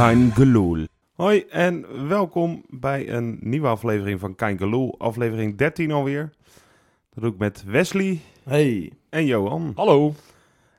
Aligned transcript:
Kein 0.00 0.32
Geloel. 0.32 0.86
Hoi 1.14 1.40
en 1.40 2.08
welkom 2.08 2.64
bij 2.68 3.08
een 3.08 3.38
nieuwe 3.40 3.66
aflevering 3.66 4.20
van 4.20 4.34
Kein 4.34 4.58
Geloel. 4.58 4.98
Aflevering 4.98 5.56
13 5.56 5.90
alweer. 5.90 6.30
Dat 7.10 7.22
doe 7.22 7.32
ik 7.32 7.38
met 7.38 7.64
Wesley 7.64 8.20
Hey. 8.42 8.92
en 9.08 9.26
Johan. 9.26 9.72
Hallo. 9.74 10.14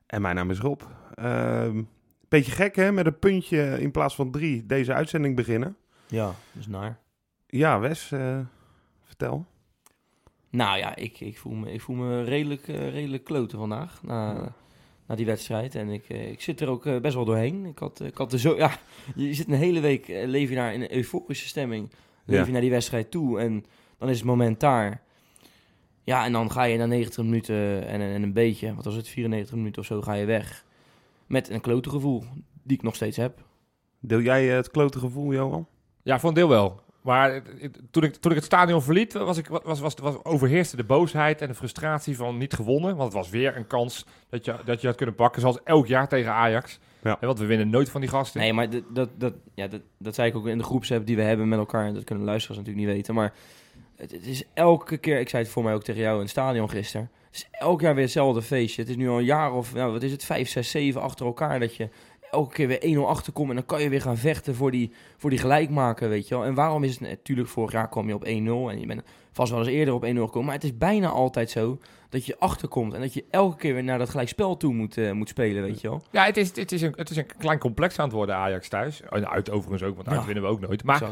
En 0.05 0.21
mijn 0.21 0.35
naam 0.35 0.52
is 0.52 0.59
Rob. 0.59 0.81
Ehm 1.15 1.81
beetje 2.27 2.52
gek 2.52 2.75
hè, 2.75 2.91
met 2.91 3.05
een 3.05 3.20
puntje 3.20 3.77
in 3.79 3.91
plaats 3.91 4.15
van 4.15 4.31
drie 4.31 4.65
deze 4.65 4.93
uitzending 4.93 5.35
beginnen. 5.35 5.75
Ja, 6.07 6.25
dat 6.25 6.35
is 6.59 6.67
naar. 6.67 6.99
Ja, 7.47 7.79
Wes, 7.79 8.11
eh, 8.11 8.39
vertel. 9.03 9.45
Nou 10.49 10.77
ja, 10.77 10.95
ik, 10.95 11.19
ik, 11.19 11.38
voel, 11.38 11.53
me, 11.53 11.72
ik 11.72 11.81
voel 11.81 11.95
me 11.95 12.23
redelijk, 12.23 12.67
eh, 12.67 12.89
redelijk 12.89 13.23
kloten 13.23 13.58
vandaag. 13.58 14.03
Na, 14.03 14.53
na 15.11 15.17
die 15.17 15.25
wedstrijd. 15.25 15.75
En 15.75 15.89
ik, 15.89 16.03
eh, 16.09 16.29
ik 16.31 16.41
zit 16.41 16.61
er 16.61 16.70
ook 16.70 16.85
eh, 16.85 16.99
best 16.99 17.15
wel 17.15 17.25
doorheen. 17.25 17.65
Ik 17.65 17.77
had, 17.77 17.99
ik 17.99 18.17
had 18.17 18.33
er 18.33 18.39
zo. 18.39 18.55
Ja, 18.55 18.77
je 19.15 19.33
zit 19.33 19.47
een 19.47 19.53
hele 19.53 19.79
week. 19.79 20.07
eh, 20.09 20.27
leef 20.27 20.49
je 20.49 20.55
daar 20.55 20.73
in 20.73 20.81
een 20.81 20.93
euforische 20.95 21.47
stemming. 21.47 21.89
Leef 22.25 22.39
Ja. 22.39 22.45
je 22.45 22.52
naar 22.52 22.61
die 22.61 22.69
wedstrijd 22.69 23.11
toe. 23.11 23.39
En 23.39 23.66
dan 23.97 24.09
is 24.09 24.17
het 24.17 24.25
moment 24.25 24.59
daar. 24.59 25.02
Ja, 26.03 26.25
en 26.25 26.31
dan 26.31 26.52
ga 26.52 26.63
je 26.63 26.77
na 26.77 26.85
90 26.85 27.23
minuten 27.23 27.88
en, 27.88 28.02
en 28.02 28.23
een 28.23 28.33
beetje. 28.33 28.75
Wat 28.75 28.85
was 28.85 28.95
het? 28.95 29.07
94 29.07 29.55
minuten 29.55 29.81
of 29.81 29.88
zo 29.88 30.02
ga 30.02 30.13
je 30.13 30.25
weg. 30.25 30.66
Met 31.27 31.49
een 31.49 31.61
klote 31.61 31.89
gevoel. 31.89 32.23
Die 32.63 32.77
ik 32.77 32.83
nog 32.83 32.95
steeds 32.95 33.17
heb. 33.17 33.43
Deel 33.99 34.21
jij 34.21 34.49
eh, 34.49 34.55
het 34.55 34.71
klote 34.71 34.99
gevoel, 34.99 35.33
Johan? 35.33 35.67
Ja, 36.03 36.19
voor 36.19 36.30
een 36.30 36.35
deel 36.35 36.49
wel. 36.49 36.81
Maar 37.01 37.41
toen 37.91 38.03
ik, 38.03 38.15
toen 38.15 38.31
ik 38.31 38.37
het 38.37 38.45
stadion 38.45 38.81
verliet, 38.81 39.13
was 39.13 39.37
ik, 39.37 39.47
was, 39.47 39.79
was, 39.79 39.93
was, 39.95 40.23
overheerste 40.23 40.75
de 40.75 40.83
boosheid 40.83 41.41
en 41.41 41.47
de 41.47 41.55
frustratie 41.55 42.16
van 42.16 42.38
niet 42.38 42.53
gewonnen. 42.53 42.95
Want 42.95 43.13
het 43.13 43.21
was 43.21 43.30
weer 43.30 43.58
een 43.58 43.67
kans 43.67 44.05
dat 44.30 44.45
je, 44.45 44.55
dat 44.66 44.81
je 44.81 44.88
had 44.88 44.95
kunnen 44.95 45.16
pakken, 45.16 45.41
zoals 45.41 45.63
elk 45.63 45.88
jaar 45.88 46.08
tegen 46.08 46.31
Ajax. 46.31 46.80
Ja. 47.03 47.17
En 47.19 47.27
want 47.27 47.39
we 47.39 47.45
winnen 47.45 47.69
nooit 47.69 47.89
van 47.89 48.02
die 48.02 48.09
gasten. 48.09 48.41
Nee, 48.41 48.53
maar 48.53 48.69
dat, 48.69 48.83
dat, 48.89 49.09
dat, 49.17 49.33
ja, 49.53 49.67
dat, 49.67 49.81
dat 49.97 50.16
zei 50.16 50.30
ik 50.30 50.35
ook 50.35 50.47
in 50.47 50.58
de 50.58 50.63
groepsapp 50.63 51.05
die 51.05 51.16
we 51.16 51.21
hebben 51.21 51.47
met 51.47 51.59
elkaar. 51.59 51.85
En 51.85 51.93
dat 51.93 52.03
kunnen 52.03 52.25
luisteraars 52.25 52.59
natuurlijk 52.59 52.85
niet 52.88 52.95
weten. 52.95 53.13
Maar 53.13 53.33
het, 53.95 54.11
het 54.11 54.25
is 54.25 54.43
elke 54.53 54.97
keer, 54.97 55.19
ik 55.19 55.30
zei 55.30 55.43
het 55.43 55.52
voor 55.52 55.63
mij 55.63 55.73
ook 55.73 55.83
tegen 55.83 56.02
jou 56.02 56.15
in 56.15 56.21
het 56.21 56.30
stadion 56.30 56.69
gisteren. 56.69 57.09
Het 57.31 57.36
is 57.36 57.47
elk 57.52 57.81
jaar 57.81 57.93
weer 57.93 58.03
hetzelfde 58.03 58.41
feestje. 58.41 58.81
Het 58.81 58.89
is 58.89 58.97
nu 58.97 59.09
al 59.09 59.17
een 59.17 59.23
jaar 59.23 59.53
of, 59.53 59.73
nou, 59.73 59.91
wat 59.91 60.03
is 60.03 60.11
het, 60.11 60.23
vijf, 60.23 60.49
zes, 60.49 60.69
zeven 60.69 61.02
achter 61.02 61.25
elkaar. 61.25 61.59
Dat 61.59 61.75
je 61.75 61.89
elke 62.31 62.53
keer 62.53 62.67
weer 62.67 62.97
1-0 62.97 62.99
achterkomt. 63.07 63.49
En 63.49 63.55
dan 63.55 63.65
kan 63.65 63.81
je 63.81 63.89
weer 63.89 64.01
gaan 64.01 64.17
vechten 64.17 64.55
voor 64.55 64.71
die, 64.71 64.91
voor 65.17 65.29
die 65.29 65.39
gelijkmaker, 65.39 66.09
weet 66.09 66.27
je 66.27 66.35
wel. 66.35 66.45
En 66.45 66.53
waarom 66.53 66.83
is 66.83 66.91
het, 66.91 67.01
natuurlijk 67.09 67.47
vorig 67.49 67.71
jaar 67.71 67.89
kwam 67.89 68.07
je 68.07 68.13
op 68.15 68.25
1-0. 68.25 68.27
En 68.27 68.79
je 68.79 68.85
bent 68.85 69.01
vast 69.31 69.51
wel 69.51 69.59
eens 69.59 69.69
eerder 69.69 69.93
op 69.93 70.03
1-0 70.03 70.05
gekomen. 70.07 70.45
Maar 70.45 70.55
het 70.55 70.63
is 70.63 70.77
bijna 70.77 71.07
altijd 71.09 71.49
zo 71.49 71.77
dat 72.09 72.25
je 72.25 72.39
achterkomt. 72.39 72.93
En 72.93 73.02
dat 73.02 73.13
je 73.13 73.25
elke 73.29 73.57
keer 73.57 73.73
weer 73.73 73.83
naar 73.83 73.97
dat 73.97 74.09
gelijkspel 74.09 74.57
toe 74.57 74.73
moet, 74.73 74.97
eh, 74.97 75.11
moet 75.11 75.29
spelen, 75.29 75.63
weet 75.63 75.81
je 75.81 75.89
wel. 75.89 76.02
Ja, 76.11 76.25
het 76.25 76.37
is, 76.37 76.55
het, 76.55 76.71
is 76.71 76.81
een, 76.81 76.93
het 76.95 77.09
is 77.09 77.17
een 77.17 77.27
klein 77.37 77.59
complex 77.59 77.99
aan 77.99 78.05
het 78.05 78.13
worden, 78.13 78.35
Ajax 78.35 78.69
thuis. 78.69 79.02
En 79.02 79.29
uit 79.29 79.49
overigens 79.52 79.83
ook, 79.83 79.95
want 79.95 80.07
uit 80.07 80.19
Ja. 80.19 80.25
winnen 80.25 80.43
we 80.43 80.49
ook 80.49 80.59
nooit. 80.59 80.83
Maar 80.83 81.03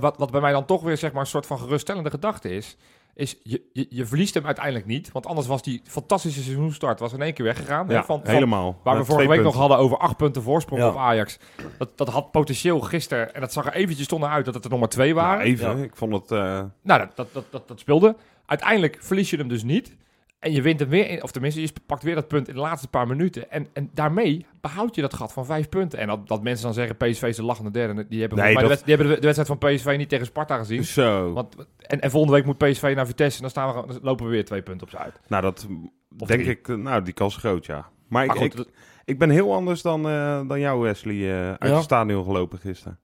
wat, 0.00 0.16
wat 0.18 0.30
bij 0.30 0.40
mij 0.40 0.52
dan 0.52 0.64
toch 0.64 0.82
weer 0.82 0.96
zeg 0.96 1.12
maar, 1.12 1.20
een 1.20 1.26
soort 1.26 1.46
van 1.46 1.58
geruststellende 1.58 2.10
gedachte 2.10 2.50
is... 2.50 2.76
is 3.14 3.36
je, 3.42 3.62
je, 3.72 3.86
je 3.88 4.06
verliest 4.06 4.34
hem 4.34 4.46
uiteindelijk 4.46 4.86
niet. 4.86 5.12
Want 5.12 5.26
anders 5.26 5.46
was 5.46 5.62
die 5.62 5.80
fantastische 5.84 6.42
seizoenstart 6.42 7.00
was 7.00 7.12
in 7.12 7.22
één 7.22 7.34
keer 7.34 7.44
weggegaan. 7.44 7.86
hè, 7.88 7.92
Ja, 7.94 8.04
van, 8.04 8.20
van, 8.24 8.34
helemaal. 8.34 8.80
Waar 8.84 8.96
we 8.96 9.04
vorige 9.04 9.28
week 9.28 9.42
nog 9.42 9.54
hadden 9.54 9.78
over 9.78 9.96
acht 9.98 10.16
punten 10.16 10.42
voorsprong 10.42 10.80
Ja. 10.82 10.88
op 10.88 10.96
Ajax. 10.96 11.38
Dat, 11.78 11.98
dat 11.98 12.08
had 12.08 12.30
potentieel 12.30 12.80
gisteren, 12.80 13.34
en 13.34 13.40
dat 13.40 13.52
zag 13.52 13.66
er 13.66 13.72
eventjes 13.72 14.04
stonden 14.06 14.28
uit 14.28 14.44
dat 14.44 14.54
het 14.54 14.64
er 14.64 14.70
nog 14.70 14.78
maar 14.78 14.88
twee 14.88 15.14
waren. 15.14 15.38
Nou, 15.38 15.50
even, 15.50 15.76
Ja. 15.78 15.82
ik 15.84 15.96
vond 15.96 16.12
het... 16.12 16.30
eh, 16.30 16.38
Nou, 16.82 17.00
dat, 17.00 17.16
dat, 17.16 17.28
dat, 17.32 17.44
dat, 17.50 17.68
dat 17.68 17.80
speelde. 17.80 18.16
Uiteindelijk 18.46 18.98
verlies 19.00 19.30
je 19.30 19.36
hem 19.36 19.48
dus 19.48 19.62
niet. 19.62 19.96
En 20.40 20.52
je 20.52 20.62
wint 20.62 20.80
hem 20.80 20.88
weer, 20.88 21.08
in, 21.10 21.22
of 21.22 21.30
tenminste, 21.30 21.60
je 21.60 21.72
pakt 21.86 22.02
weer 22.02 22.14
dat 22.14 22.28
punt 22.28 22.48
in 22.48 22.54
de 22.54 22.60
laatste 22.60 22.88
paar 22.88 23.06
minuten. 23.06 23.50
En, 23.50 23.66
en 23.72 23.90
daarmee 23.94 24.46
behoud 24.60 24.94
je 24.94 25.00
dat 25.00 25.14
gat 25.14 25.32
van 25.32 25.44
vijf 25.46 25.68
punten. 25.68 25.98
En 25.98 26.06
dat, 26.06 26.28
dat 26.28 26.42
mensen 26.42 26.64
dan 26.64 26.74
zeggen, 26.74 26.96
PSV 26.96 27.22
is 27.22 27.36
de 27.36 27.42
lachende 27.44 27.70
derde. 27.70 28.06
Die 28.08 28.20
hebben, 28.20 28.38
Nee, 28.38 28.54
de, 28.56 28.68
die 28.84 28.94
hebben 28.96 29.06
de, 29.20 29.20
wedstrijd 29.32 29.46
van 29.46 29.58
PSV 29.58 29.94
niet 29.98 30.08
tegen 30.08 30.26
Sparta 30.26 30.56
gezien. 30.58 30.84
zo. 30.84 31.32
Want, 31.32 31.56
en, 31.78 32.00
en 32.00 32.10
volgende 32.10 32.36
week 32.36 32.44
moet 32.46 32.58
PSV 32.58 32.92
naar 32.96 33.06
Vitesse. 33.06 33.36
En 33.36 33.40
dan, 33.42 33.50
staan 33.50 33.74
we, 33.74 33.86
dan 33.86 33.98
lopen 34.02 34.24
we 34.26 34.30
weer 34.30 34.44
twee 34.44 34.62
punten 34.62 34.86
op 34.86 34.92
ze 34.92 34.98
uit. 34.98 35.20
Nou, 35.28 35.42
dat 35.42 35.66
Of 36.18 36.28
denk 36.28 36.40
drie. 36.42 36.52
ik... 36.58 36.68
eh, 36.68 36.76
Nou, 36.76 37.02
die 37.02 37.14
kans 37.14 37.34
is 37.34 37.40
groot, 37.40 37.66
ja. 37.66 37.74
Maar, 37.74 37.88
Maar 38.08 38.24
ik, 38.24 38.30
goed, 38.32 38.42
ik, 38.50 38.56
dat- 38.56 38.68
ik 39.04 39.18
ben 39.18 39.30
heel 39.30 39.54
anders 39.54 39.82
dan, 39.82 40.08
eh, 40.08 40.40
dan 40.48 40.60
jou, 40.60 40.80
Wesley, 40.82 41.14
eh, 41.32 41.48
uit 41.48 41.70
Ja. 41.70 41.74
het 41.74 41.82
stadion 41.84 42.24
gelopen 42.24 42.58
gisteren. 42.58 42.98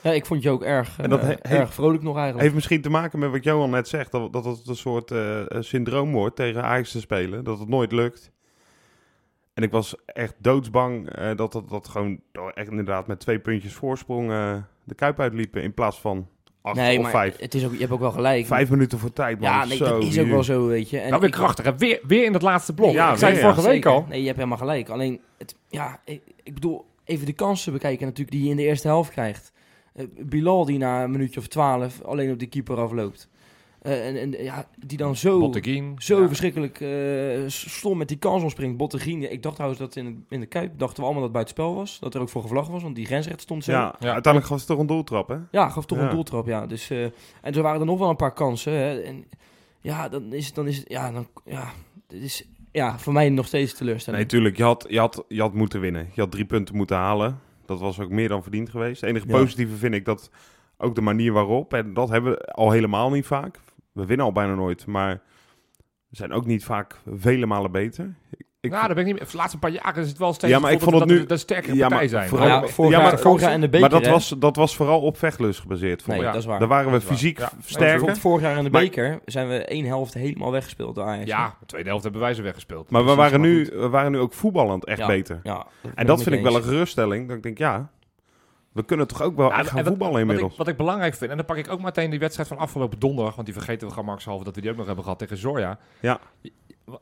Ja, 0.00 0.10
ik 0.10 0.26
vond 0.26 0.42
je 0.42 0.50
ook 0.50 0.62
erg, 0.62 0.98
En 1.00 1.10
dat 1.10 1.20
eh, 1.20 1.26
he- 1.26 1.32
erg 1.32 1.58
heeft- 1.58 1.74
vrolijk 1.74 2.02
nog 2.02 2.12
eigenlijk. 2.14 2.42
Heeft 2.42 2.54
misschien 2.54 2.82
te 2.82 2.90
maken 2.90 3.18
met 3.18 3.30
wat 3.30 3.44
Johan 3.44 3.70
net 3.70 3.88
zegt. 3.88 4.10
Dat, 4.10 4.32
dat 4.32 4.44
het 4.44 4.66
een 4.66 4.76
soort 4.76 5.10
eh, 5.10 5.40
syndroom 5.60 6.12
wordt 6.12 6.36
tegen 6.36 6.62
Ajax 6.62 6.90
te 6.92 7.00
spelen. 7.00 7.44
Dat 7.44 7.58
het 7.58 7.68
nooit 7.68 7.92
lukt. 7.92 8.30
En 9.54 9.62
ik 9.62 9.70
was 9.70 9.94
echt 10.06 10.34
doodsbang 10.38 11.10
eh, 11.10 11.36
dat 11.36 11.52
dat, 11.52 11.68
dat 11.68 11.88
gewoon 11.88 12.20
door 12.32 12.50
echt 12.50 12.68
inderdaad 12.70 13.06
met 13.06 13.20
twee 13.20 13.38
puntjes 13.38 13.72
voorsprong 13.72 14.30
eh, 14.30 14.56
de 14.84 14.94
kuip 14.94 15.20
uitliepen. 15.20 15.62
In 15.62 15.74
plaats 15.74 16.00
van 16.00 16.28
acht 16.62 16.76
nee, 16.76 16.96
of 16.96 17.02
maar 17.02 17.10
vijf. 17.10 17.38
Het 17.38 17.54
is 17.54 17.64
ook, 17.64 17.72
je 17.72 17.78
hebt 17.78 17.92
ook 17.92 18.00
wel 18.00 18.10
gelijk. 18.12 18.46
Vijf 18.46 18.70
minuten 18.70 18.98
voor 18.98 19.12
tijd, 19.12 19.40
man. 19.40 19.50
ja, 19.50 19.64
nee, 19.64 19.76
Zo, 19.76 19.84
dat 19.84 20.02
is 20.02 20.18
ook 20.18 20.26
wel 20.28 20.42
zo, 20.42 20.66
weet 20.66 20.90
je. 20.90 20.98
En 20.98 21.08
nou, 21.08 21.20
weer 21.20 21.28
ik- 21.30 21.34
krachtig. 21.34 21.64
hè. 21.64 21.76
Weer, 21.76 22.00
weer 22.06 22.24
in 22.24 22.32
het 22.32 22.42
laatste 22.42 22.74
blok. 22.74 22.92
Ja, 22.92 23.12
ik 23.12 23.18
zei 23.18 23.36
vorige 23.36 23.60
ja, 23.60 23.66
week 23.66 23.74
zeker. 23.74 23.90
al. 23.90 24.04
Nee, 24.08 24.18
je 24.20 24.24
hebt 24.26 24.36
helemaal 24.36 24.58
gelijk. 24.58 24.88
Alleen, 24.88 25.20
het, 25.38 25.54
ja, 25.68 26.00
ik, 26.04 26.22
ik 26.42 26.54
bedoel, 26.54 26.84
even 27.04 27.26
de 27.26 27.32
kansen 27.32 27.72
bekijken 27.72 28.06
natuurlijk 28.06 28.30
die 28.36 28.44
je 28.44 28.50
in 28.50 28.56
de 28.56 28.62
eerste 28.62 28.88
helft 28.88 29.10
krijgt. 29.10 29.52
Eh, 29.98 30.04
Bilal 30.26 30.64
die 30.64 30.78
na 30.78 31.04
een 31.04 31.10
minuutje 31.10 31.40
of 31.40 31.46
twaalf 31.46 32.02
alleen 32.02 32.32
op 32.32 32.38
de 32.38 32.46
keeper 32.46 32.76
afloopt. 32.76 33.28
Eh, 33.82 34.06
en, 34.06 34.16
en 34.34 34.44
ja, 34.44 34.68
die 34.86 34.98
dan 34.98 35.16
zo, 35.16 35.38
Botteguin. 35.40 35.94
zo 35.98 36.20
Ja. 36.20 36.26
verschrikkelijk 36.26 36.80
eh, 36.80 37.42
stom 37.46 37.98
met 37.98 38.08
die 38.08 38.16
kans 38.16 38.42
omspringt. 38.42 38.76
Bottegien, 38.76 39.32
ik 39.32 39.42
dacht 39.42 39.54
trouwens 39.54 39.80
dat 39.80 39.96
in, 39.96 40.06
het- 40.06 40.14
in 40.28 40.40
de 40.40 40.46
Kuip, 40.46 40.78
dachten 40.78 40.96
we 40.96 41.02
allemaal 41.02 41.14
dat 41.14 41.22
het 41.22 41.32
buitenspel 41.32 41.74
was. 41.74 41.98
Dat 42.00 42.14
er 42.14 42.20
ook 42.20 42.28
voor 42.28 42.42
gevlacht 42.42 42.68
was, 42.70 42.82
want 42.82 42.96
die 42.96 43.06
grensrechter 43.06 43.42
stond 43.42 43.64
zo. 43.64 43.72
Ja, 43.72 43.94
Ja. 43.98 44.12
uiteindelijk 44.12 44.46
was 44.52 44.58
het 44.60 44.68
toch 44.68 44.78
een 44.78 44.86
doeltrap, 44.86 45.28
hè? 45.28 45.36
Ja, 45.50 45.68
gaf 45.68 45.86
toch 45.86 45.98
Ja. 45.98 46.04
een 46.04 46.10
doeltrap, 46.10 46.46
ja. 46.46 46.66
Dus, 46.66 46.90
eh, 46.90 47.04
en 47.04 47.12
er 47.54 47.62
waren 47.62 47.80
er 47.80 47.86
nog 47.86 47.98
wel 47.98 48.08
een 48.10 48.16
paar 48.16 48.32
kansen. 48.34 48.72
Hè. 48.72 49.00
En 49.00 49.24
ja, 49.80 50.08
dan 50.08 50.32
is 50.32 50.46
het, 50.46 50.54
dan 50.54 50.66
is 50.66 50.76
het, 50.76 50.88
ja, 50.88 51.12
dan, 51.12 51.26
ja, 51.44 51.70
dit 52.06 52.22
is, 52.22 52.48
ja, 52.72 52.98
voor 52.98 53.12
mij 53.12 53.28
nog 53.28 53.46
steeds 53.46 53.70
Nee, 53.70 53.78
teleurstellend. 53.80 54.28
tuurlijk. 54.28 54.56
Je 54.56 54.62
had, 54.62 54.86
je, 54.88 54.98
had, 54.98 55.24
je 55.28 55.40
had 55.40 55.54
moeten 55.54 55.80
winnen. 55.80 56.08
Je 56.14 56.20
had 56.20 56.30
drie 56.30 56.44
punten 56.44 56.76
moeten 56.76 56.96
halen. 56.96 57.40
Dat 57.68 57.80
was 57.80 58.00
ook 58.00 58.10
meer 58.10 58.28
dan 58.28 58.42
verdiend 58.42 58.70
geweest. 58.70 59.00
Het 59.00 59.10
enige 59.10 59.26
positieve 59.26 59.76
vind 59.76 59.94
ik 59.94 60.04
dat 60.04 60.30
ook 60.76 60.94
de 60.94 61.00
manier 61.00 61.32
waarop. 61.32 61.74
En 61.74 61.94
dat 61.94 62.08
hebben 62.08 62.32
we 62.32 62.44
al 62.44 62.70
helemaal 62.70 63.10
niet 63.10 63.26
vaak. 63.26 63.58
We 63.92 64.06
winnen 64.06 64.26
al 64.26 64.32
bijna 64.32 64.54
nooit. 64.54 64.86
Maar 64.86 65.22
we 66.08 66.16
zijn 66.16 66.32
ook 66.32 66.46
niet 66.46 66.64
vaak 66.64 67.00
vele 67.14 67.46
malen 67.46 67.72
beter. 67.72 68.14
Ik, 68.36 68.46
nou, 68.60 68.72
daar 68.86 68.88
ben 68.88 68.98
ik 68.98 69.04
niet 69.04 69.14
meer. 69.20 69.30
De 69.30 69.36
laatste 69.36 69.58
paar 69.58 69.70
jaren 69.70 70.02
is 70.02 70.08
het 70.08 70.18
wel 70.18 70.32
steeds 70.32 70.52
Ja, 70.52 70.58
maar 70.58 70.72
ik 70.72 70.78
vond 70.80 70.90
dat 70.92 71.00
het 71.00 71.10
we 71.10 71.16
nu- 71.18 71.26
de 71.26 71.36
sterkere 71.36 71.74
Ja, 71.74 71.80
partij 71.80 71.98
maar 71.98 72.08
zijn. 72.08 72.28
vooral- 72.28 72.46
ja, 72.48 72.66
vorig, 72.66 72.90
ja, 72.90 73.00
maar- 73.02 73.18
vorig 73.18 73.40
jaar 73.40 73.52
in 73.52 73.60
de 73.60 73.66
beker, 73.68 73.80
maar 73.80 73.90
dat 73.90 74.04
hè. 74.04 74.10
was, 74.10 74.34
dat 74.38 74.56
was 74.56 74.76
vooral 74.76 75.00
op 75.00 75.18
vechtlust 75.18 75.60
gebaseerd. 75.60 76.06
Nee, 76.06 76.22
dat 76.22 76.34
is 76.34 76.44
waar. 76.44 76.58
Daar 76.58 76.68
waren 76.68 76.86
we 76.86 76.92
Dat 76.92 77.02
fysiek 77.02 77.40
sterker. 77.64 78.16
vorig 78.16 78.42
jaar 78.42 78.56
in 78.56 78.64
de 78.64 78.70
Maar- 78.70 78.80
beker 78.80 79.20
zijn 79.24 79.48
we 79.48 79.64
één 79.64 79.84
helft 79.84 80.14
helemaal 80.14 80.50
weggespeeld 80.52 80.94
door 80.94 81.04
Ajax. 81.04 81.26
Ja, 81.30 81.54
de 81.60 81.66
tweede 81.66 81.88
helft 81.88 82.02
hebben 82.04 82.20
wij 82.20 82.34
ze 82.34 82.42
weggespeeld. 82.42 82.90
Maar 82.90 83.04
we 83.04 83.14
waren, 83.14 83.40
nu, 83.40 83.68
we 83.72 83.88
waren 83.88 84.12
nu 84.12 84.18
ook 84.18 84.32
voetballend 84.32 84.84
echt 84.84 84.98
Ja. 84.98 85.06
beter. 85.06 85.40
Ja, 85.42 85.66
En 85.94 86.06
dat 86.06 86.22
vind 86.22 86.34
ik 86.36 86.42
wel 86.42 86.56
een 86.56 86.62
geruststelling. 86.62 87.28
Dat 87.28 87.36
ik 87.36 87.42
denk, 87.42 87.58
ja, 87.58 87.90
we 88.72 88.84
kunnen 88.84 89.06
toch 89.06 89.22
ook 89.22 89.36
wel 89.36 89.52
echt 89.52 89.66
gaan 89.66 89.76
wat- 89.76 89.86
voetballen 89.86 90.12
Wat 90.12 90.20
inmiddels. 90.22 90.52
ik, 90.52 90.58
wat 90.58 90.68
ik 90.68 90.76
belangrijk 90.76 91.14
vind, 91.14 91.30
en 91.30 91.36
dan 91.36 91.46
pak 91.46 91.56
ik 91.56 91.70
ook 91.70 91.82
meteen 91.82 92.10
die 92.10 92.18
wedstrijd 92.18 92.48
van 92.48 92.58
afgelopen 92.58 92.98
donderdag, 92.98 93.34
want 93.34 93.46
die 93.46 93.56
vergeten 93.56 93.88
we 93.88 93.94
gemakshalve 93.94 94.44
dat 94.44 94.54
we 94.54 94.60
die 94.60 94.70
ook 94.70 94.76
nog 94.76 94.86
hebben 94.86 95.04
gehad 95.04 95.18
tegen 95.18 95.36
Zorja. 95.36 95.78
Ja. 96.00 96.18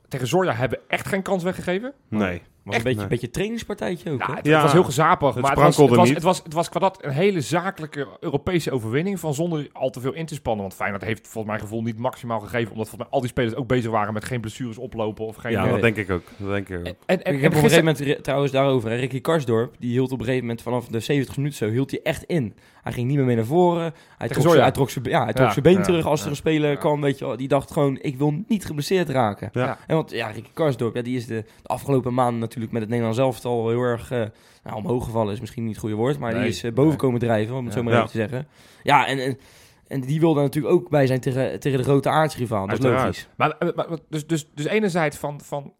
Tegen 0.08 0.26
Zorja 0.26 0.52
hebben 0.52 0.78
we 0.78 0.84
echt 0.88 1.08
geen 1.08 1.22
kans 1.22 1.42
weggegeven. 1.42 1.92
Nee. 2.08 2.42
Was 2.62 2.76
een 2.76 2.82
beetje, 2.82 2.98
nee. 2.98 3.08
beetje 3.08 3.30
trainingspartijtje 3.30 4.10
ook, 4.10 4.20
Ja, 4.20 4.26
hè? 4.26 4.34
het, 4.34 4.46
Ja. 4.46 4.52
het 4.52 4.62
was 4.62 4.72
heel 4.72 4.84
gezapig, 4.84 5.34
Het 5.34 5.42
maar 5.42 5.50
het 5.50 5.60
was, 5.60 5.66
het, 5.66 5.74
sprankelde 5.74 5.96
was, 5.96 6.06
niet. 6.06 6.14
het, 6.16 6.24
was, 6.24 6.42
het 6.42 6.52
was 6.52 6.68
qua 6.68 6.80
dat 6.80 7.04
een 7.04 7.10
hele 7.10 7.40
zakelijke 7.40 8.06
Europese 8.20 8.70
overwinning 8.70 9.20
van 9.20 9.34
zonder 9.34 9.68
al 9.72 9.90
te 9.90 10.00
veel 10.00 10.12
in 10.12 10.26
te 10.26 10.34
spannen. 10.34 10.62
Want 10.62 10.74
Feyenoord 10.74 11.04
heeft 11.04 11.28
volgens 11.28 11.46
mijn 11.46 11.60
gevoel 11.60 11.82
niet 11.82 11.98
maximaal 11.98 12.40
gegeven, 12.40 12.72
omdat 12.72 12.88
volgens 12.88 12.96
mij 13.02 13.06
al 13.10 13.20
die 13.20 13.28
spelers 13.28 13.54
ook 13.54 13.66
bezig 13.66 13.90
waren 13.90 14.14
met 14.14 14.24
geen 14.24 14.40
blessures 14.40 14.78
oplopen 14.78 15.26
of 15.26 15.36
geen... 15.36 15.52
Ja, 15.52 15.66
dat 15.68 15.80
denk 15.80 15.96
ik 15.96 16.10
ook. 16.10 16.22
Dat 16.36 16.50
denk 16.50 16.68
ik 16.68 16.78
ook. 16.78 16.84
en, 16.86 16.96
en, 17.06 17.22
en, 17.22 17.34
ik 17.34 17.40
heb 17.40 17.50
op 17.50 17.56
een 17.62 17.68
gegeven 17.68 17.94
moment, 17.96 18.24
trouwens 18.24 18.52
daarover, 18.52 18.90
hè, 18.90 18.96
Ricky 18.96 19.20
Karsdorp, 19.20 19.74
die 19.78 19.90
hield 19.90 20.12
op 20.12 20.18
een 20.18 20.24
gegeven 20.24 20.46
moment 20.46 20.62
vanaf 20.62 20.86
de 20.86 21.00
70 21.00 21.36
minuten 21.36 21.58
zo, 21.58 21.68
hield 21.68 21.90
hij 21.90 22.00
echt 22.02 22.22
in. 22.24 22.54
Hij 22.86 22.94
ging 22.94 23.06
niet 23.08 23.16
meer 23.16 23.26
mee 23.26 23.36
naar 23.36 23.44
voren. 23.44 23.94
Hij 24.18 24.28
trok, 24.28 24.42
zijn, 24.48 24.60
hij 24.60 24.70
trok, 24.70 24.90
zijn, 24.90 25.04
ja, 25.04 25.24
hij 25.24 25.32
trok 25.32 25.46
Ja, 25.46 25.52
zijn 25.52 25.64
been 25.64 25.76
ja, 25.76 25.82
terug 25.82 26.06
als 26.06 26.22
er 26.24 26.30
een 26.30 26.36
speler 26.36 26.70
ja. 26.70 26.76
kwam, 26.76 27.00
weet 27.00 27.18
je 27.18 27.24
wel. 27.26 27.36
Die 27.36 27.48
dacht 27.48 27.70
gewoon, 27.72 27.98
ik 28.00 28.18
wil 28.18 28.34
niet 28.48 28.64
geblesseerd 28.64 29.08
raken. 29.08 29.48
Ja. 29.52 29.78
En 29.86 29.94
want 29.96 30.10
ja, 30.10 30.28
Ricky 30.28 30.50
Karsdorp, 30.54 30.94
ja, 30.94 31.02
die 31.02 31.16
is 31.16 31.26
de, 31.26 31.44
de 31.62 31.68
afgelopen 31.68 32.14
maanden 32.14 32.40
natuurlijk 32.40 32.72
met 32.72 32.80
het 32.80 32.90
Nederlands 32.90 33.20
elftal 33.20 33.68
heel 33.68 33.80
erg 33.82 34.10
eh, 34.10 34.22
nou, 34.64 34.76
omhoog 34.76 35.04
gevallen, 35.04 35.32
is 35.32 35.40
misschien 35.40 35.62
niet 35.62 35.72
het 35.72 35.80
goede 35.80 35.96
woord, 35.96 36.18
maar 36.18 36.34
die 36.34 36.46
is 36.46 36.62
eh, 36.62 36.72
boven 36.72 36.96
komen 36.98 37.20
drijven, 37.20 37.56
om 37.56 37.64
het 37.64 37.74
Ja. 37.74 37.78
zo 37.78 37.84
maar 37.84 37.92
Ja. 37.92 37.98
even 37.98 38.10
te 38.10 38.16
zeggen. 38.18 38.46
Ja, 38.82 39.06
en, 39.06 39.18
en, 39.18 39.38
en 39.88 40.00
die 40.00 40.20
wilde 40.20 40.40
natuurlijk 40.40 40.74
ook 40.74 40.88
bij 40.88 41.06
zijn 41.06 41.20
tegen, 41.20 41.60
tegen 41.60 41.78
de 41.78 41.84
grote 41.84 42.08
aardsrivaal, 42.08 42.66
dat 42.66 42.78
is 42.78 42.84
logisch. 42.84 43.28
Maar, 43.36 43.56
maar- 43.58 43.72
maar- 43.74 43.98
dus, 44.08 44.26
dus, 44.26 44.48
dus 44.54 44.66
enerzijds 44.66 45.16
van... 45.16 45.40
van 45.40 45.72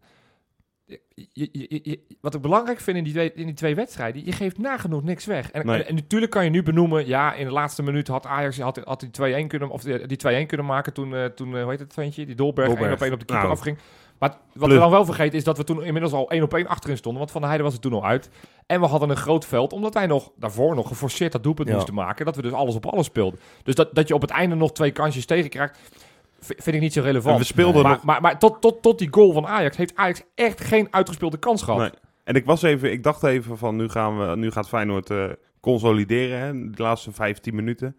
je, 0.87 0.99
je, 1.33 1.49
je- 1.51 1.79
je- 1.83 1.99
wat 2.21 2.35
ik 2.35 2.41
belangrijk 2.41 2.79
vind 2.79 2.97
in 2.97 3.03
die, 3.03 3.13
twee, 3.13 3.31
in 3.33 3.45
die 3.45 3.53
twee 3.55 3.75
wedstrijden, 3.75 4.25
je 4.25 4.31
geeft 4.31 4.57
nagenoeg 4.57 5.03
niks 5.03 5.25
weg. 5.25 5.51
En, 5.51 5.65
Nee. 5.65 5.81
en, 5.83 5.87
en 5.87 5.95
natuurlijk 5.95 6.31
kan 6.31 6.43
je 6.43 6.49
nu 6.49 6.63
benoemen, 6.63 7.07
ja, 7.07 7.33
in 7.33 7.45
de 7.45 7.51
laatste 7.51 7.83
minuut 7.83 8.07
had 8.07 8.25
Ajax 8.25 8.59
had, 8.59 8.81
had 8.83 8.99
die 8.99 9.43
2-1 9.43 9.47
kunnen, 9.47 9.69
of 9.69 9.81
die, 9.81 10.07
die 10.07 10.43
2-1 10.43 10.45
kunnen 10.47 10.65
maken 10.65 10.93
toen, 10.93 11.15
eh, 11.15 11.25
toen 11.25 11.55
eh, 11.55 11.61
hoe 11.61 11.71
heet 11.71 11.79
het 11.79 11.93
ventje, 11.93 12.25
die 12.25 12.35
Dolberg, 12.35 12.67
Dolberg. 12.67 12.87
1 12.89 12.95
op 12.95 13.01
1 13.01 13.13
op 13.13 13.19
de 13.19 13.25
keeper 13.25 13.43
Nou. 13.45 13.57
afging. 13.57 13.77
Maar 14.19 14.37
wat 14.53 14.69
we 14.69 14.75
dan 14.77 14.89
wel 14.91 15.05
vergeten 15.05 15.37
is 15.37 15.43
dat 15.43 15.57
we 15.57 15.63
toen 15.63 15.83
inmiddels 15.83 16.13
al 16.13 16.29
één 16.29 16.43
op 16.43 16.53
één 16.53 16.67
achterin 16.67 16.97
stonden. 16.97 17.19
Want 17.19 17.31
Van 17.31 17.41
der 17.41 17.49
Heijden 17.49 17.69
was 17.71 17.77
er 17.83 17.83
toen 17.89 17.99
al 17.99 18.05
uit. 18.05 18.29
En 18.65 18.79
we 18.79 18.85
hadden 18.85 19.09
een 19.09 19.15
groot 19.17 19.45
veld, 19.45 19.73
omdat 19.73 19.93
wij 19.93 20.05
nog 20.05 20.31
daarvoor 20.35 20.75
nog 20.75 20.87
geforceerd 20.87 21.31
dat 21.31 21.43
doelpunt 21.43 21.67
Ja. 21.67 21.73
moesten 21.73 21.93
maken. 21.93 22.25
Dat 22.25 22.35
we 22.35 22.41
dus 22.41 22.51
alles 22.51 22.75
op 22.75 22.85
alles 22.85 23.05
speelden. 23.05 23.39
Dus 23.63 23.75
dat, 23.75 23.95
dat 23.95 24.07
je 24.07 24.13
op 24.13 24.21
het 24.21 24.29
einde 24.29 24.55
nog 24.55 24.71
twee 24.71 24.91
kansjes 24.91 25.25
tegenkrijgt, 25.25 25.79
vind 26.47 26.75
ik 26.75 26.81
niet 26.81 26.93
zo 26.93 26.99
En 26.99 27.05
relevant. 27.05 27.37
we 27.37 27.43
speelden 27.43 27.83
maar 27.83 27.91
nog... 27.91 28.03
maar, 28.03 28.21
maar 28.21 28.39
tot, 28.39 28.61
tot, 28.61 28.81
tot 28.81 28.99
die 28.99 29.07
goal 29.11 29.33
van 29.33 29.47
Ajax 29.47 29.77
heeft 29.77 29.95
Ajax 29.95 30.21
echt 30.35 30.61
geen 30.61 30.87
uitgespeelde 30.91 31.37
kans 31.37 31.61
gehad. 31.63 31.79
Nee. 31.79 31.91
En 32.23 32.35
ik 32.35 32.45
was 32.45 32.61
even, 32.61 32.91
ik 32.91 33.03
dacht 33.03 33.23
even 33.23 33.57
van 33.57 33.75
nu 33.75 33.89
gaan 33.89 34.19
we, 34.19 34.35
nu 34.35 34.51
gaat 34.51 34.67
Feyenoord 34.67 35.09
eh, 35.09 35.25
consolideren, 35.61 36.39
hè, 36.39 36.69
de 36.71 36.83
laatste 36.83 37.11
15 37.11 37.55
minuten. 37.55 37.95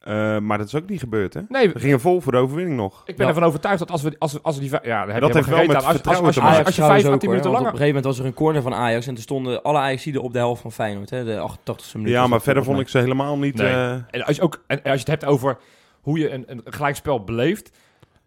Eh, 0.00 0.38
maar 0.38 0.58
dat 0.58 0.66
is 0.66 0.74
ook 0.74 0.88
niet 0.88 1.00
gebeurd, 1.00 1.34
hè? 1.34 1.40
Nee, 1.48 1.70
We 1.72 1.78
gingen 1.78 2.00
vol 2.00 2.20
voor 2.20 2.32
de 2.32 2.38
overwinning 2.38 2.76
nog. 2.76 3.02
ik 3.06 3.16
ben 3.16 3.26
Ja. 3.26 3.32
ervan 3.32 3.48
overtuigd 3.48 3.78
dat 3.78 3.90
als 3.90 4.02
we, 4.02 4.14
als 4.18 4.32
we, 4.32 4.38
als 4.42 4.54
we 4.58 4.60
die... 4.68 4.70
Ja, 4.82 5.06
Dat 5.06 5.28
je 5.28 5.34
heeft 5.34 5.48
wel 5.48 5.58
met. 5.66 5.74
Als, 5.74 5.76
als, 5.76 5.84
als, 5.84 5.92
vertrouwen 5.94 6.26
als, 6.26 6.34
te 6.34 6.40
maken. 6.40 6.64
als 6.64 6.74
je 6.74 6.80
trouwens 6.80 7.02
5 7.02 7.12
à 7.12 7.14
ook, 7.14 7.20
10 7.20 7.28
hoor, 7.28 7.38
minuten 7.38 7.50
want 7.50 7.62
langer... 7.62 7.66
Op 7.68 7.72
een 7.72 7.86
gegeven 7.86 7.86
moment 7.86 8.04
was 8.04 8.18
er 8.18 8.24
een 8.26 8.34
corner 8.34 8.62
van 8.62 8.74
Ajax 8.74 9.06
en 9.06 9.14
toen 9.14 9.22
stonden 9.22 9.62
alle 9.62 9.78
Ajax 9.78 10.16
op 10.16 10.32
de 10.32 10.38
helft 10.38 10.62
van 10.62 10.72
Feyenoord. 10.72 11.10
Hè, 11.10 11.24
de 11.24 11.48
88e 11.50 11.92
minuut. 11.94 12.10
Ja, 12.10 12.26
maar 12.26 12.40
verder 12.40 12.64
vond 12.64 12.80
ik 12.80 12.88
ze 12.88 12.98
helemaal 12.98 13.38
niet... 13.38 13.54
Nee. 13.54 13.72
eh, 13.72 13.92
En 14.10 14.24
als 14.24 14.36
je, 14.36 14.42
ook, 14.42 14.62
en 14.66 14.76
als 14.82 14.92
je 14.92 14.98
het 14.98 15.06
hebt 15.08 15.24
over 15.24 15.58
hoe 16.04 16.18
je 16.18 16.30
een, 16.30 16.44
een 16.46 16.60
gelijkspel 16.64 17.24
beleeft... 17.24 17.70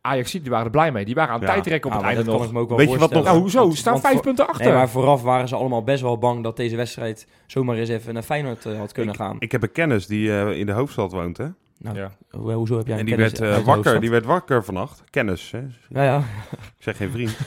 Ajax 0.01 0.31
die 0.31 0.41
waren 0.49 0.65
er 0.65 0.71
blij 0.71 0.91
mee. 0.91 1.05
Die 1.05 1.15
waren 1.15 1.33
aan 1.33 1.39
het 1.39 1.47
Ja. 1.47 1.53
tijdrekken 1.53 1.89
op 1.89 1.95
het 1.95 2.05
Ja, 2.05 2.09
einde 2.15 2.23
kan 2.29 2.33
nog. 2.39 2.45
ik 2.47 2.51
me 2.53 2.59
ook 2.59 2.67
wel 2.69 2.77
Weet 2.77 2.91
je 2.91 2.97
wat 2.97 3.11
nog-. 3.11 3.23
Nou, 3.23 3.39
hoezo? 3.39 3.59
Want- 3.59 3.75
staan 3.77 3.99
vijf 3.99 4.19
punten 4.21 4.47
achter. 4.47 4.65
Nee, 4.65 4.73
maar 4.75 4.89
vooraf 4.89 5.21
waren 5.21 5.47
ze 5.47 5.55
allemaal 5.55 5.83
best 5.83 6.01
wel 6.01 6.17
bang 6.17 6.43
dat 6.43 6.57
deze 6.57 6.75
wedstrijd 6.75 7.27
zomaar 7.47 7.75
eens 7.77 7.89
even 7.89 8.13
naar 8.13 8.23
Feyenoord 8.23 8.65
eh, 8.65 8.77
had 8.77 8.91
kunnen 8.91 9.15
gaan. 9.15 9.35
Ik 9.39 9.51
heb 9.51 9.63
een 9.63 9.71
kennis 9.71 10.07
die 10.07 10.31
eh, 10.31 10.59
in 10.59 10.65
de 10.65 10.71
hoofdstad 10.71 11.11
woont, 11.11 11.37
hè? 11.37 11.47
Nou, 11.79 11.97
Ja. 11.97 12.11
ho- 12.29 12.51
hoezo 12.53 12.77
heb 12.77 12.87
jij 12.87 12.97
En 12.99 13.05
die 13.05 13.15
kennis 13.15 13.39
werd, 13.39 13.59
eh, 13.59 13.65
wakker, 13.65 13.99
die 13.99 14.09
werd 14.09 14.25
wakker 14.25 14.63
vannacht. 14.63 15.03
Kennis, 15.09 15.51
hè? 15.51 15.59
Ja, 15.89 16.03
ja. 16.03 16.17
Ik 16.51 16.83
zeg 16.83 16.97
geen 16.97 17.11
vriend. 17.11 17.37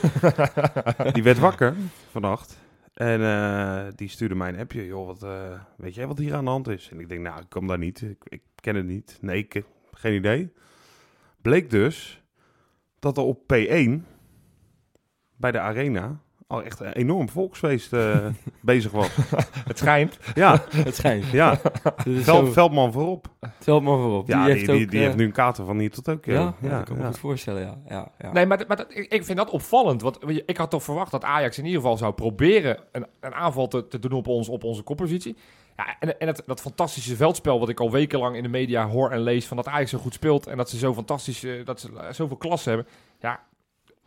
die 1.13 1.23
werd 1.23 1.39
wakker 1.39 1.75
vannacht. 2.11 2.57
En 2.93 3.21
eh, 3.21 3.83
die 3.95 4.09
stuurde 4.09 4.35
mij 4.35 4.49
een 4.49 4.59
appje. 4.59 4.85
Joh, 4.85 5.05
wat, 5.05 5.23
eh, 5.23 5.29
weet 5.77 5.95
jij 5.95 6.07
wat 6.07 6.17
hier 6.17 6.33
aan 6.35 6.43
de 6.45 6.49
hand 6.51 6.67
is? 6.67 6.89
En 6.91 6.99
ik 6.99 7.09
denk, 7.09 7.21
nou, 7.21 7.39
ik 7.39 7.49
kom 7.49 7.67
daar 7.67 7.77
niet. 7.77 8.01
Ik, 8.01 8.17
ik 8.27 8.41
ken 8.55 8.75
het 8.75 8.85
niet. 8.85 9.17
Nee, 9.21 9.37
ik 9.37 9.63
geen 10.01 10.13
idee. 10.13 10.53
Bleek 11.41 11.69
dus 11.69 12.23
dat 12.99 13.17
er 13.17 13.23
op 13.23 13.39
P1 13.53 13.89
bij 15.35 15.51
de 15.51 15.59
Arena 15.59 16.21
al 16.51 16.63
echt 16.63 16.79
een 16.79 16.93
enorm 16.93 17.29
volksfeest 17.29 17.93
eh, 17.93 18.25
bezig 18.61 18.91
was. 18.91 19.09
Het 19.65 19.77
schijnt. 19.77 20.17
Ja, 20.33 20.63
Het 20.75 20.95
schijnt. 20.95 21.25
ja. 21.25 21.59
Dus 22.03 22.23
Veld, 22.23 22.45
zo- 22.45 22.51
Veldman 22.51 22.91
voorop. 22.91 23.27
Maar 23.41 23.81
voorop. 23.81 24.27
Ja, 24.27 24.45
die, 24.45 24.53
heeft 24.53 24.65
die, 24.65 24.83
ook, 24.83 24.91
die 24.91 24.99
eh, 24.99 25.05
heeft 25.05 25.17
nu 25.17 25.25
een 25.25 25.31
kater 25.31 25.65
van 25.65 25.79
hier 25.79 25.91
tot 25.91 26.09
ook. 26.09 26.25
Ja, 26.25 26.33
ja, 26.33 26.55
ja, 26.61 26.69
dat 26.69 26.83
kan 26.83 26.95
ik 26.95 26.97
me 26.97 26.99
ja. 27.01 27.07
goed 27.07 27.19
voorstellen, 27.19 27.61
ja. 27.61 27.77
ja, 27.87 28.11
ja. 28.19 28.31
Nee, 28.31 28.45
maar, 28.45 28.63
maar 28.67 28.77
dat, 28.77 28.95
ik, 28.95 29.13
ik 29.13 29.25
vind 29.25 29.37
dat 29.37 29.49
opvallend. 29.49 30.01
Want 30.01 30.19
ik 30.45 30.57
had 30.57 30.69
toch 30.69 30.83
verwacht 30.83 31.11
dat 31.11 31.23
Ajax 31.23 31.57
in 31.57 31.65
ieder 31.65 31.81
geval 31.81 31.97
zou 31.97 32.13
proberen 32.13 32.79
een, 32.91 33.05
een 33.19 33.33
aanval 33.33 33.67
te, 33.67 33.87
te 33.87 33.99
doen 33.99 34.11
op, 34.11 34.27
ons, 34.27 34.49
op 34.49 34.63
onze 34.63 34.81
koppositie. 34.81 35.37
Ja, 35.85 35.95
en 35.99 36.19
en 36.19 36.27
het, 36.27 36.43
dat 36.45 36.61
fantastische 36.61 37.15
veldspel 37.15 37.59
wat 37.59 37.69
ik 37.69 37.79
al 37.79 37.91
wekenlang 37.91 38.35
in 38.35 38.43
de 38.43 38.49
media 38.49 38.87
hoor 38.87 39.11
en 39.11 39.19
lees... 39.21 39.45
van 39.45 39.57
dat 39.57 39.67
Ajax 39.67 39.89
zo 39.89 39.97
goed 39.97 40.13
speelt 40.13 40.47
en 40.47 40.57
dat 40.57 40.69
ze 40.69 40.77
zo 40.77 40.93
fantastisch, 40.93 41.43
eh, 41.43 41.65
dat 41.65 41.79
ze 41.79 41.87
eh, 41.97 42.11
zoveel 42.13 42.37
klasse 42.37 42.69
hebben. 42.69 42.87
Ja, 43.19 43.39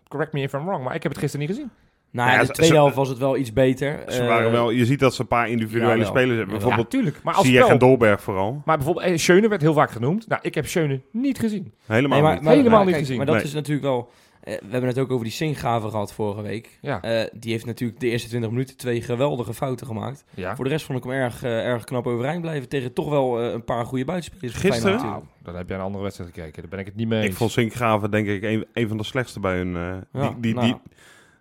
correct 0.09 0.33
me 0.33 0.41
if 0.41 0.53
I'm 0.53 0.65
wrong, 0.65 0.85
maar 0.85 0.95
ik 0.95 1.03
heb 1.03 1.13
het 1.13 1.21
gisteren 1.21 1.47
niet 1.47 1.57
gezien. 1.57 1.71
Nou, 2.11 2.31
Ja, 2.31 2.45
de 2.45 2.53
tweede 2.53 2.75
helft 2.75 2.95
was 2.97 3.09
het 3.09 3.19
wel 3.19 3.37
iets 3.37 3.53
beter. 3.53 4.03
Ze 4.09 4.21
Eh, 4.23 4.27
waren 4.29 4.51
wel, 4.53 4.71
je 4.71 4.85
ziet 4.87 4.99
dat 5.01 5.15
ze 5.15 5.21
een 5.21 5.27
paar 5.27 5.49
individuele 5.49 6.05
spelers 6.05 6.37
hebben. 6.37 6.49
Bijvoorbeeld 6.55 6.93
ja, 6.93 6.99
tuurlijk. 6.99 7.23
Maar 7.23 7.35
als 7.35 7.47
Ziyech 7.47 7.61
spel... 7.63 7.73
en 7.75 7.79
Dolberg 7.79 8.23
vooral. 8.23 8.63
Maar 8.65 8.77
bijvoorbeeld, 8.77 9.07
eh, 9.07 9.17
Schöne 9.17 9.49
werd 9.49 9.61
heel 9.61 9.73
vaak 9.73 9.91
genoemd. 9.91 10.29
Nou, 10.29 10.41
ik 10.45 10.55
heb 10.55 10.67
Schöne 10.67 11.01
niet 11.11 11.39
gezien. 11.39 11.73
Helemaal 11.87 12.11
Nee, 12.19 12.23
maar, 12.27 12.35
niet. 12.35 12.43
maar- 12.43 12.53
Helemaal 12.55 12.71
maar 12.77 12.81
niet 12.87 12.95
kijk, 12.95 13.05
gezien. 13.05 13.17
Maar 13.17 13.27
dat 13.27 13.35
Nee. 13.35 13.45
is 13.45 13.53
natuurlijk 13.53 13.87
wel... 13.87 14.11
eh, 14.45 14.55
we 14.59 14.67
hebben 14.71 14.89
het 14.89 14.99
ook 14.99 15.11
over 15.11 15.25
die 15.25 15.33
Singgraven 15.33 15.91
gehad 15.91 16.13
vorige 16.13 16.43
week. 16.43 16.79
Ja. 16.81 17.03
Eh, 17.03 17.29
die 17.33 17.53
heeft 17.53 17.67
natuurlijk 17.67 18.01
de 18.01 18.09
eerste 18.09 18.29
20 18.29 18.51
minuten 18.51 18.77
twee 18.77 19.03
geweldige 19.03 19.55
fouten 19.55 19.87
gemaakt. 19.87 20.25
ja. 20.35 20.55
Voor 20.57 20.65
de 20.65 20.71
rest 20.71 20.85
vond 20.87 20.99
ik 20.99 21.05
hem 21.05 21.13
erg, 21.13 21.43
eh, 21.43 21.67
erg 21.67 21.85
knap 21.85 22.07
overeind 22.07 22.41
blijven. 22.41 22.69
Tegen 22.69 22.93
toch 22.93 23.09
wel 23.09 23.41
eh, 23.41 23.53
een 23.53 23.65
paar 23.65 23.85
goede 23.87 24.05
buitenspelers. 24.05 24.55
Gisteren? 24.57 24.97
Nou, 24.97 25.05
natuurlijk. 25.05 25.33
dan 25.43 25.55
heb 25.57 25.69
jij 25.69 25.77
een 25.79 25.83
andere 25.85 26.03
wedstrijd 26.05 26.31
gekeken. 26.35 26.61
Daar 26.63 26.71
ben 26.71 26.79
ik 26.81 26.87
het 26.87 26.97
niet 26.97 27.09
mee 27.09 27.21
eens. 27.21 27.29
Ik 27.31 27.37
vond 27.37 27.51
Sinkgraven 27.51 28.11
denk 28.11 28.27
ik 28.27 28.43
een, 28.43 28.67
een 28.73 28.89
van 28.89 28.97
de 28.97 29.05
slechtste 29.05 29.41
bij 29.41 29.57
hun. 29.57 29.77
eh, 29.77 29.97
Ja, 30.23 30.29
die 30.29 30.41
die, 30.41 30.55
nou. 30.55 30.67
die, 30.67 30.77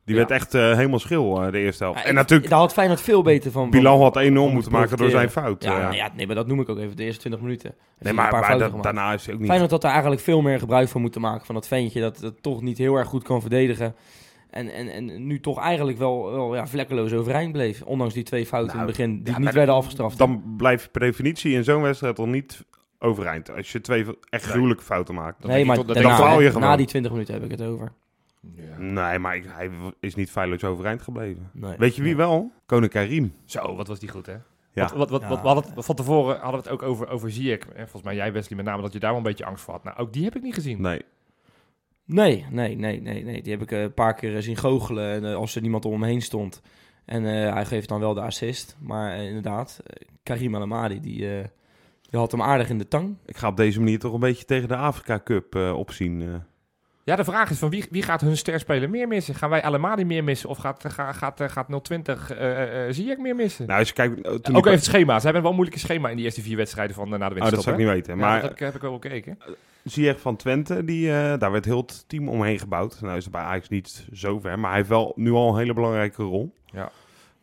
die 0.05 0.15
Ja. 0.15 0.21
werd 0.25 0.31
echt 0.31 0.53
eh, 0.53 0.73
helemaal 0.75 1.00
schil 1.00 1.41
eh, 1.44 1.51
de 1.51 1.59
eerste 1.59 1.83
helft. 1.83 2.00
Ja, 2.00 2.05
en 2.05 2.13
natuurlijk, 2.15 2.50
Daar 2.50 2.59
had 2.59 2.73
Feyenoord 2.73 3.01
veel 3.01 3.21
beter 3.21 3.51
van. 3.51 3.69
Bilal 3.69 4.01
had 4.01 4.15
enorm 4.17 4.53
moeten 4.53 4.71
te 4.71 4.77
maken 4.77 4.97
door 4.97 5.09
zijn 5.09 5.29
fout. 5.29 5.63
Ja, 5.63 5.75
eh. 5.75 5.81
nou 5.83 5.95
ja, 5.95 6.09
nee, 6.15 6.25
maar 6.25 6.35
dat 6.35 6.47
noem 6.47 6.59
ik 6.59 6.69
ook 6.69 6.77
even. 6.77 6.95
De 6.95 7.03
eerste 7.03 7.19
20 7.19 7.41
minuten. 7.41 7.75
Nee, 8.00 8.13
maar, 8.13 8.23
een 8.23 8.29
paar 8.29 8.39
maar 8.39 8.50
fouten 8.50 8.59
da- 8.59 8.77
gemaakt. 8.77 8.83
daarna 8.95 9.07
hij 9.09 9.33
ook 9.33 9.39
niet... 9.39 9.47
Feyenoord 9.47 9.71
had 9.71 9.81
daar 9.81 9.91
eigenlijk 9.91 10.21
veel 10.21 10.41
meer 10.41 10.59
gebruik 10.59 10.89
van 10.89 11.01
moeten 11.01 11.21
maken. 11.21 11.45
Van 11.45 11.55
dat 11.55 11.67
ventje 11.67 12.01
dat 12.01 12.19
het 12.19 12.44
toch 12.44 12.61
niet 12.61 12.77
heel 12.77 12.95
erg 12.95 13.07
goed 13.07 13.23
kan 13.23 13.41
verdedigen. 13.41 13.95
En, 14.50 14.73
en, 14.73 14.89
en 14.89 15.27
nu 15.27 15.39
toch 15.39 15.59
eigenlijk 15.59 15.97
wel, 15.97 16.31
wel 16.31 16.56
ja, 16.56 16.67
vlekkeloos 16.67 17.13
overeind 17.13 17.51
bleef. 17.51 17.81
Ondanks 17.81 18.13
die 18.13 18.23
twee 18.23 18.45
fouten 18.45 18.77
Nou, 18.77 18.79
in 18.79 18.88
het 18.88 18.97
begin 18.97 19.23
die 19.23 19.39
niet 19.45 19.53
werden 19.53 19.75
afgestraft. 19.75 20.17
Dan 20.17 20.44
blijf 20.57 20.83
je 20.83 20.89
per 20.89 21.01
definitie 21.01 21.53
in 21.53 21.63
zo'n 21.63 21.81
wedstrijd 21.81 22.19
al 22.19 22.27
niet 22.27 22.63
overeind. 22.99 23.56
Als 23.56 23.71
je 23.71 23.81
twee 23.81 24.06
echt 24.29 24.45
gruwelijke 24.45 24.83
fouten 24.83 25.15
maakt. 25.15 25.41
Dat 25.41 25.51
nee, 25.51 25.65
maar 25.65 25.75
dat 25.75 25.88
daarna, 25.88 26.17
Dan 26.17 26.38
je 26.44 26.44
na 26.44 26.59
gewoon. 26.59 26.77
die 26.77 26.85
20 26.85 27.11
minuten 27.11 27.33
heb 27.33 27.44
ik 27.44 27.51
het 27.51 27.61
over. 27.61 27.91
Ja. 28.56 28.78
Nee, 28.78 29.19
maar 29.19 29.36
ik- 29.36 29.45
hij 29.48 29.69
is 30.00 30.16
niet 30.16 30.31
feilloos 30.31 30.63
overeind 30.63 31.01
gebleven. 31.01 31.50
Nee. 31.54 31.75
Weet 31.78 31.95
je 31.95 32.01
wie 32.04 32.16
wel? 32.16 32.51
Koning 32.66 32.92
Karim. 32.92 33.34
Zo, 33.45 33.75
wat 33.75 33.88
was 33.88 34.00
die 34.00 34.10
goed, 34.10 34.25
hè? 34.25 34.36
Ja. 34.74 34.81
Wat, 34.81 34.92
wat, 34.94 35.10
wat, 35.10 35.22
Ja. 35.22 35.28
wat- 35.28 35.42
we 35.42 35.48
hadden 35.48 35.74
het, 35.74 35.86
van 35.86 35.95
tevoren 35.95 36.40
hadden 36.40 36.62
we 36.63 36.69
het 36.69 36.69
ook 36.69 36.81
over, 36.90 37.07
over 37.10 37.31
Ziyech. 37.31 37.60
En 37.60 37.81
volgens 37.84 38.04
mij 38.04 38.16
jij, 38.16 38.34
Wesley, 38.34 38.57
met 38.57 38.66
name, 38.66 38.81
dat 38.81 38.94
je 38.94 39.00
daar 39.00 39.10
wel 39.10 39.18
een 39.19 39.25
beetje 39.25 39.45
angst 39.45 39.63
voor 39.63 39.74
had. 39.74 39.84
Nou, 39.84 39.98
ook 39.98 40.13
die 40.13 40.24
heb 40.24 40.36
ik 40.36 40.42
niet 40.42 40.54
gezien. 40.54 40.81
Nee. 40.81 41.01
Nee, 42.06 42.45
nee, 42.51 42.75
nee, 42.78 43.01
nee, 43.01 43.24
nee. 43.24 43.42
Die 43.42 43.51
heb 43.51 43.62
ik 43.62 43.72
eh, 43.72 43.81
een 43.81 43.94
paar 43.94 44.13
keer 44.13 44.36
eh, 44.36 44.42
zien 44.42 44.57
goochelen 44.57 45.12
en, 45.12 45.25
eh, 45.25 45.36
als 45.36 45.56
er 45.56 45.62
niemand 45.62 45.86
om 45.86 45.92
hem 45.92 46.04
heen 46.04 46.22
stond. 46.22 46.62
En 47.06 47.25
eh, 47.25 47.54
hij 47.54 47.66
geeft 47.66 47.90
dan 47.90 48.00
wel 48.00 48.13
de 48.13 48.22
assist. 48.22 48.78
Maar 48.80 49.13
eh, 49.16 49.28
inderdaad, 49.28 49.80
eh, 49.86 50.07
Karim 50.24 50.56
El 50.56 50.62
Amadi, 50.62 51.00
die, 51.00 51.38
eh, 51.38 51.44
die 52.10 52.19
had 52.19 52.31
hem 52.31 52.42
aardig 52.42 52.69
in 52.69 52.78
de 52.78 52.88
tang. 52.88 53.18
Ik 53.25 53.38
ga 53.38 53.48
op 53.48 53.57
deze 53.57 53.80
manier 53.80 54.00
toch 54.00 54.13
een 54.13 54.19
beetje 54.19 54.45
tegen 54.45 54.68
de 54.68 54.75
Afrika 54.75 55.19
Cup 55.24 55.56
eh, 55.56 55.74
opzien. 55.78 56.42
Ja, 57.05 57.15
de 57.15 57.23
vraag 57.23 57.50
is 57.50 57.57
van 57.57 57.69
wie, 57.69 57.85
wie 57.89 58.03
gaat 58.03 58.21
hun 58.21 58.38
sterspeler 58.38 58.89
meer 58.89 59.07
missen? 59.07 59.35
Gaan 59.35 59.50
wij 59.50 59.63
Alemadi 59.63 60.05
meer 60.05 60.23
missen? 60.23 60.50
Of 60.50 60.57
gaat, 60.57 60.83
gaat, 60.88 61.15
gaat, 61.15 61.39
eh, 61.39 61.50
gaat 61.50 61.67
020 61.81 62.31
eh 62.31 62.88
eh 62.88 62.94
Ziyech 62.94 63.17
meer 63.17 63.35
missen? 63.35 63.65
Nou, 63.67 63.79
als 63.79 63.88
je 63.88 63.94
kijkt... 63.94 64.15
eh, 64.15 64.21
toen 64.21 64.31
ook 64.33 64.44
die- 64.44 64.55
even 64.57 64.71
het 64.71 64.83
schema. 64.83 65.17
Ze 65.17 65.23
hebben 65.23 65.41
wel 65.41 65.51
een 65.51 65.57
moeilijke 65.57 65.85
schema 65.85 66.09
in 66.09 66.15
die 66.15 66.25
eerste 66.25 66.41
vier 66.41 66.57
wedstrijden 66.57 66.95
van, 66.95 67.13
eh, 67.13 67.19
na 67.19 67.29
de 67.29 67.35
Oh, 67.35 67.41
winterstop. 67.41 67.55
dat 67.55 67.63
zou 67.63 67.75
ik 67.75 67.81
hè? 67.81 67.94
niet 67.94 67.95
weten. 68.07 68.19
Ja, 68.19 68.25
Maar 68.27 68.41
dat 68.41 68.59
heb 68.59 68.69
ik, 68.69 68.75
ik 68.75 68.81
wel 68.81 69.00
bekeken. 69.00 69.38
Ziyech 69.83 70.19
van 70.19 70.35
Twente, 70.35 70.83
die, 70.85 71.07
daar 71.37 71.51
werd 71.51 71.66
heel 71.66 71.78
het 71.81 72.04
team 72.07 72.28
omheen 72.30 72.59
gebouwd. 72.59 73.01
Nou 73.01 73.18
is 73.18 73.23
het 73.23 73.33
bij 73.33 73.42
Ajax 73.42 73.69
niet 73.69 74.07
zo 74.13 74.39
ver, 74.39 74.59
maar 74.59 74.69
hij 74.69 74.78
heeft 74.78 74.89
wel 74.89 75.11
nu 75.16 75.31
al 75.31 75.49
een 75.49 75.57
hele 75.57 75.73
belangrijke 75.73 76.23
rol. 76.23 76.54
Ja. 76.66 76.92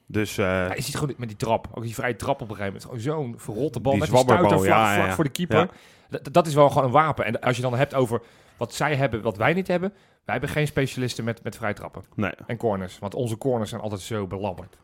Dus 0.06 0.35
Ja, 0.35 0.75
je 0.75 0.82
ziet 0.82 0.96
gewoon 0.96 1.14
met 1.18 1.28
die 1.28 1.37
trap, 1.37 1.68
ook 1.75 1.82
die 1.85 1.94
vrije 1.94 2.16
trap 2.16 2.40
op 2.40 2.49
een 2.50 2.56
gegeven 2.56 2.80
moment. 2.82 3.04
Gewoon 3.04 3.23
zo'n 3.23 3.35
verrotte 3.38 3.80
bal 3.80 3.92
Die 3.92 4.00
met 4.00 4.11
een 4.11 4.16
zwabberbal, 4.16 4.44
stuiter 4.49 4.66
vlak, 4.75 4.78
ja, 4.80 4.88
ja, 4.90 4.94
vlak 4.94 5.08
ja. 5.08 5.14
voor 5.14 5.25
de 5.25 5.30
keeper. 5.30 5.68
Dat, 6.08 6.28
dat 6.32 6.46
is 6.46 6.54
wel 6.54 6.68
gewoon 6.68 6.85
een 6.85 6.90
wapen. 6.90 7.25
En 7.25 7.40
als 7.40 7.56
je 7.56 7.62
dan 7.62 7.75
hebt 7.75 7.94
over 7.94 8.20
wat 8.61 8.75
zij 8.75 8.97
hebben, 8.97 9.23
wat 9.23 9.37
wij 9.37 9.52
niet 9.52 9.69
hebben. 9.69 9.93
Wij 10.25 10.35
hebben 10.35 10.49
geen 10.49 10.67
specialisten 10.67 11.25
met, 11.25 11.43
met 11.43 11.57
vrije 11.57 11.75
trappen 11.75 12.05
nee. 12.14 12.33
en 12.47 12.57
corners. 12.57 12.99
Want 12.99 13.14
onze 13.14 13.38
corners 13.38 13.71
zijn 13.71 13.83
altijd 13.83 14.00
zo 14.00 14.26
belabberd. 14.26 14.76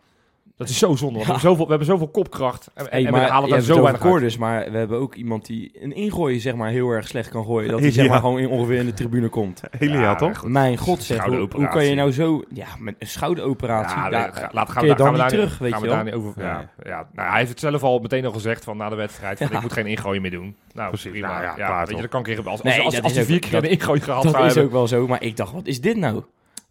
Dat 0.56 0.68
is 0.68 0.78
zo 0.78 0.94
zonde. 0.96 1.14
want 1.14 1.14
Ja. 1.14 1.24
We, 1.26 1.32
hebben 1.32 1.40
zoveel, 1.50 1.64
we 1.64 1.70
hebben 1.70 1.86
zoveel 1.88 2.08
kopkracht. 2.08 2.70
En, 2.74 2.86
Hey, 2.90 3.04
en 3.04 3.10
maar 3.12 3.20
we 3.20 3.26
halen 3.30 3.48
daar 3.48 3.58
hebt 3.58 3.70
zo 3.70 3.84
het 3.86 3.98
weinig 4.00 4.38
maar 4.38 4.70
we 4.70 4.78
hebben 4.78 4.98
ook 4.98 5.14
iemand 5.14 5.46
die 5.46 5.70
een 5.80 5.92
ingooi 5.94 6.40
zeg 6.40 6.54
maar 6.54 6.70
heel 6.70 6.88
erg 6.90 7.08
slecht 7.08 7.28
kan 7.28 7.44
gooien. 7.44 7.70
Dat 7.70 7.80
hij 7.80 7.90
zeg 8.00 8.08
maar 8.08 8.20
gewoon 8.20 8.38
in, 8.38 8.48
ongeveer 8.48 8.78
in 8.78 8.86
de 8.86 8.94
tribune 8.94 9.28
komt. 9.28 9.60
Elia 9.78 10.00
Ja, 10.00 10.14
toch? 10.14 10.38
goed. 10.38 10.48
Mijn 10.50 10.76
god 10.76 11.02
zeg, 11.02 11.24
hoe, 11.24 11.48
hoe 11.54 11.68
kan 11.68 11.84
je 11.84 11.94
nou 11.94 12.12
zo... 12.12 12.42
Ja, 12.52 12.66
met 12.78 12.94
een 12.98 13.06
schouderoperatie. 13.06 13.96
Ja, 14.10 14.30
ga- 14.32 14.48
laat, 14.52 14.70
gaan 14.70 14.82
we, 14.82 14.88
gaan 14.88 14.96
dan 14.96 15.06
we 15.06 15.10
niet 15.12 15.20
daar 15.20 15.28
terug, 15.28 15.58
weet 15.58 15.72
gaan 15.72 15.80
je 15.82 15.86
we 15.88 15.94
wel? 15.94 16.04
daar 16.04 16.14
niet 16.14 16.24
over. 16.24 16.42
Ja. 16.42 16.46
Ja. 16.48 16.70
Ja, 16.90 17.06
Nou, 17.14 17.28
hij 17.28 17.38
heeft 17.38 17.50
het 17.50 17.60
zelf 17.60 17.82
al 17.82 17.98
meteen 17.98 18.24
al 18.26 18.32
gezegd 18.32 18.64
van 18.64 18.76
na 18.76 18.88
de 18.88 18.96
wedstrijd. 18.96 19.38
Van, 19.38 19.46
Ja. 19.50 19.56
Ik 19.56 19.62
moet 19.62 19.72
geen 19.72 19.86
ingooi 19.86 20.20
meer 20.20 20.30
doen. 20.30 20.56
Nou, 20.74 20.88
Precies. 20.88 21.10
prima. 21.10 21.26
Nou 21.28 21.42
ja, 21.42 21.48
ja, 21.48 21.54
klaar 21.54 21.86
weet 21.86 21.94
je, 21.96 22.00
dat 22.02 22.10
kan 22.10 22.26
ik 22.26 22.36
als, 22.38 22.46
als, 22.46 22.62
Nee, 22.62 22.80
als, 22.80 22.94
dat 22.94 23.04
als 23.04 23.12
vier 23.12 23.38
keer 23.38 23.50
dat- 23.50 23.62
een 23.64 23.70
ingooi 23.70 24.00
gehad 24.00 24.22
Dat 24.22 24.44
is 24.44 24.58
ook 24.58 24.70
wel 24.72 24.86
zo, 24.86 25.06
maar 25.06 25.22
ik 25.22 25.36
dacht, 25.36 25.52
wat 25.52 25.66
is 25.66 25.80
dit 25.80 25.96
nou? 25.96 26.22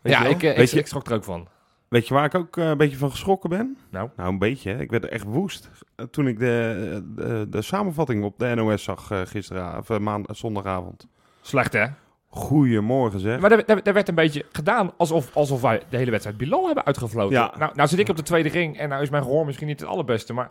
Weet 0.01 0.13
Ja, 0.13 0.17
je 0.19 0.23
wel? 0.27 0.33
ik, 0.33 0.43
eh, 0.43 0.49
ik, 0.51 0.57
Weet 0.57 0.71
je- 0.71 0.79
ik 0.79 0.87
schrok 0.87 1.07
er 1.07 1.13
ook 1.15 1.23
van. 1.23 1.47
Weet 1.95 2.07
je 2.07 2.13
waar 2.13 2.25
ik 2.25 2.35
ook 2.35 2.57
eh, 2.57 2.67
een 2.67 2.77
beetje 2.77 2.97
van 2.97 3.11
geschrokken 3.11 3.49
ben? 3.49 3.77
Nou? 3.89 4.09
Nou, 4.15 4.29
een 4.29 4.39
beetje. 4.39 4.71
hè. 4.71 4.81
Ik 4.81 4.91
werd 4.91 5.05
echt 5.05 5.23
woest 5.23 5.69
eh, 5.95 6.05
toen 6.05 6.27
ik 6.27 6.39
de, 6.39 7.03
de, 7.15 7.47
de 7.49 7.61
samenvatting 7.61 8.23
op 8.23 8.39
de 8.39 8.55
NOS 8.55 8.83
zag 8.83 9.11
eh 9.11 9.21
gisteren, 9.25 9.77
of, 9.77 9.89
eh, 9.89 9.97
maand, 9.97 10.27
zondagavond. 10.31 11.07
Slecht, 11.41 11.73
hè? 11.73 11.85
Goedemorgen 12.27 13.19
zeg. 13.19 13.39
Maar 13.39 13.51
er 13.83 13.93
werd 13.93 14.07
een 14.07 14.15
beetje 14.15 14.45
gedaan 14.51 14.91
alsof, 14.97 15.35
alsof 15.35 15.61
wij 15.61 15.81
de 15.89 15.97
hele 15.97 16.11
wedstrijd 16.11 16.37
Bilal 16.37 16.65
hebben 16.65 16.85
uitgefloten. 16.85 17.37
Ja. 17.37 17.53
Nou, 17.57 17.71
nou 17.75 17.87
zit 17.87 17.99
ik 17.99 18.09
op 18.09 18.15
de 18.15 18.23
tweede 18.23 18.49
ring 18.49 18.77
en 18.77 18.89
nou 18.89 19.01
is 19.01 19.09
mijn 19.09 19.23
gehoor 19.23 19.45
misschien 19.45 19.67
niet 19.67 19.79
het 19.79 19.89
allerbeste, 19.89 20.33
maar 20.33 20.49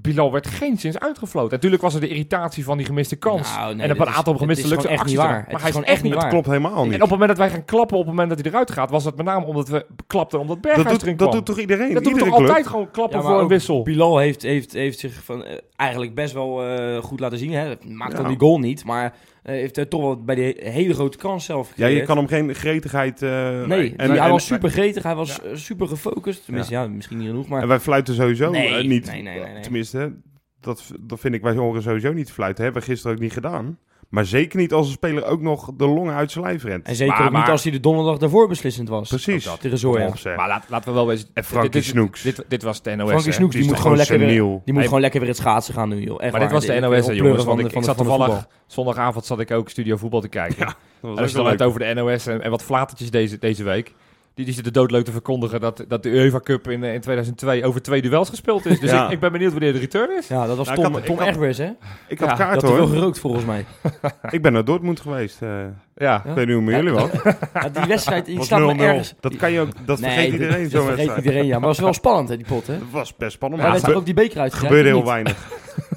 Bilal 0.00 0.32
werd 0.32 0.46
geen 0.46 0.78
sinds 0.78 0.98
uitgefloten. 0.98 1.50
Natuurlijk 1.52 1.82
was 1.82 1.94
er 1.94 2.00
de 2.00 2.08
irritatie 2.08 2.64
van 2.64 2.76
die 2.76 2.86
gemiste 2.86 3.16
kans. 3.16 3.54
Nou, 3.56 3.74
nee, 3.74 3.84
en 3.84 3.90
op 3.92 3.96
dat 3.98 4.06
een 4.06 4.12
is- 4.12 4.18
aantal 4.18 4.32
het 4.32 4.42
gemiste 4.42 4.66
gewoon 4.68 4.84
echt 4.84 4.90
acties 5.00 5.10
niet 5.10 5.16
waar. 5.16 5.28
Maar 5.30 5.38
Het 5.48 5.56
hij 5.60 5.68
is 5.68 5.74
gewoon 5.74 5.84
echt 5.84 6.02
niet 6.02 6.12
Het 6.12 6.20
waar. 6.22 6.30
klopt 6.30 6.46
helemaal 6.46 6.82
En 6.82 6.84
niet. 6.84 6.94
op 6.94 7.00
het 7.00 7.10
moment 7.10 7.28
dat 7.28 7.38
wij 7.38 7.50
gaan 7.50 7.64
klappen, 7.64 7.96
op 7.96 8.02
het 8.02 8.10
moment 8.10 8.28
dat 8.28 8.38
hij 8.40 8.50
eruit 8.50 8.70
gaat, 8.70 8.90
was 8.90 9.04
het 9.04 9.16
met 9.16 9.26
name 9.26 9.46
omdat 9.46 9.68
we 9.68 9.86
klapten 10.06 10.40
omdat 10.40 10.62
Dat 10.62 10.72
Berghuis 10.74 11.02
erin 11.02 11.16
doet, 11.16 11.16
kwam. 11.16 11.30
dat 11.30 11.46
doet 11.46 11.46
toch 11.46 11.58
iedereen? 11.58 11.94
dat 11.94 12.06
Iedere 12.06 12.24
toch 12.24 12.34
club? 12.36 12.48
altijd 12.48 12.66
gewoon 12.66 12.90
klappen 12.90 13.20
Ja, 13.20 13.24
voor 13.26 13.40
een 13.40 13.48
wissel. 13.48 13.82
Bilal 13.82 14.18
heeft, 14.18 14.42
heeft, 14.42 14.72
heeft 14.72 14.98
zich 14.98 15.24
van, 15.24 15.44
eh, 15.44 15.56
eigenlijk 15.76 16.14
best 16.14 16.32
wel 16.34 16.64
eh, 16.66 17.02
goed 17.02 17.20
laten 17.20 17.38
zien. 17.38 17.52
Hè. 17.52 17.74
Maakt 17.88 18.12
Ja. 18.12 18.18
dan 18.18 18.28
die 18.28 18.38
goal 18.40 18.58
niet, 18.58 18.84
maar 18.84 19.14
heeft 19.52 19.76
er 19.76 19.88
toch 19.88 20.00
wel 20.00 20.24
bij 20.24 20.34
die 20.34 20.54
hele 20.58 20.94
grote 20.94 21.18
kans 21.18 21.44
zelf 21.44 21.72
Ja, 21.76 21.86
je 21.86 22.02
kan 22.02 22.16
hem 22.16 22.26
geen 22.26 22.54
gretigheid... 22.54 23.22
eh, 23.22 23.64
Nee, 23.64 23.94
en, 23.96 24.10
hij 24.10 24.18
en- 24.18 24.30
was 24.30 24.46
super 24.46 24.70
gretig, 24.70 25.02
hij 25.02 25.14
was 25.14 25.42
eh, 25.42 25.54
super 25.54 25.88
gefocust. 25.88 26.44
Tenminste, 26.44 26.72
ja. 26.72 26.86
misschien 26.88 27.18
niet 27.18 27.26
genoeg, 27.28 27.48
maar... 27.48 27.62
En 27.62 27.68
wij 27.68 27.80
fluiten 27.80 28.14
sowieso 28.14 28.50
Nee, 28.50 28.68
eh, 28.68 28.88
niet. 28.88 29.06
nee, 29.06 29.22
nee, 29.22 29.38
nee, 29.40 29.52
nee. 29.52 29.62
Tenminste, 29.62 30.12
dat, 30.60 30.92
dat 31.00 31.20
vind 31.20 31.34
ik, 31.34 31.42
wij 31.42 31.54
horen 31.54 31.82
sowieso 31.82 32.12
niet 32.12 32.26
te 32.26 32.32
fluiten. 32.32 32.64
Hebben 32.64 32.82
we 32.82 32.88
gisteren 32.88 33.16
ook 33.16 33.22
niet 33.22 33.32
gedaan. 33.32 33.78
Maar 34.14 34.24
zeker 34.26 34.58
niet 34.58 34.72
als 34.72 34.86
een 34.86 34.92
speler 34.92 35.24
ook 35.24 35.40
nog 35.40 35.70
de 35.76 35.86
longen 35.86 36.14
uit 36.14 36.30
zijn 36.30 36.44
lijf 36.44 36.64
rent. 36.64 36.86
En 36.86 36.94
zeker 36.94 37.12
Maar- 37.14 37.24
ook 37.26 37.30
niet 37.32 37.40
maar- 37.40 37.50
als 37.50 37.62
hij 37.62 37.72
de 37.72 37.80
donderdag 37.80 38.18
daarvoor 38.18 38.48
beslissend 38.48 38.88
was. 38.88 39.08
Precies. 39.08 39.44
Dat. 39.44 39.60
Tegen 39.60 39.78
Zoya. 39.78 40.12
Maar 40.36 40.48
laat, 40.48 40.64
laten 40.68 40.88
we 40.88 40.94
wel 40.94 41.06
wezen... 41.06 41.28
En 41.34 41.44
Frankie 41.44 41.70
dit, 41.70 41.82
dit, 41.82 41.90
Snoeks. 41.90 42.22
Dit, 42.22 42.44
dit 42.48 42.62
was 42.62 42.82
de 42.82 42.94
NOS. 42.96 43.08
Frankie? 43.08 43.32
Snoeks, 43.32 43.54
Die 43.56 43.64
moet 43.66 43.80
gewoon 43.80 43.96
lekker 43.96 44.18
weer, 44.18 44.60
die 44.64 44.74
moet 44.74 44.84
gewoon 44.84 45.00
lekker 45.00 45.20
weer 45.20 45.28
het 45.28 45.38
schaatsen 45.38 45.74
gaan 45.74 45.88
nu, 45.88 46.00
joh. 46.00 46.22
Echt 46.22 46.32
Maar 46.32 46.40
dit 46.40 46.50
was 46.50 46.66
de 46.66 46.80
NOS, 46.80 47.06
hè, 47.06 47.12
jongens. 47.12 47.44
Want 47.44 47.58
van 47.60 47.66
ik, 47.68 47.72
van 47.72 47.84
zat 47.84 47.98
de- 47.98 48.04
van 48.04 48.12
de 48.18 48.24
toevallig... 48.24 48.46
Zondagavond 48.66 49.24
zat 49.24 49.40
ik 49.40 49.50
ook 49.50 49.68
Studio 49.70 49.96
Voetbal 49.96 50.20
te 50.20 50.28
kijken. 50.28 50.56
Ja, 50.66 50.74
Dat 51.10 51.16
En 51.16 51.22
was 51.22 51.30
je 51.30 51.36
dan 51.36 51.46
leuk. 51.46 51.60
over 51.62 51.80
de 51.80 51.94
NOS 51.94 52.26
en, 52.26 52.42
en 52.42 52.50
wat 52.50 52.62
flatertjes 52.62 53.10
deze, 53.10 53.38
deze 53.38 53.62
week. 53.64 53.94
Die, 54.34 54.44
die 54.44 54.54
zitten 54.54 54.72
doodleuk 54.72 55.04
te 55.04 55.12
verkondigen 55.12 55.60
dat, 55.60 55.84
dat 55.88 56.02
de 56.02 56.08
UEFA 56.10 56.40
Cup 56.40 56.68
in, 56.70 56.84
eh, 56.84 56.94
in 56.94 57.00
2002 57.00 57.64
over 57.64 57.82
twee 57.82 58.02
duels 58.02 58.28
gespeeld 58.28 58.66
is. 58.66 58.80
Dus 58.80 58.90
Ja. 58.90 59.04
ik, 59.06 59.10
ik 59.12 59.20
ben 59.20 59.32
benieuwd 59.32 59.50
wanneer 59.52 59.72
de 59.72 59.78
return 59.78 60.16
is. 60.18 60.28
Ja, 60.28 60.46
dat 60.46 60.56
was 60.56 60.66
Nou, 60.66 60.80
Tom, 60.82 60.92
had- 60.92 61.00
ik 61.00 61.06
Tom 61.06 61.18
had- 61.18 61.26
Egbers, 61.26 61.58
hè? 61.58 61.70
Ik 62.08 62.18
had 62.18 62.28
Ja, 62.28 62.34
kaart 62.34 62.60
Dat 62.60 62.70
hoor. 62.70 62.86
gerookt, 62.88 63.18
volgens 63.18 63.44
mij. 63.44 63.64
Ik 64.30 64.42
ben 64.42 64.52
naar 64.52 64.64
Dortmund 64.64 65.00
geweest. 65.00 65.42
eh. 65.42 65.48
Ja. 65.96 66.24
Ik 66.24 66.34
weet 66.34 66.46
niet 66.46 66.54
hoe 66.54 66.64
met 66.64 66.74
jullie 66.74 66.92
was. 66.92 67.10
Ja, 67.54 67.68
die 67.68 67.84
wedstrijd, 67.86 68.24
die 68.26 68.42
staat 68.42 68.60
0-0. 68.76 68.80
ergens... 68.80 69.14
Dat 69.20 69.36
kan 69.36 69.52
je 69.52 69.60
ook, 69.60 69.68
dat 69.86 70.00
Nee, 70.00 70.10
vergeet 70.10 70.30
dat- 70.30 70.40
iedereen 70.40 70.68
dat 70.70 70.84
vergeet 70.84 71.16
iedereen, 71.16 71.46
ja. 71.46 71.58
Maar 71.58 71.68
het 71.68 71.76
was 71.76 71.78
wel 71.78 71.92
spannend, 71.92 72.28
hè, 72.28 72.36
die 72.36 72.46
pot, 72.46 72.66
hè? 72.66 72.78
Dat 72.78 72.88
was 72.90 73.16
best 73.16 73.32
spannend, 73.32 73.62
Maar 73.62 73.70
maar 73.70 73.80
werd 73.80 73.92
er 73.92 73.98
ook 73.98 74.04
die 74.04 74.14
beker 74.14 74.40
uit 74.40 74.54
gebeurde 74.54 74.88
heel 74.88 75.04
weinig. 75.04 75.36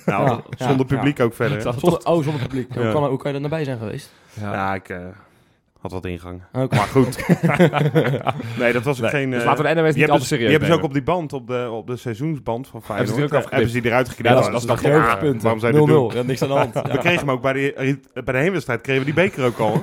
Nou, 0.06 0.26
Ja, 0.26 0.42
ja, 0.58 0.68
zonder 0.68 0.86
ja. 0.90 0.96
publiek 0.96 1.20
ook 1.20 1.34
verder. 1.34 1.64
Dat- 1.64 2.06
oh, 2.06 2.24
zonder 2.24 2.42
publiek. 2.42 2.74
Ja. 2.74 2.82
Hoe, 2.82 2.92
kan, 2.92 3.06
hoe 3.06 3.18
kan 3.18 3.30
je 3.30 3.36
er 3.36 3.42
naar 3.42 3.50
bij 3.50 3.64
zijn 3.64 3.78
geweest? 3.78 4.12
Ja. 4.34 4.54
Ja, 4.54 4.74
ik 4.76 4.90
eh, 4.90 4.98
had 5.82 5.92
wat 5.92 6.06
ingang. 6.06 6.42
Oké. 6.54 6.76
Maar 6.76 6.86
goed. 6.88 7.18
nee, 8.60 8.74
dat 8.74 8.84
was 8.84 8.96
ook 8.96 9.02
Nee, 9.02 9.10
geen... 9.12 9.30
dus 9.30 9.40
eh, 9.40 9.46
laten 9.46 9.64
we 9.64 9.74
de 9.74 9.82
NOS 9.82 9.96
niet 9.96 9.96
al 9.96 10.00
hebben, 10.00 10.18
te 10.20 10.22
ze- 10.22 10.28
serieus 10.28 10.50
die 10.50 10.58
hebben 10.58 10.68
ze 10.68 10.74
ook 10.74 10.82
nemen. 10.82 10.84
op 10.86 10.94
die 10.94 11.04
band, 11.04 11.34
op 11.34 11.48
de, 11.48 11.70
op 11.72 11.88
de 11.88 11.96
seizoensband 11.98 12.68
van 12.68 12.84
Feyenoord. 12.84 13.10
ook 13.12 13.18
eh, 13.18 13.24
afgeknipt? 13.24 13.50
hebben 13.52 13.70
ze 13.70 13.82
die 13.82 13.92
eruit 13.92 14.10
geknipt. 14.10 14.28
Ja, 14.30 14.34
dat- 14.34 14.42
Nou, 14.44 14.52
dat 14.54 14.62
is 14.62 14.68
nog 14.68 15.20
punt. 15.20 15.42
Waarom 15.42 15.62
dit 15.62 15.74
doen? 15.74 16.12
0-0, 16.12 16.16
ja, 16.16 16.22
niks 16.22 16.42
aan 16.42 16.48
de 16.48 16.54
hand. 16.54 16.74
We 16.94 16.98
kregen 16.98 17.20
hem 17.20 17.32
ook 17.32 17.42
bij 17.42 17.54
de, 17.54 18.00
bij 18.14 18.34
de 18.34 18.40
heenwedstrijd, 18.40 18.82
kregen 18.82 19.06
we 19.06 19.14
die 19.14 19.24
beker 19.24 19.46
ook 19.46 19.58
al. 19.60 19.80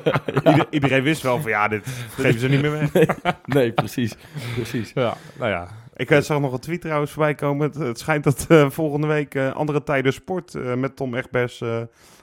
Ieder- 0.50 0.66
iedereen 0.70 1.02
wist 1.02 1.22
wel 1.22 1.40
van, 1.40 1.50
ja, 1.50 1.68
dit 1.68 1.86
geven 2.16 2.40
ze 2.40 2.48
niet 2.48 2.62
meer 2.62 2.70
weg. 2.92 3.14
Nee, 3.44 3.72
precies. 3.72 4.14
precies. 4.54 4.90
Ja, 4.94 5.14
nou 5.38 5.50
ja. 5.50 5.68
Ik 5.96 6.10
eh, 6.10 6.20
zag 6.20 6.40
nog 6.40 6.52
een 6.52 6.58
tweet 6.58 6.80
trouwens 6.80 7.10
voorbij 7.10 7.34
komen. 7.34 7.66
Het, 7.66 7.74
het 7.78 7.98
schijnt 7.98 8.24
dat 8.24 8.44
eh, 8.48 8.70
volgende 8.70 9.06
week 9.06 9.36
Andere 9.36 9.82
Tijden 9.82 10.12
Sport 10.12 10.54
met 10.76 10.96
Tom 10.96 11.14
Egbers 11.14 11.62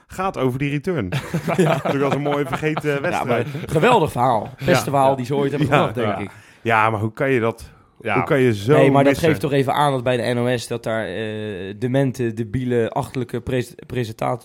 gaat 0.06 0.38
over 0.38 0.58
die 0.58 0.70
return. 0.70 1.08
Ja. 1.56 1.78
Dat 1.82 1.96
was 1.96 2.14
een 2.14 2.22
mooie 2.22 2.46
vergeten 2.46 3.02
wedstrijd. 3.02 3.46
geweldig 3.66 4.10
verhaal. 4.12 4.50
Beste 4.56 4.70
Ja. 4.70 4.80
verhaal 4.80 5.16
die 5.16 5.26
ze 5.26 5.34
ooit 5.36 5.50
hebben 5.50 5.68
Ja, 5.68 5.74
gehoord, 5.76 5.94
denk 5.94 6.06
ja. 6.06 6.18
ik. 6.18 6.30
Ja, 6.62 6.90
maar 6.90 7.00
hoe 7.00 7.12
kan 7.12 7.30
je 7.30 7.40
dat... 7.40 7.70
ja. 8.00 8.14
Hoe 8.14 8.22
kan 8.24 8.40
je 8.40 8.54
zo 8.54 8.72
nee, 8.76 8.90
maar 8.90 9.04
dat 9.04 9.18
geeft 9.18 9.40
toch 9.40 9.52
even 9.52 9.72
aan 9.74 9.92
dat 9.92 10.02
bij 10.02 10.16
de 10.16 10.32
NOS... 10.40 10.66
dat 10.66 10.82
daar 10.82 11.06
eh 11.06 11.74
demente, 11.78 12.32
debiele, 12.34 12.90
achterlijke 12.90 13.40
pres 13.40 13.74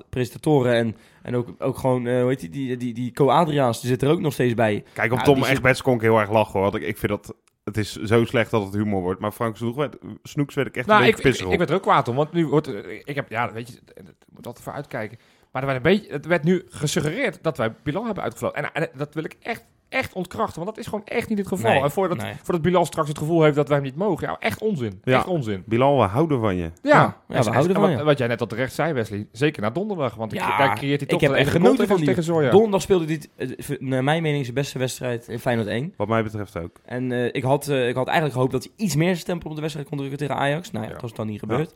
presentatoren... 0.10 0.74
en, 0.74 0.96
en 1.24 1.36
ook, 1.36 1.48
ook 1.60 1.78
gewoon, 1.78 2.08
eh 2.08 2.20
hoe 2.22 2.30
heet 2.30 2.40
die, 2.40 2.50
die, 2.50 2.78
die, 2.78 2.94
die 2.94 3.12
Co-Adriaans, 3.12 3.80
die 3.82 3.90
zit 3.90 4.02
er 4.02 4.10
ook 4.10 4.20
nog 4.22 4.34
steeds 4.34 4.54
bij. 4.54 4.84
Kijk, 4.94 5.12
op 5.12 5.18
Ja, 5.18 5.24
Tom 5.24 5.44
zit- 5.44 5.48
Egbers 5.54 5.82
kon 5.82 5.96
ik 5.96 6.02
heel 6.02 6.20
erg 6.20 6.32
lachen 6.32 6.52
hoor. 6.54 6.62
Want 6.62 6.76
ik, 6.76 6.82
ik 6.84 6.98
vind 6.98 7.12
dat... 7.12 7.36
Het 7.64 7.78
is 7.78 7.96
zo 7.96 8.26
slecht 8.26 8.52
dat 8.52 8.64
het 8.64 8.74
humor 8.74 9.02
wordt. 9.02 9.20
Maar 9.22 9.32
Frank 9.32 9.58
Snoeks 9.58 9.76
werd, 9.78 9.98
Snoeks 10.24 10.56
werd 10.56 10.68
ik 10.68 10.78
echt 10.78 10.88
Nou, 10.88 11.02
een 11.02 11.08
ik, 11.08 11.12
beetje 11.16 11.30
ik, 11.30 11.36
pissig 11.36 11.48
ik 11.48 11.52
op. 11.54 11.58
werd 11.58 11.70
er 11.70 11.76
ook 11.76 11.82
kwaad 11.92 12.08
om, 12.08 12.16
want 12.16 12.32
nu 12.34 12.48
wordt... 12.48 12.68
er- 12.68 13.08
Ik 13.08 13.16
heb, 13.16 13.30
ja, 13.30 13.52
weet 13.52 13.68
je, 13.68 13.74
ik 13.94 14.04
moet 14.34 14.46
altijd 14.48 14.66
voor 14.66 14.74
uitkijken. 14.74 15.18
Maar 15.52 15.62
er 15.62 15.68
werd 15.68 15.86
een 15.86 15.92
beetje, 15.92 16.12
het 16.12 16.26
werd 16.26 16.44
nu 16.44 16.66
gesuggereerd 16.70 17.40
dat 17.42 17.58
wij 17.58 17.74
Bilal 17.84 18.06
hebben 18.06 18.24
uitgevlogen. 18.24 18.64
En, 18.64 18.72
en 18.74 18.90
dat 18.98 19.14
wil 19.14 19.24
ik 19.24 19.36
echt, 19.42 19.66
echt 19.90 20.14
ontkrachten, 20.14 20.56
want 20.64 20.76
dat 20.76 20.78
is 20.78 20.90
gewoon 20.90 21.06
echt 21.06 21.30
niet 21.30 21.38
het 21.38 21.48
geval. 21.48 21.72
Nee, 21.72 21.82
en 21.84 21.92
voordat, 21.92 22.18
nee. 22.18 22.34
voordat 22.44 22.62
Bilal 22.62 22.86
straks 22.86 23.08
het 23.08 23.18
gevoel 23.18 23.44
heeft 23.44 23.56
dat 23.56 23.68
wij 23.68 23.78
hem 23.78 23.86
niet 23.86 23.96
mogen. 23.96 24.28
Ja, 24.28 24.36
echt 24.40 24.62
onzin. 24.62 25.02
Ja. 25.04 25.16
Echt 25.18 25.28
onzin. 25.28 25.64
Bilal, 25.66 25.98
we 25.98 26.04
houden 26.04 26.40
van 26.40 26.56
je. 26.56 26.62
Ja, 26.62 26.72
Ja, 26.82 27.18
we 27.28 27.34
en- 27.36 27.44
houden 27.44 27.76
en 27.76 27.82
van 27.82 27.90
wat, 27.90 28.00
je. 28.00 28.04
wat 28.06 28.18
jij 28.18 28.28
net 28.28 28.42
al 28.42 28.48
terecht 28.48 28.74
zei, 28.74 28.94
Wesley. 28.94 29.28
Zeker 29.32 29.62
na 29.62 29.70
donderdag, 29.70 30.16
want 30.16 30.34
ik- 30.34 30.40
daar 30.40 30.58
creëert 30.76 30.80
hij 30.80 30.92
ik 30.94 31.08
toch 31.10 31.22
heb 31.22 31.30
de 31.30 31.36
echt 31.38 31.48
enige 31.48 31.58
genoten 31.58 31.78
van 31.78 31.86
tegen, 31.88 31.96
die- 31.96 32.06
tegen 32.06 32.24
Zorja. 32.24 32.50
Donderdag 32.52 32.82
speelde 32.82 33.06
dit, 33.06 33.30
eh, 33.36 33.80
naar 33.80 34.04
mijn 34.04 34.22
mening, 34.22 34.44
zijn 34.44 34.56
beste 34.56 34.80
wedstrijd 34.80 35.28
in 35.28 35.40
Feyenoord 35.40 35.68
1. 35.68 35.94
Wat 35.98 36.08
mij 36.08 36.24
betreft 36.24 36.58
ook. 36.58 36.80
En 36.86 37.12
eh, 37.12 37.26
ik, 37.32 37.44
had, 37.44 37.68
eh, 37.68 37.88
ik 37.88 37.96
had 37.96 38.06
eigenlijk 38.06 38.36
gehoopt 38.36 38.52
dat 38.52 38.64
hij 38.64 38.72
iets 38.86 38.96
meer 38.96 39.16
stempel 39.16 39.50
op 39.50 39.56
de 39.56 39.62
wedstrijd 39.62 39.88
kon 39.90 39.98
drukken 39.98 40.18
tegen 40.20 40.36
Ajax. 40.36 40.72
Nou 40.72 40.84
ja, 40.86 40.92
Ja. 40.92 40.98
dat 40.98 41.10
is 41.10 41.16
dan 41.16 41.28
niet 41.28 41.40
gebeurd. 41.40 41.74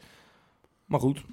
Maar 0.86 1.00
goed, 1.00 1.24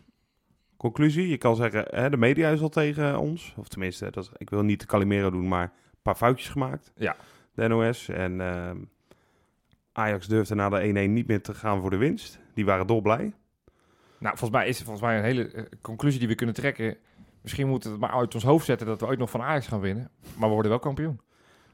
Conclusie, 0.82 1.28
je 1.28 1.36
kan 1.38 1.56
zeggen, 1.56 1.84
hè, 1.90 2.10
de 2.10 2.16
media 2.16 2.48
is 2.48 2.60
al 2.60 2.68
tegen 2.68 3.18
ons. 3.18 3.54
Of 3.56 3.68
tenminste, 3.68 4.10
dat 4.10 4.24
is, 4.24 4.30
ik 4.36 4.50
wil 4.50 4.62
niet 4.62 4.80
de 4.80 4.86
Calimero 4.86 5.30
doen, 5.30 5.48
maar 5.48 5.62
een 5.62 5.98
paar 6.02 6.14
foutjes 6.14 6.48
gemaakt. 6.48 6.92
Ja. 6.96 7.16
De 7.54 7.68
NOS. 7.68 8.08
En 8.08 8.40
ehm, 8.40 8.76
Ajax 9.92 10.26
durfde 10.26 10.54
na 10.54 10.68
de 10.68 11.06
1-1 11.08 11.10
niet 11.10 11.26
meer 11.26 11.42
te 11.42 11.54
gaan 11.54 11.80
voor 11.80 11.90
de 11.90 11.96
winst. 11.96 12.38
Die 12.54 12.64
waren 12.64 12.86
dolblij. 12.86 13.32
Nou, 14.18 14.36
volgens 14.38 14.50
mij 14.50 14.68
is 14.68 14.76
het 14.76 14.86
volgens 14.86 15.06
mij 15.06 15.18
een 15.18 15.24
hele 15.24 15.48
eh, 15.52 15.62
conclusie 15.80 16.18
die 16.18 16.28
we 16.28 16.34
kunnen 16.34 16.54
trekken. 16.54 16.96
Misschien 17.40 17.68
moeten 17.68 17.90
we 17.90 17.96
het 17.96 18.06
maar 18.06 18.20
uit 18.20 18.34
ons 18.34 18.44
hoofd 18.44 18.66
zetten 18.66 18.86
dat 18.86 19.00
we 19.00 19.06
ooit 19.06 19.18
nog 19.18 19.30
van 19.30 19.42
Ajax 19.42 19.66
gaan 19.66 19.80
winnen. 19.80 20.10
Maar 20.36 20.48
we 20.48 20.54
worden 20.54 20.70
wel 20.70 20.80
kampioen. 20.80 21.20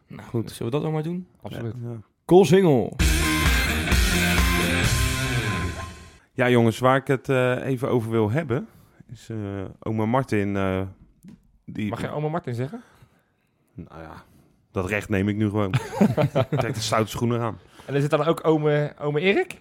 nou, 0.06 0.28
Goed. 0.28 0.50
zullen 0.50 0.64
we 0.64 0.70
dat 0.70 0.82
dan 0.82 0.92
maar 0.92 1.02
doen? 1.02 1.26
Absoluut. 1.42 1.74
Ja. 1.82 1.96
Goal 2.26 2.44
single. 2.44 2.92
Ja, 6.32 6.48
jongens, 6.50 6.78
waar 6.78 6.96
ik 6.96 7.06
het 7.06 7.28
eh, 7.28 7.66
even 7.66 7.88
over 7.88 8.10
wil 8.10 8.30
hebben, 8.30 8.68
is 9.12 9.28
eh 9.28 9.64
oma 9.80 10.06
Martin. 10.06 10.56
eh, 10.56 10.80
die, 11.64 11.88
Mag 11.88 12.00
jij 12.00 12.10
oma 12.10 12.28
Martin 12.28 12.54
zeggen? 12.54 12.82
Nou 13.74 14.02
ja, 14.02 14.22
dat 14.72 14.86
recht 14.88 15.08
neem 15.08 15.28
ik 15.28 15.36
nu 15.36 15.48
gewoon. 15.48 15.70
Trek 16.50 16.74
de 16.74 16.80
stoute 16.80 17.10
schoenen 17.10 17.40
aan. 17.40 17.58
En 17.86 17.94
is 17.94 18.02
het 18.02 18.10
dan 18.10 18.24
ook 18.24 18.46
ome, 18.46 18.92
ome 18.98 19.20
Erik? 19.20 19.60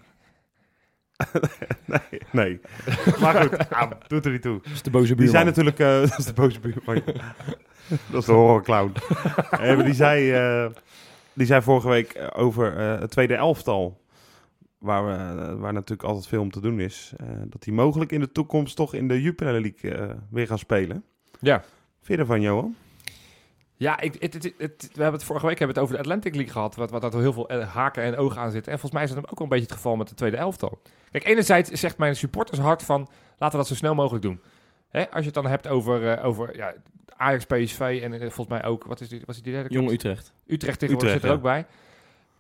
Nee, 1.86 2.22
nee. 2.32 2.60
Maar 3.22 3.42
goed, 3.42 3.70
ah, 3.70 3.92
doet 4.08 4.26
er 4.26 4.32
niet 4.32 4.42
toe. 4.42 4.60
Dat 4.64 4.72
is 4.72 4.82
de 4.82 4.90
boze 4.90 5.06
Die 5.06 5.16
buurman. 5.16 5.34
zijn 5.36 5.46
natuurlijk... 5.46 5.80
eh, 5.80 6.00
dat 6.10 6.18
is 6.18 6.26
de 6.26 6.34
boze 6.34 6.60
buurman. 6.60 7.02
dat 8.12 8.20
is 8.22 8.26
de 8.26 8.32
horrorclown. 8.32 8.92
Die, 9.84 9.94
zei, 9.94 10.32
eh, 10.32 10.66
die 11.34 11.46
zei 11.46 11.62
vorige 11.62 11.88
week 11.90 12.30
over 12.36 12.78
eh, 12.78 13.00
het 13.00 13.12
tweede 13.12 13.36
elftal... 13.36 14.02
Waar, 14.78 15.06
we, 15.06 15.56
waar 15.56 15.74
natuurlijk 15.74 16.08
altijd 16.10 16.28
veel 16.28 16.42
om 16.42 16.52
te 16.52 16.62
doen 16.62 16.80
is. 16.80 17.14
eh, 17.18 17.28
dat 17.46 17.64
die 17.64 17.74
mogelijk 17.74 18.12
in 18.12 18.20
de 18.20 18.32
toekomst 18.32 18.76
toch 18.76 18.94
in 18.94 19.08
de 19.08 19.22
Jupiler 19.22 19.62
League 19.62 19.92
eh, 19.92 20.16
weer 20.30 20.48
gaan 20.48 20.60
spelen. 20.60 21.04
Ja. 21.40 21.60
Vind 22.02 22.08
je 22.08 22.18
ervan, 22.18 22.42
Johan? 22.42 22.76
Ja, 23.76 24.00
ik, 24.00 24.16
het, 24.22 24.34
het, 24.34 24.44
het- 24.58 24.90
we 24.94 25.02
hebben 25.02 25.12
het 25.20 25.24
vorige 25.24 25.46
week 25.46 25.58
hebben 25.60 25.76
het 25.76 25.84
over 25.86 25.96
de 25.98 26.02
Atlantic 26.02 26.36
League 26.36 26.52
gehad. 26.54 26.76
Wat, 26.76 26.92
wat 26.92 27.04
er 27.14 27.20
heel 27.20 27.34
veel 27.34 27.50
eh, 27.50 27.68
haken 27.74 28.04
en 28.04 28.16
ogen 28.18 28.42
aan 28.42 28.52
zitten. 28.52 28.72
En 28.72 28.80
volgens 28.80 29.02
mij 29.02 29.10
is 29.10 29.16
dat 29.16 29.32
ook 29.32 29.38
wel 29.38 29.44
een 29.44 29.50
beetje 29.50 29.64
het 29.66 29.74
geval 29.74 29.96
met 29.96 30.08
de 30.10 30.16
tweede 30.16 30.38
elftal. 30.38 30.82
Kijk, 31.12 31.26
enerzijds 31.26 31.70
zegt 31.72 31.98
mijn 31.98 32.16
supportershart 32.16 32.84
van... 32.84 33.00
laten 33.38 33.52
we 33.52 33.58
dat 33.58 33.68
zo 33.68 33.76
snel 33.76 33.96
mogelijk 33.96 34.24
doen. 34.24 34.42
Hè, 34.90 35.02
als 35.10 35.20
je 35.20 35.26
het 35.26 35.34
dan 35.34 35.46
hebt 35.48 35.68
over, 35.68 36.12
eh, 36.12 36.26
over 36.26 36.56
ja, 36.58 36.74
Ajax, 37.16 37.46
PSV 37.46 38.00
en 38.04 38.20
volgens 38.20 38.48
mij 38.48 38.64
ook... 38.66 38.84
Wat 38.84 39.02
is 39.02 39.10
die, 39.10 39.20
wat 39.26 39.36
is 39.36 39.42
die 39.42 39.54
derde? 39.54 39.70
Jong 39.74 39.92
Utrecht. 39.92 40.34
Utrecht 40.48 40.80
tegenwoordig 40.80 41.14
Utrecht, 41.16 41.22
zit 41.22 41.24
er 41.24 41.38
ook 41.38 41.42
bij. 41.44 41.66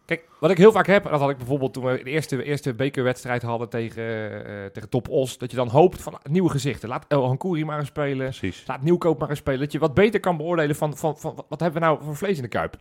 Kijk, 0.07 0.27
wat 0.39 0.51
ik 0.51 0.57
heel 0.57 0.71
vaak 0.71 0.87
heb, 0.87 1.03
dat 1.03 1.19
had 1.19 1.29
ik 1.29 1.37
bijvoorbeeld 1.37 1.73
toen 1.73 1.83
we 1.85 2.03
de 2.03 2.09
eerste, 2.09 2.43
eerste 2.43 2.73
bekerwedstrijd 2.73 3.41
hadden 3.41 3.69
tegen, 3.69 4.03
eh, 4.45 4.65
tegen 4.65 4.89
Top 4.89 5.09
Os, 5.09 5.37
dat 5.37 5.51
je 5.51 5.57
dan 5.57 5.67
hoopt 5.69 6.01
van 6.01 6.19
nieuwe 6.29 6.49
gezichten. 6.49 6.89
Laat 6.89 7.05
El 7.07 7.25
Hankouri 7.25 7.65
maar 7.65 7.79
eens 7.79 7.87
spelen. 7.87 8.17
Precies. 8.25 8.63
Laat 8.67 8.81
Nieuwkoop 8.81 9.19
maar 9.19 9.29
eens 9.29 9.39
spelen. 9.39 9.59
Dat 9.59 9.71
je 9.71 9.79
wat 9.79 9.93
beter 9.93 10.19
kan 10.19 10.37
beoordelen 10.37 10.75
van, 10.75 10.97
van, 10.97 11.17
van 11.17 11.45
wat- 11.49 11.59
hebben 11.59 11.81
we 11.81 11.87
nou 11.87 12.03
voor 12.03 12.15
vlees 12.15 12.35
in 12.37 12.41
de 12.43 12.47
kuip. 12.49 12.75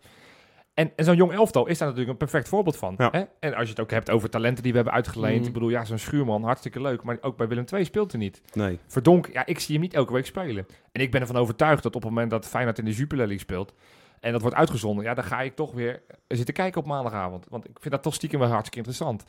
En, 0.73 0.91
en 0.95 1.05
zo'n 1.05 1.15
jong 1.15 1.31
elftal 1.31 1.67
is 1.67 1.77
daar 1.77 1.87
natuurlijk 1.87 2.11
een 2.13 2.27
perfect 2.27 2.47
voorbeeld 2.47 2.77
van. 2.77 2.95
Ja. 2.97 3.09
Hè? 3.11 3.23
En 3.39 3.53
als 3.53 3.63
je 3.63 3.69
het 3.69 3.79
ook 3.79 3.91
hebt 3.91 4.09
over 4.09 4.29
talenten 4.29 4.63
die 4.63 4.71
we 4.71 4.77
hebben 4.77 4.95
uitgeleend. 4.95 5.37
Mhm. 5.39 5.47
Ik 5.47 5.53
bedoel, 5.53 5.69
ja, 5.69 5.85
zo'n 5.85 5.97
schuurman, 5.97 6.43
hartstikke 6.43 6.81
leuk. 6.81 7.03
Maar 7.03 7.17
ook 7.21 7.37
bij 7.37 7.47
Willem 7.47 7.65
II 7.73 7.85
speelt 7.85 8.11
hij 8.11 8.21
niet. 8.21 8.41
Nee. 8.53 8.79
Verdonk, 8.87 9.29
ja, 9.33 9.45
ik 9.45 9.59
zie 9.59 9.73
hem 9.73 9.83
niet 9.83 9.93
elke 9.93 10.13
week 10.13 10.25
spelen. 10.25 10.65
En 10.91 11.01
ik 11.01 11.11
ben 11.11 11.21
ervan 11.21 11.35
overtuigd 11.35 11.83
dat 11.83 11.95
op 11.95 12.01
het 12.01 12.11
moment 12.11 12.31
dat 12.31 12.47
Feyenoord 12.47 12.77
in 12.79 12.85
de 12.85 12.91
Jupiler 12.91 13.25
League 13.27 13.43
speelt... 13.43 13.73
en 14.19 14.31
dat 14.31 14.41
wordt 14.41 14.55
uitgezonden, 14.55 15.03
ja, 15.05 15.13
dan 15.13 15.23
ga 15.23 15.41
ik 15.41 15.55
toch 15.55 15.71
weer 15.73 16.01
zitten 16.27 16.53
kijken 16.53 16.81
op 16.81 16.87
maandagavond. 16.87 17.45
Want 17.49 17.65
ik 17.65 17.77
vind 17.79 17.93
dat 17.93 18.03
toch 18.03 18.13
stiekem 18.13 18.39
wel 18.39 18.47
hartstikke 18.49 18.77
interessant. 18.77 19.23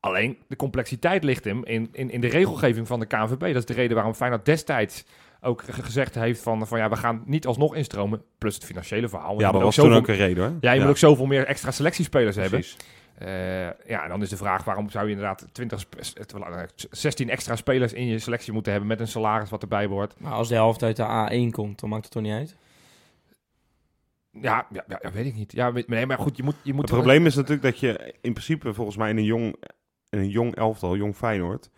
Alleen, 0.00 0.38
de 0.48 0.56
complexiteit 0.56 1.24
ligt 1.24 1.44
hem 1.44 1.64
in, 1.64 1.88
in, 1.92 2.10
in 2.10 2.20
de 2.20 2.26
regelgeving 2.28 2.86
van 2.86 3.00
de 3.00 3.06
KNVB. 3.06 3.38
Dat 3.40 3.56
is 3.56 3.64
de 3.64 3.72
reden 3.72 3.94
waarom 3.94 4.14
Feyenoord 4.14 4.44
destijds 4.44 5.04
ook 5.40 5.62
ge- 5.62 5.82
gezegd 5.82 6.14
heeft 6.14 6.42
van, 6.42 6.66
van... 6.66 6.78
ja, 6.78 6.88
we 6.88 6.96
gaan 6.96 7.22
niet 7.26 7.46
alsnog 7.46 7.74
instromen, 7.74 8.22
plus 8.38 8.54
het 8.54 8.64
financiële 8.64 9.08
verhaal. 9.08 9.30
Ja, 9.32 9.36
je 9.36 9.42
dat 9.42 9.52
moet 9.52 9.62
was 9.62 9.78
ook 9.78 9.84
toen 9.84 9.94
zoveel- 9.94 10.12
ook 10.14 10.18
een 10.20 10.26
reden 10.26 10.44
hoor. 10.44 10.52
Ja, 10.60 10.72
je 10.72 10.80
moet 10.80 10.88
ook 10.88 10.96
zoveel 10.96 11.26
meer 11.26 11.46
extra 11.46 11.70
selectiespelers 11.70 12.36
hebben. 12.36 12.58
Precies. 12.60 12.76
Eh, 13.18 13.28
ja, 13.88 14.02
en 14.02 14.08
dan 14.08 14.22
is 14.22 14.28
de 14.28 14.36
vraag 14.36 14.64
waarom 14.64 14.90
zou 14.90 15.04
je 15.04 15.10
inderdaad 15.10 15.46
20, 15.52 15.80
sp- 15.80 15.96
s- 16.00 16.12
het- 16.18 16.32
eh, 16.32 16.62
16 16.90 17.30
extra 17.30 17.56
spelers 17.56 17.92
in 17.92 18.06
je 18.06 18.18
selectie 18.18 18.52
moeten 18.52 18.72
hebben 18.72 18.90
met 18.90 19.00
een 19.00 19.08
salaris 19.08 19.50
wat 19.50 19.62
erbij 19.62 19.86
hoort. 19.86 20.14
Maar 20.18 20.32
als 20.32 20.48
de 20.48 20.54
helft 20.54 20.82
uit 20.82 20.96
de 20.96 21.02
A1 21.06 21.50
komt, 21.50 21.80
dan 21.80 21.88
maakt 21.88 22.02
het 22.04 22.12
toch 22.12 22.22
niet 22.22 22.32
uit? 22.32 22.56
Ja, 24.40 24.66
ja, 24.72 24.84
ja, 24.88 24.98
ja, 25.02 25.12
weet 25.12 25.26
ik 25.26 25.34
niet. 25.34 25.52
Ja, 25.52 25.72
weet- 25.72 25.88
nee, 25.88 26.06
maar 26.06 26.18
goed, 26.18 26.36
je 26.36 26.42
moet... 26.42 26.54
Je 26.62 26.72
moet 26.72 26.82
Het 26.82 26.90
probleem 26.90 27.26
is 27.26 27.34
natuurlijk 27.34 27.62
dat 27.62 27.78
je 27.78 28.14
in 28.20 28.32
principe 28.32 28.74
volgens 28.74 28.96
mij 28.96 29.10
in 29.10 29.16
een 29.16 29.24
jong, 29.24 29.54
in 30.10 30.18
een 30.18 30.28
jong 30.28 30.54
elftal, 30.54 30.96
jong 30.96 31.16
Feyenoord, 31.16 31.70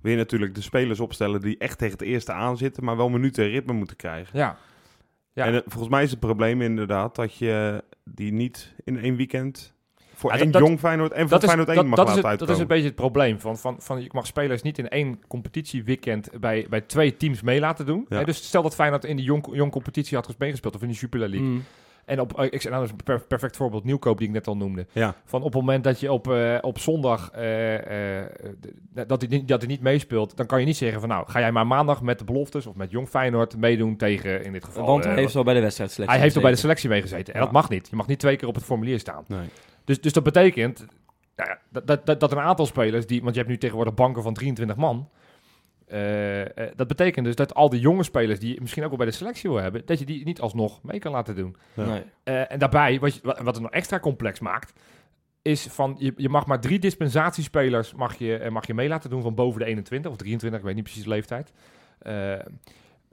wil 0.00 0.10
je 0.12 0.18
natuurlijk 0.18 0.54
de 0.54 0.60
spelers 0.62 1.00
opstellen 1.00 1.40
die 1.40 1.58
echt 1.58 1.78
tegen 1.78 1.98
het 1.98 2.06
eerste 2.06 2.32
aan 2.32 2.56
zitten, 2.56 2.84
maar 2.84 2.96
wel 2.96 3.08
minuten 3.08 3.44
en 3.44 3.50
ritme 3.50 3.72
moeten 3.72 3.96
krijgen. 3.96 4.38
Ja, 4.38 4.56
Ja. 5.32 5.44
En 5.46 5.62
volgens 5.66 5.88
mij 5.88 6.02
is 6.02 6.10
het 6.10 6.20
probleem 6.20 6.62
inderdaad 6.62 7.14
dat 7.14 7.34
je 7.36 7.84
die 8.04 8.32
niet 8.32 8.74
in 8.84 8.98
één 8.98 9.16
weekend 9.16 9.72
voor 10.14 10.32
Ja, 10.32 10.38
één 10.38 10.50
dat- 10.50 10.62
jong 10.62 10.78
Feyenoord 10.78 11.12
en 11.12 11.20
voor 11.20 11.28
dat 11.30 11.42
is, 11.42 11.44
Feyenoord 11.48 11.68
1 11.68 11.76
dat, 11.76 11.86
mag 11.86 11.96
dat, 11.96 12.08
is 12.08 12.14
laten 12.14 12.30
het, 12.30 12.38
dat 12.38 12.48
is 12.50 12.58
een 12.58 12.66
beetje 12.66 12.86
het 12.86 12.94
probleem. 12.94 13.40
Van, 13.40 13.58
van, 13.58 13.76
van, 13.82 14.02
je 14.02 14.08
mag 14.12 14.26
spelers 14.26 14.62
niet 14.62 14.78
in 14.78 14.88
één 14.88 15.20
competitieweekend 15.28 16.28
bij, 16.40 16.66
bij 16.70 16.80
twee 16.80 17.16
teams 17.16 17.42
mee 17.42 17.60
laten 17.60 17.86
doen. 17.86 18.06
Ja. 18.08 18.18
Hè, 18.18 18.24
dus 18.24 18.36
stel 18.44 18.62
dat 18.62 18.74
Feyenoord 18.74 19.04
in 19.04 19.16
die 19.16 19.24
jong, 19.24 19.46
jong 19.52 19.70
competitie 19.72 20.16
had 20.16 20.34
meegespeeld 20.38 20.74
of 20.74 20.82
in 20.82 20.88
die 20.88 20.96
Jupiler 20.96 21.28
League. 21.28 21.48
Mm. 21.48 21.62
En 22.10 22.20
op, 22.20 22.38
eh, 22.38 22.44
ik 22.44 22.60
zeg 22.62 22.72
nou, 22.72 22.74
dat 22.74 22.84
is 22.84 22.90
een 22.90 23.04
per- 23.04 23.26
perfect 23.26 23.56
voorbeeld, 23.56 23.84
Nieuwkoop 23.84 24.18
die 24.18 24.26
ik 24.26 24.32
net 24.32 24.46
al 24.46 24.56
noemde. 24.56 24.86
Ja. 24.92 25.14
Van 25.24 25.40
op 25.40 25.46
het 25.52 25.54
moment 25.62 25.84
dat 25.84 26.00
je 26.00 26.12
op, 26.12 26.30
eh, 26.32 26.58
op 26.60 26.78
zondag 26.78 27.30
eh, 27.30 28.20
eh, 28.20 28.26
dat, 29.06 29.20
hij, 29.20 29.30
niet- 29.30 29.48
dat 29.48 29.60
hij 29.60 29.70
niet 29.70 29.80
meespeelt, 29.80 30.36
dan 30.36 30.46
kan 30.46 30.60
je 30.60 30.66
niet 30.66 30.76
zeggen 30.76 31.00
van 31.00 31.08
nou, 31.08 31.24
ga 31.30 31.38
jij 31.40 31.52
maar 31.52 31.66
maandag 31.66 32.02
met 32.02 32.18
de 32.18 32.24
beloftes 32.24 32.66
of 32.66 32.74
met 32.74 32.90
Jong 32.90 33.08
Feyenoord 33.08 33.56
meedoen 33.56 33.96
tegen 33.96 34.44
in 34.44 34.52
dit 34.52 34.64
geval. 34.64 34.86
Want 34.86 35.04
hij 35.04 35.14
heeft 35.14 35.36
al 35.36 35.44
bij 35.44 35.54
de 35.54 35.60
wedstrijd 35.60 35.96
hij 35.96 36.18
heeft 36.18 36.36
al 36.36 36.42
bij 36.42 36.50
de 36.50 36.56
selectie 36.56 36.88
meegezeten. 36.88 37.34
En 37.34 37.38
Ja. 37.40 37.44
dat 37.44 37.54
mag 37.54 37.68
niet. 37.68 37.88
Je 37.90 37.96
mag 37.96 38.06
niet 38.06 38.18
twee 38.18 38.36
keer 38.36 38.48
op 38.48 38.54
het 38.54 38.64
formulier 38.64 38.98
staan. 38.98 39.24
Nee. 39.26 39.48
Dus, 39.84 40.00
dus 40.00 40.12
dat 40.12 40.22
betekent 40.22 40.86
nou 41.36 41.50
ja, 41.50 41.58
dat, 41.68 41.86
dat, 41.86 42.06
dat, 42.06 42.20
dat 42.20 42.32
een 42.32 42.38
aantal 42.38 42.66
spelers, 42.66 43.06
die, 43.06 43.20
want 43.22 43.34
je 43.34 43.38
hebt 43.40 43.52
nu 43.52 43.58
tegenwoordig 43.58 43.94
banken 43.94 44.22
van 44.22 44.34
23 44.34 44.76
man. 44.76 45.08
Eh, 45.90 46.40
eh, 46.40 46.72
dat 46.76 46.86
betekent 46.86 47.26
dus 47.26 47.34
dat 47.34 47.54
al 47.54 47.68
die 47.68 47.80
jonge 47.80 48.02
spelers 48.02 48.38
die 48.38 48.54
je 48.54 48.60
misschien 48.60 48.82
ook 48.82 48.88
wel 48.88 48.98
bij 48.98 49.06
de 49.06 49.12
selectie 49.12 49.50
wil 49.50 49.58
hebben, 49.58 49.82
dat 49.84 49.98
je 49.98 50.04
die 50.04 50.24
niet 50.24 50.40
alsnog 50.40 50.82
mee 50.82 50.98
kan 50.98 51.12
laten 51.12 51.36
doen. 51.36 51.56
Ja. 51.74 51.84
Nee. 51.84 52.02
Eh, 52.22 52.52
en 52.52 52.58
daarbij, 52.58 52.98
wat, 53.00 53.14
je, 53.14 53.20
wat 53.22 53.54
het 53.54 53.60
nog 53.60 53.70
extra 53.70 54.00
complex 54.00 54.40
maakt, 54.40 54.72
is 55.42 55.66
van 55.66 55.96
je, 55.98 56.12
je 56.16 56.28
mag 56.28 56.46
maar 56.46 56.60
drie 56.60 56.78
dispensatiespelers 56.78 57.94
mag 57.94 58.18
je, 58.18 58.48
mag 58.50 58.66
je 58.66 58.74
mee 58.74 58.88
laten 58.88 59.10
doen 59.10 59.22
van 59.22 59.34
boven 59.34 59.60
de 59.60 59.66
21 59.66 60.10
of 60.10 60.16
23, 60.16 60.58
ik 60.58 60.64
weet 60.64 60.74
niet 60.74 60.84
precies 60.84 61.02
de 61.02 61.08
leeftijd. 61.08 61.52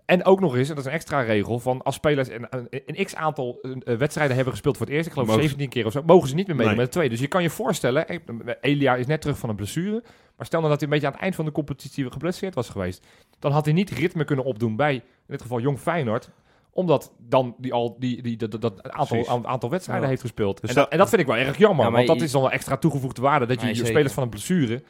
En 0.07 0.25
ook 0.25 0.39
nog 0.39 0.55
eens, 0.55 0.69
en 0.69 0.75
dat 0.75 0.83
is 0.83 0.89
een 0.89 0.95
extra 0.97 1.21
regel, 1.21 1.59
van 1.59 1.81
als 1.81 1.95
spelers 1.95 2.29
een, 2.29 2.47
een, 2.49 2.67
een 2.85 3.05
x 3.05 3.15
aantal 3.15 3.59
wedstrijden 3.83 4.35
hebben 4.35 4.53
gespeeld 4.53 4.77
voor 4.77 4.85
het 4.85 4.95
eerst, 4.95 5.07
ik 5.07 5.13
geloof 5.13 5.27
Mogen 5.27 5.41
ze- 5.43 5.47
17 5.49 5.73
keer 5.73 5.85
of 5.85 5.91
zo, 5.91 6.01
mogen 6.05 6.29
ze 6.29 6.35
niet 6.35 6.47
meer 6.47 6.55
meedoen 6.55 6.73
Nee. 6.75 6.83
met 6.83 6.93
de 6.93 6.99
twee. 6.99 7.09
Dus 7.09 7.19
je 7.19 7.27
kan 7.27 7.41
je 7.41 7.49
voorstellen, 7.49 8.07
eh, 8.07 8.17
Elia 8.61 8.95
is 8.95 9.05
net 9.05 9.21
terug 9.21 9.37
van 9.37 9.49
een 9.49 9.55
blessure, 9.55 10.03
maar 10.37 10.45
stel 10.45 10.59
nou 10.59 10.71
dat 10.71 10.79
hij 10.81 10.87
een 10.89 10.93
beetje 10.93 11.05
aan 11.07 11.13
het 11.13 11.21
eind 11.21 11.35
van 11.35 11.45
de 11.45 11.51
competitie 11.51 12.11
geblesseerd 12.11 12.55
was 12.55 12.69
geweest, 12.69 13.05
dan 13.39 13.51
had 13.51 13.65
hij 13.65 13.73
niet 13.73 13.89
ritme 13.89 14.23
kunnen 14.23 14.45
opdoen 14.45 14.75
bij, 14.75 14.93
in 14.93 15.01
dit 15.27 15.41
geval 15.41 15.59
Jong 15.59 15.79
Feyenoord, 15.79 16.29
omdat 16.71 17.13
dan 17.19 17.55
die 17.57 17.73
al 17.73 17.95
die, 17.99 18.21
die, 18.21 18.37
dat, 18.37 18.51
dat, 18.51 18.61
dat 18.61 18.89
aantal, 18.89 19.45
aantal 19.47 19.69
wedstrijden 19.69 20.03
Ja. 20.03 20.09
heeft 20.09 20.21
gespeeld. 20.21 20.61
Dus 20.61 20.69
en, 20.69 20.75
dat- 20.75 20.83
dat, 20.83 20.93
en 20.93 20.97
dat 20.99 21.09
vind 21.09 21.21
ik 21.21 21.27
wel 21.27 21.35
erg 21.37 21.57
jammer, 21.57 21.85
Ja, 21.85 21.91
want 21.91 22.07
dat 22.07 22.17
je- 22.17 22.23
is 22.23 22.31
dan 22.31 22.41
wel 22.41 22.51
extra 22.51 22.77
toegevoegde 22.77 23.21
waarde, 23.21 23.45
dat 23.45 23.61
je 23.61 23.67
je 23.67 23.85
spelers 23.85 24.13
van 24.13 24.23
een 24.23 24.29
blessure, 24.29 24.83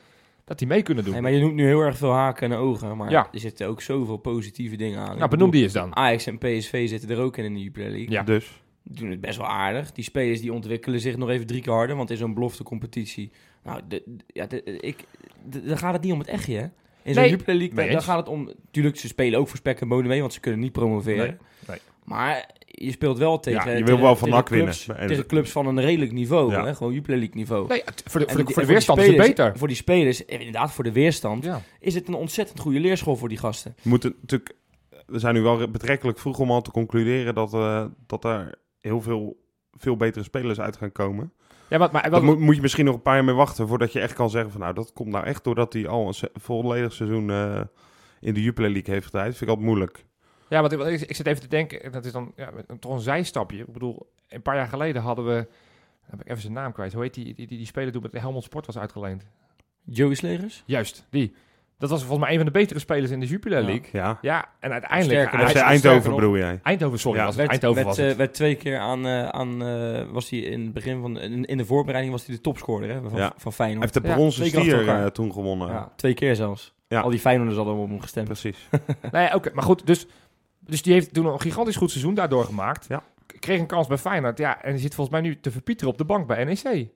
dat 0.48 0.58
die 0.60 0.68
mee 0.68 0.82
kunnen 0.82 1.04
doen. 1.04 1.14
Nee, 1.14 1.22
maar 1.22 1.32
je 1.32 1.40
noemt 1.40 1.54
nu 1.56 1.66
heel 1.66 1.80
erg 1.82 1.98
veel 1.98 2.12
haken 2.12 2.52
en 2.52 2.58
ogen. 2.58 2.98
Maar 2.98 3.12
Ja. 3.12 3.28
er 3.32 3.40
zitten 3.40 3.68
ook 3.68 3.82
zoveel 3.82 4.18
positieve 4.18 4.76
dingen 4.76 5.00
aan. 5.00 5.18
nou, 5.18 5.30
benoem 5.30 5.52
die 5.52 5.64
eens 5.64 5.74
dan. 5.74 5.96
Ajax 5.96 6.26
en 6.28 6.38
PSV 6.38 6.88
zitten 6.90 7.10
er 7.10 7.20
ook 7.20 7.38
in 7.38 7.44
in 7.46 7.54
de 7.54 7.62
Jupiler 7.62 7.90
League. 7.90 8.10
Ja. 8.12 8.24
Dus, 8.24 8.62
Die 8.84 9.00
doen 9.00 9.10
het 9.10 9.22
best 9.22 9.38
wel 9.38 9.48
aardig. 9.48 9.92
Die 9.92 10.04
spelers 10.04 10.42
die 10.42 10.54
ontwikkelen 10.54 11.00
zich 11.00 11.18
nog 11.18 11.30
even 11.30 11.48
drie 11.48 11.62
keer 11.62 11.74
harder. 11.74 11.96
Want 11.96 12.10
in 12.12 12.18
zo'n 12.18 12.34
belofte 12.34 12.64
competitie... 12.64 13.32
Nou, 13.64 13.82
de, 13.88 14.04
ja, 14.28 14.46
de, 14.46 14.64
ik, 14.64 15.04
de- 15.50 15.64
dan 15.66 15.78
gaat 15.78 15.94
het 15.94 16.02
niet 16.04 16.12
om 16.14 16.20
het 16.20 16.28
echtje, 16.28 16.56
hè? 16.56 16.64
In 17.04 17.14
zo'n 17.14 17.22
Nee, 17.24 17.32
Jupiler 17.32 17.56
League, 17.56 17.92
dan, 17.92 18.02
gaat 18.02 18.18
het 18.18 18.28
om... 18.28 18.50
Tuurlijk, 18.72 18.98
ze 18.98 19.08
spelen 19.08 19.40
ook 19.40 19.48
voor 19.48 19.58
spek 19.58 19.82
en 19.82 19.88
bonen 19.88 20.08
mee, 20.08 20.20
want 20.20 20.34
ze 20.34 20.40
kunnen 20.40 20.60
niet 20.60 20.72
promoveren. 20.72 21.28
Nee, 21.28 21.38
nee. 21.68 21.78
Maar 22.04 22.50
je 22.80 22.92
speelt 22.92 23.18
wel 23.18 23.40
tegen... 23.40 23.72
Ja, 23.72 23.78
je 23.78 23.84
wil 23.84 24.00
wel 24.02 24.16
van 24.16 24.30
tegen 24.30 24.36
NAC 24.38 24.50
winnen. 24.50 25.08
Tegen 25.08 25.26
clubs 25.28 25.52
van 25.52 25.66
een 25.68 25.82
redelijk 25.82 26.12
niveau, 26.12 26.52
Ja. 26.52 26.66
hè? 26.66 26.76
Gewoon 26.76 26.94
Jupiler 26.94 27.18
League 27.20 27.36
niveau. 27.36 27.68
Nee, 27.68 27.84
voor 28.06 28.20
de, 28.20 28.26
voor 28.28 28.38
de, 28.38 28.44
die- 28.46 28.54
voor 28.54 28.64
de 28.64 28.68
weerstand 28.68 29.00
die 29.00 29.08
is 29.08 29.14
het 29.16 29.24
spelers- 29.26 29.42
beter. 29.44 29.58
Voor 29.60 29.68
die 29.68 29.78
spelers, 29.78 30.26
eh, 30.26 30.38
inderdaad, 30.40 30.72
voor 30.72 30.84
de 30.84 30.92
weerstand, 30.92 31.44
Ja. 31.44 31.62
is 31.80 31.96
het 31.96 32.08
een 32.08 32.14
ontzettend 32.14 32.60
goede 32.60 32.80
leerschool 32.80 33.16
voor 33.16 33.30
die 33.30 33.38
gasten. 33.38 33.76
we 33.84 33.90
moeten 33.90 34.16
natuurlijk, 34.22 34.56
we 35.06 35.20
zijn 35.20 35.34
nu 35.34 35.42
wel 35.42 35.70
betrekkelijk 35.72 36.20
vroeg 36.20 36.40
om 36.40 36.52
al 36.52 36.62
te 36.62 36.72
concluderen 36.72 37.36
dat, 37.36 37.54
eh, 37.54 37.86
dat 38.08 38.24
er 38.24 38.56
heel 38.80 39.02
veel, 39.02 39.38
veel 39.72 39.98
betere 39.98 40.24
spelers 40.24 40.60
uit 40.60 40.78
gaan 40.78 40.92
komen. 40.92 41.32
Ja, 41.70 41.78
maar, 41.78 41.90
maar, 41.92 42.10
wel- 42.10 42.24
moet, 42.24 42.40
moet 42.40 42.56
je 42.56 42.62
misschien 42.62 42.86
nog 42.86 42.96
een 42.96 43.02
paar 43.02 43.16
jaar 43.16 43.24
mee 43.24 43.36
wachten 43.36 43.68
voordat 43.68 43.94
je 43.94 44.00
echt 44.00 44.14
kan 44.14 44.30
zeggen 44.30 44.52
van 44.52 44.62
nou, 44.62 44.74
dat 44.74 44.94
komt 44.94 45.10
nou 45.10 45.26
echt 45.26 45.44
doordat 45.44 45.74
hij 45.74 45.88
al 45.88 46.08
een 46.08 46.14
se- 46.14 46.32
volledig 46.34 46.94
seizoen 46.94 47.30
eh, 47.30 47.62
in 48.20 48.34
de 48.34 48.42
Jupiler 48.42 48.72
League 48.72 48.94
heeft 48.94 49.06
gedraaid. 49.06 49.30
Vind 49.30 49.42
ik 49.42 49.48
altijd 49.50 49.66
moeilijk. 49.68 50.06
Ja, 50.50 50.62
want 50.62 50.72
ik, 50.74 50.80
ik, 50.82 51.02
ik 51.02 51.16
zit 51.16 51.28
even 51.28 51.42
te 51.42 51.48
denken, 51.48 51.84
en 51.84 51.92
dat 51.92 52.06
is 52.06 52.12
dan 52.12 52.32
ja, 52.36 52.50
een- 52.68 52.80
toch 52.80 52.94
een 52.94 53.00
zijstapje. 53.00 53.58
Ik 53.60 53.74
bedoel, 53.74 54.10
een 54.30 54.42
paar 54.42 54.56
jaar 54.56 54.68
geleden 54.68 55.02
hadden 55.02 55.26
we, 55.26 55.34
dan 55.34 56.10
heb 56.10 56.22
ik 56.22 56.28
even 56.30 56.42
zijn 56.42 56.54
naam 56.54 56.72
kwijt, 56.72 56.94
hoe 56.94 57.02
heet 57.04 57.14
die, 57.14 57.24
die, 57.24 57.48
die, 57.48 57.58
die 57.58 57.66
speler 57.66 57.92
toen 57.92 58.02
met 58.02 58.12
de 58.12 58.20
Helmond 58.20 58.44
Sport 58.44 58.66
was 58.66 58.78
uitgeleend? 58.78 59.26
Joey 59.84 60.14
Slegers? 60.16 60.64
Juist, 60.66 61.06
die. 61.10 61.34
Dat 61.80 61.90
was 61.90 62.00
volgens 62.00 62.20
mij 62.22 62.30
een 62.32 62.36
van 62.38 62.46
de 62.46 62.52
betere 62.60 62.80
spelers 62.80 63.12
in 63.12 63.20
de 63.20 63.26
Jupiler. 63.26 63.64
League. 63.64 63.90
Ja. 63.92 64.18
Ja, 64.22 64.46
en 64.60 64.72
uiteindelijk... 64.72 65.20
Sterker 65.20 65.40
hij- 65.46 65.54
hij- 65.54 65.62
Eindhoven 65.62 66.16
bedoel 66.16 66.38
jij? 66.38 66.60
Eindhoven, 66.64 67.00
sorry, 67.00 67.18
Ja. 67.20 67.26
was 67.26 67.36
het. 67.36 67.48
Werd, 67.48 67.52
Eindhoven 67.64 67.76
werd, 67.84 67.88
was 67.88 67.98
eh, 67.98 68.08
het. 68.08 68.18
werd 68.18 68.34
twee 68.34 68.56
keer 68.56 68.78
aan, 68.80 69.06
eh, 69.06 69.28
aan 69.30 69.62
eh, 69.66 70.04
was 70.12 70.30
hij 70.30 70.40
in 70.40 70.62
het 70.64 70.74
begin 70.74 71.02
van, 71.02 71.20
in, 71.20 71.46
in 71.46 71.58
de 71.58 71.66
voorbereiding 71.66 72.14
was 72.14 72.26
hij 72.26 72.36
de 72.36 72.42
topscorer 72.42 72.90
hè, 72.94 73.02
van, 73.02 73.18
Ja. 73.20 73.28
van 73.28 73.42
Hij 73.44 73.52
Feyenoord. 73.52 73.82
heeft 73.82 73.94
de 74.06 74.14
bronzen 74.14 74.46
stier 74.46 74.88
eh, 74.90 75.06
toen 75.06 75.32
gewonnen. 75.34 75.68
Ja, 75.68 75.92
twee 75.96 76.14
keer 76.14 76.36
zelfs. 76.36 76.74
Ja. 76.88 77.02
Al 77.02 77.10
die 77.10 77.20
Feyenoorders 77.20 77.58
hadden 77.58 77.76
op 77.76 77.90
hem 77.90 78.02
gestemd. 78.02 78.26
Precies. 78.28 78.70
Nee, 79.12 79.34
oké, 79.34 79.52
maar 79.54 79.64
goed, 79.64 79.88
dus, 79.88 80.08
dus 80.68 80.82
die 80.82 80.94
heeft 80.94 81.14
toen 81.14 81.26
een 81.26 81.42
gigantisch 81.42 81.76
goed 81.76 81.92
seizoen 81.92 82.14
daardoor 82.14 82.44
gemaakt. 82.44 82.86
Ja. 82.88 83.04
Kreeg 83.40 83.60
een 83.60 83.66
kans 83.66 83.88
bij 83.88 83.98
Feyenoord, 83.98 84.38
ja, 84.38 84.64
en 84.64 84.72
die 84.72 84.82
zit 84.82 84.96
volgens 84.96 85.20
mij 85.20 85.30
nu 85.30 85.40
te 85.40 85.52
verpieteren 85.52 85.92
op 85.92 85.98
de 85.98 86.06
bank 86.06 86.28
bij 86.28 86.44
NEC. 86.44 86.90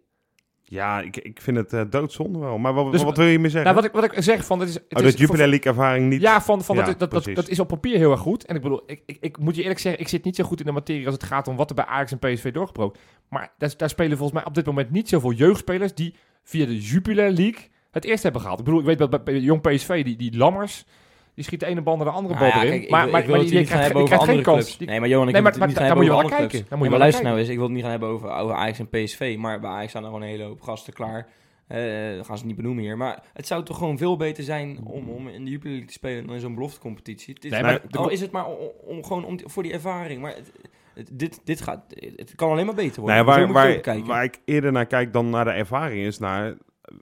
Ja, 0.71 1.01
ik, 1.01 1.17
ik 1.17 1.41
vind 1.41 1.57
het 1.57 1.73
eh, 1.73 1.81
doodzonde 1.89 2.39
wel. 2.39 2.57
Maar 2.57 2.73
wat, 2.73 2.91
Dus- 2.91 3.03
wat 3.03 3.17
wil 3.17 3.25
je 3.25 3.39
meer 3.39 3.49
zeggen? 3.49 3.73
Nou, 3.73 3.75
wat 3.75 3.85
ik, 3.85 3.91
wat 4.01 4.17
ik 4.17 4.23
zeg 4.23 4.45
van, 4.45 4.59
het 4.59 4.69
is... 4.69 4.73
Het 4.73 4.83
oh, 4.89 5.03
is 5.03 5.11
dat 5.11 5.19
Jupiler 5.19 5.47
League 5.47 5.71
ervaring 5.71 6.09
niet... 6.09 6.21
Ja, 6.21 6.41
van, 6.41 6.63
van 6.63 6.75
Ja, 6.75 6.85
dat, 6.85 6.99
dat, 6.99 7.11
dat, 7.11 7.35
dat 7.35 7.47
is 7.47 7.59
op 7.59 7.67
papier 7.67 7.97
heel 7.97 8.11
erg 8.11 8.19
goed. 8.19 8.45
En 8.45 8.55
ik 8.55 8.61
bedoel, 8.61 8.83
ik, 8.85 9.03
ik, 9.05 9.17
ik 9.19 9.37
moet 9.37 9.55
je 9.55 9.61
eerlijk 9.61 9.79
zeggen, 9.79 10.01
ik 10.01 10.07
zit 10.07 10.23
niet 10.23 10.35
zo 10.35 10.43
goed 10.43 10.59
in 10.59 10.65
de 10.65 10.71
materie 10.71 11.05
als 11.05 11.13
het 11.13 11.23
gaat 11.23 11.47
om 11.47 11.55
wat 11.55 11.69
er 11.69 11.75
bij 11.75 11.85
Ajax 11.85 12.11
en 12.11 12.19
PSV 12.19 12.51
doorgebroken. 12.51 13.01
Maar 13.29 13.53
daar, 13.57 13.73
daar 13.77 13.89
spelen 13.89 14.17
volgens 14.17 14.37
mij 14.39 14.47
op 14.47 14.55
dit 14.55 14.65
moment 14.65 14.91
niet 14.91 15.09
zoveel 15.09 15.31
jeugdspelers 15.31 15.93
die 15.93 16.15
via 16.43 16.65
de 16.65 16.79
Jupiler 16.79 17.31
League 17.31 17.69
het 17.91 18.05
eerst 18.05 18.23
hebben 18.23 18.41
gehaald. 18.41 18.59
Ik 18.59 18.65
bedoel, 18.65 18.79
ik 18.79 18.85
weet 18.85 18.97
dat 18.97 19.09
bij, 19.09 19.23
bij 19.23 19.39
jong 19.39 19.61
PSV, 19.61 20.03
die, 20.03 20.15
die 20.15 20.37
Lammers, 20.37 20.85
die 21.35 21.43
schiet 21.43 21.59
de 21.59 21.65
ene 21.65 21.81
bal 21.81 21.95
naar 21.95 22.05
de 22.05 22.11
andere 22.11 22.33
Nou 22.35 22.45
bal 22.51 22.59
ja, 22.59 22.65
erin. 22.65 22.79
kijk, 22.79 22.91
maar 22.91 23.01
wil- 23.03 23.11
maar, 23.11 23.19
ik 23.21 23.25
wil 23.25 23.35
maar 23.35 23.43
het 23.43 23.53
die, 23.53 23.59
niet 23.61 23.69
gaan 23.69 23.81
hebben 23.81 24.01
over 24.01 24.17
andere 24.17 24.33
geen 24.35 24.43
kans. 24.43 24.57
clubs. 24.63 24.77
Die- 24.77 24.87
Nee, 24.87 24.99
maar 24.99 25.09
Johan, 25.09 25.27
ik 25.27 25.33
Nee, 25.33 25.41
wil 25.41 25.51
maar- 25.51 25.59
het 25.59 25.67
niet 25.67 25.75
maar 25.77 25.85
gaan 25.87 25.97
daar 25.97 25.97
hebben 25.97 26.17
moet 26.17 26.29
je 26.29 26.37
over 26.37 26.39
wel 26.39 26.47
andere 26.49 26.67
clubs. 26.67 26.83
je 26.83 26.89
maar 26.89 26.99
luister 26.99 27.23
naar 27.23 27.31
nou 27.31 27.43
eens, 27.43 27.51
ik 27.51 27.55
wil 27.57 27.65
het 27.65 27.73
niet 27.73 27.81
gaan 27.83 27.91
hebben 27.91 28.09
over, 28.09 28.29
over 28.31 28.55
Ajax 28.55 28.79
en 28.79 28.89
PSV, 28.89 29.35
maar 29.39 29.59
bij 29.59 29.69
Ajax 29.69 29.89
staan 29.89 30.01
er 30.01 30.07
gewoon 30.07 30.23
een 30.23 30.29
hele 30.29 30.43
hoop 30.43 30.61
gasten 30.61 30.93
klaar. 30.93 31.27
Eh 31.67 32.15
dat 32.15 32.25
gaan 32.25 32.37
ze 32.37 32.45
niet 32.45 32.55
benoemen 32.55 32.83
hier. 32.83 32.97
Maar 32.97 33.23
het 33.33 33.47
zou 33.47 33.63
toch 33.63 33.77
gewoon 33.77 33.97
veel 33.97 34.17
beter 34.17 34.43
zijn 34.43 34.79
om, 34.83 35.09
om 35.09 35.27
in 35.27 35.43
de 35.45 35.51
Jupiler 35.51 35.71
League 35.71 35.87
te 35.87 35.93
spelen 35.93 36.25
dan 36.25 36.35
in 36.35 36.41
zo'n 36.41 36.55
beloftecompetitie. 36.55 37.33
Het 37.33 37.45
is, 37.45 37.51
Nee, 37.51 37.61
maar 37.61 37.81
de- 37.89 37.97
al 37.97 38.09
is 38.09 38.21
het 38.21 38.31
maar 38.31 38.45
om, 38.45 38.55
om- 38.85 39.03
gewoon 39.03 39.25
om, 39.25 39.39
voor 39.45 39.63
die 39.63 39.73
ervaring. 39.73 40.21
Maar 40.21 40.35
het, 40.35 40.51
het- 40.93 41.09
dit, 41.19 41.41
dit 41.43 41.61
gaat, 41.61 41.83
het 42.15 42.35
kan 42.35 42.51
alleen 42.51 42.65
maar 42.65 42.75
beter 42.75 43.01
worden. 43.01 43.25
Waar, 43.25 43.39
je 43.39 43.47
waar, 43.47 43.79
kijken. 43.79 44.05
waar 44.05 44.23
ik 44.23 44.39
eerder 44.45 44.71
naar 44.71 44.85
kijk 44.85 45.13
dan 45.13 45.29
naar 45.29 45.45
de 45.45 45.51
ervaring 45.51 46.05
is 46.05 46.19
naar... 46.19 46.55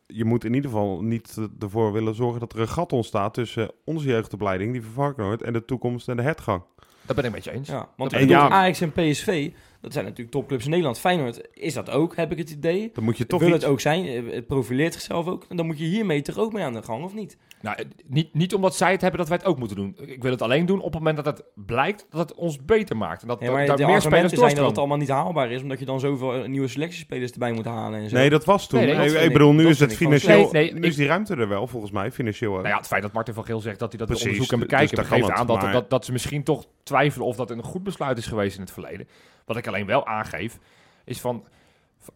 Je 0.07 0.25
moet 0.25 0.43
in 0.43 0.53
ieder 0.53 0.69
geval 0.69 1.01
niet 1.01 1.37
ervoor 1.59 1.91
willen 1.93 2.15
zorgen 2.15 2.39
dat 2.39 2.53
er 2.53 2.59
een 2.59 2.67
gat 2.67 2.93
ontstaat 2.93 3.33
tussen 3.33 3.71
onze 3.85 4.07
jeugdopleiding, 4.07 4.71
die 4.71 4.81
van 4.81 4.91
Varkenoord, 4.91 5.41
en 5.41 5.53
de 5.53 5.65
toekomst 5.65 6.07
en 6.07 6.17
de 6.17 6.23
hertgang. 6.23 6.61
Dat 7.05 7.15
ben 7.15 7.25
ik 7.25 7.31
met 7.31 7.43
je 7.43 7.51
eens. 7.51 7.67
Ja, 7.69 7.89
want 7.97 8.13
En 8.13 8.27
ja- 8.27 8.49
Ajax 8.49 8.81
en 8.81 8.91
PSV, 8.91 9.51
dat 9.81 9.93
zijn 9.93 10.05
natuurlijk 10.05 10.31
topclubs 10.31 10.63
in 10.63 10.69
Nederland. 10.69 10.99
Feyenoord 10.99 11.41
is 11.53 11.73
dat 11.73 11.89
ook, 11.89 12.15
heb 12.15 12.31
ik 12.31 12.37
het 12.37 12.49
idee. 12.49 12.89
Dan 12.93 13.03
moet 13.03 13.17
je 13.17 13.25
toch 13.25 13.39
wil 13.39 13.49
iets... 13.49 13.63
het 13.63 13.71
ook 13.71 13.79
zijn, 13.79 14.05
eh, 14.05 14.33
het 14.33 14.47
profileert 14.47 14.93
zichzelf 14.93 15.27
ook. 15.27 15.45
En 15.49 15.57
dan 15.57 15.65
moet 15.65 15.79
je 15.79 15.85
hiermee 15.85 16.21
toch 16.21 16.37
ook 16.37 16.53
mee 16.53 16.63
aan 16.63 16.73
de 16.73 16.83
gang, 16.83 17.03
of 17.03 17.13
niet? 17.13 17.37
Nou, 17.61 17.77
eh, 17.77 17.85
niet, 18.07 18.33
niet 18.33 18.53
omdat 18.53 18.75
zij 18.75 18.91
het 18.91 19.01
hebben 19.01 19.19
dat 19.19 19.29
wij 19.29 19.37
het 19.37 19.45
ook 19.45 19.59
moeten 19.59 19.77
doen. 19.77 19.95
Ik 20.05 20.21
wil 20.21 20.31
het 20.31 20.41
alleen 20.41 20.65
doen 20.65 20.79
op 20.79 20.85
het 20.85 20.93
moment 20.93 21.15
dat 21.15 21.25
het 21.25 21.43
blijkt 21.53 22.05
dat 22.09 22.29
het 22.29 22.37
ons 22.37 22.65
beter 22.65 22.97
maakt. 22.97 23.21
En 23.21 23.27
dat, 23.27 23.39
Ja, 23.39 23.51
maar 23.51 23.65
daar 23.65 23.77
de 23.77 23.85
meer 23.85 24.01
spelers 24.01 24.33
zijn 24.33 24.55
dat 24.55 24.67
het 24.67 24.77
allemaal 24.77 24.97
niet 24.97 25.09
haalbaar 25.09 25.51
is, 25.51 25.61
omdat 25.61 25.79
je 25.79 25.85
dan 25.85 25.99
zoveel 25.99 26.33
eh, 26.33 26.47
nieuwe 26.47 26.67
selectiespelers 26.67 27.31
erbij 27.31 27.51
moet 27.51 27.65
halen 27.65 27.99
en 27.99 28.09
zo. 28.09 28.15
Nee, 28.15 28.29
dat 28.29 28.45
was 28.45 28.67
toen. 28.67 28.79
Nee, 28.79 28.95
nee, 28.95 29.23
ik, 29.23 29.33
bedoel, 29.33 29.53
nu 29.53 29.67
is 29.67 29.79
het 29.79 29.95
financieel... 29.95 30.37
slecht. 30.37 30.51
Nee, 30.51 30.71
nee, 30.71 30.81
nu 30.81 30.87
is 30.87 30.95
die 30.95 31.07
ruimte 31.07 31.35
er 31.35 31.47
wel, 31.47 31.67
volgens 31.67 31.91
mij, 31.91 32.11
financieel. 32.11 32.51
Nou 32.51 32.67
ja, 32.67 32.77
het 32.77 32.87
feit 32.87 33.01
dat 33.01 33.11
Martin 33.11 33.33
van 33.33 33.45
Geel 33.45 33.59
zegt 33.59 33.79
dat 33.79 33.89
hij 33.89 33.99
dat 33.99 34.07
wil 34.07 34.17
Precies, 34.17 34.39
onderzoeken 34.39 34.67
en 34.69 34.77
dus 34.77 34.87
bekijken, 34.87 35.17
geeft 35.17 35.27
het, 35.27 35.39
aan 35.39 35.47
dat, 35.47 35.61
maar- 35.61 35.73
dat, 35.73 35.89
dat 35.89 36.05
ze 36.05 36.11
misschien 36.11 36.43
toch 36.43 36.65
twijfelen 36.83 37.27
of 37.27 37.35
dat 37.35 37.49
een 37.49 37.63
goed 37.63 37.83
besluit 37.83 38.17
is 38.17 38.27
geweest 38.27 38.55
in 38.55 38.61
het 38.61 38.71
verleden. 38.71 39.07
Wat 39.45 39.57
ik 39.57 39.67
alleen 39.67 39.85
wel 39.85 40.05
aangeef, 40.05 40.59
is 41.05 41.19
van, 41.19 41.43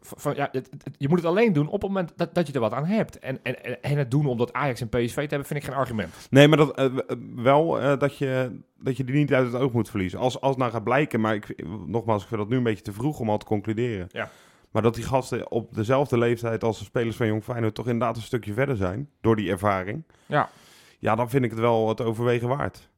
van, 0.02 0.36
ja, 0.36 0.50
het- 0.52 0.70
het- 0.84 0.96
je 0.98 1.08
moet 1.10 1.18
het 1.18 1.28
alleen 1.28 1.54
doen 1.54 1.68
op 1.68 1.82
het 1.82 1.92
moment 1.92 2.14
dat, 2.16 2.34
dat 2.36 2.48
je 2.48 2.54
er 2.54 2.60
wat 2.60 2.74
aan 2.74 2.86
hebt. 2.86 3.20
En, 3.20 3.40
en, 3.44 3.82
en- 3.84 3.98
het 3.98 4.12
doen 4.12 4.26
omdat 4.26 4.54
Ajax 4.54 4.82
en 4.82 4.90
PSV 4.90 5.16
het 5.16 5.30
hebben, 5.30 5.48
vind 5.48 5.60
ik 5.60 5.66
geen 5.66 5.76
argument. 5.78 6.28
Nee, 6.30 6.48
maar 6.48 6.58
dat, 6.58 6.76
eh, 6.78 6.86
eh, 6.86 6.92
wel 7.36 7.80
eh, 7.82 8.00
dat, 8.00 8.18
je, 8.18 8.60
dat 8.80 8.98
je 8.98 9.04
die 9.04 9.16
niet 9.16 9.34
uit 9.34 9.52
het 9.52 9.62
oog 9.62 9.72
moet 9.72 9.90
verliezen. 9.90 10.20
Als, 10.20 10.42
als 10.42 10.56
nou 10.56 10.72
gaat 10.72 10.84
blijken, 10.84 11.20
maar 11.22 11.36
ik, 11.36 11.64
nogmaals, 11.86 12.22
ik 12.22 12.28
vind 12.28 12.42
dat 12.42 12.50
nu 12.50 12.58
een 12.58 12.64
beetje 12.64 12.84
te 12.84 12.94
vroeg 12.94 13.20
om 13.20 13.30
al 13.30 13.38
te 13.38 13.46
concluderen. 13.46 14.08
Ja. 14.12 14.30
Maar 14.72 14.82
dat 14.82 14.96
die 14.96 15.04
gasten 15.04 15.52
op 15.52 15.74
dezelfde 15.76 16.18
leeftijd 16.18 16.64
als 16.64 16.80
de 16.80 16.86
spelers 16.86 17.16
van 17.16 17.28
Jong 17.28 17.44
Feyenoord 17.44 17.76
toch 17.76 17.88
inderdaad 17.88 18.16
een 18.16 18.22
stukje 18.22 18.54
verder 18.54 18.76
zijn. 18.76 19.10
Door 19.22 19.36
die 19.36 19.50
ervaring. 19.50 20.04
Ja. 20.26 20.50
Ja, 21.00 21.16
dan 21.16 21.30
vind 21.30 21.44
ik 21.44 21.52
het 21.52 21.60
wel 21.60 21.90
het 21.90 22.02
overwegen 22.02 22.48
waard. 22.48 22.90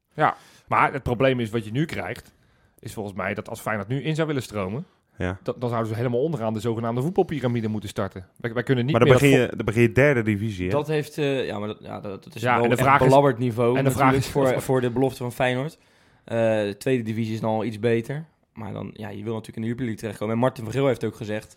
Maar 0.68 0.92
het 0.92 1.02
probleem 1.02 1.40
is 1.40 1.50
wat 1.50 1.64
je 1.64 1.70
nu 1.70 1.84
krijgt, 1.84 2.34
is 2.78 2.94
volgens 2.94 3.16
mij 3.16 3.34
dat 3.34 3.48
als 3.48 3.60
Feyenoord 3.60 3.88
nu 3.88 4.02
in 4.02 4.14
zou 4.14 4.26
willen 4.26 4.42
stromen, 4.42 4.86
Ja. 5.18 5.38
dan, 5.42 5.54
dan 5.58 5.68
zouden 5.68 5.90
ze 5.92 5.96
helemaal 5.98 6.20
onderaan 6.20 6.52
de 6.52 6.60
zogenaamde 6.60 7.02
voetbalpyramide 7.02 7.68
moeten 7.68 7.88
starten. 7.88 8.26
Wij, 8.36 8.52
wij 8.52 8.62
kunnen 8.62 8.84
niet 8.84 8.92
maar 8.98 9.04
dan 9.04 9.10
meer 9.10 9.20
begin, 9.20 9.40
je, 9.40 9.52
dan 9.56 9.64
begin 9.64 9.82
je 9.82 9.92
derde 9.92 10.22
divisie. 10.22 10.64
Hè? 10.66 10.70
Dat 10.72 10.86
heeft, 10.88 11.18
eh, 11.18 11.46
ja, 11.46 11.58
maar 11.58 11.68
dat, 11.68 11.78
ja, 11.80 12.00
dat, 12.00 12.24
dat 12.24 12.34
is 12.34 12.42
Ja, 12.42 12.54
wel 12.54 12.64
en 12.64 12.70
de 12.70 12.76
vraag 12.76 13.00
is- 13.00 13.06
belabberd 13.06 13.38
niveau 13.38 13.78
en 13.78 13.84
de 13.84 13.90
vraag 13.90 14.14
is- 14.14 14.26
voor, 14.26 14.60
voor 14.62 14.80
de 14.80 14.90
belofte 14.90 15.16
van 15.22 15.32
Feyenoord. 15.32 15.78
Eh, 16.24 16.36
de 16.38 16.74
tweede 16.78 17.02
divisie 17.02 17.34
is 17.34 17.40
dan 17.40 17.50
al 17.50 17.64
iets 17.64 17.78
beter. 17.78 18.24
Maar 18.54 18.72
dan, 18.72 18.90
ja, 18.92 19.08
je 19.08 19.22
wil 19.24 19.34
natuurlijk 19.34 19.66
in 19.66 19.72
de 19.72 19.78
League 19.78 19.96
terechtkomen. 19.96 20.34
En 20.34 20.40
Martin 20.40 20.64
van 20.64 20.72
Geel 20.72 20.86
heeft 20.86 21.04
ook 21.04 21.16
gezegd 21.16 21.56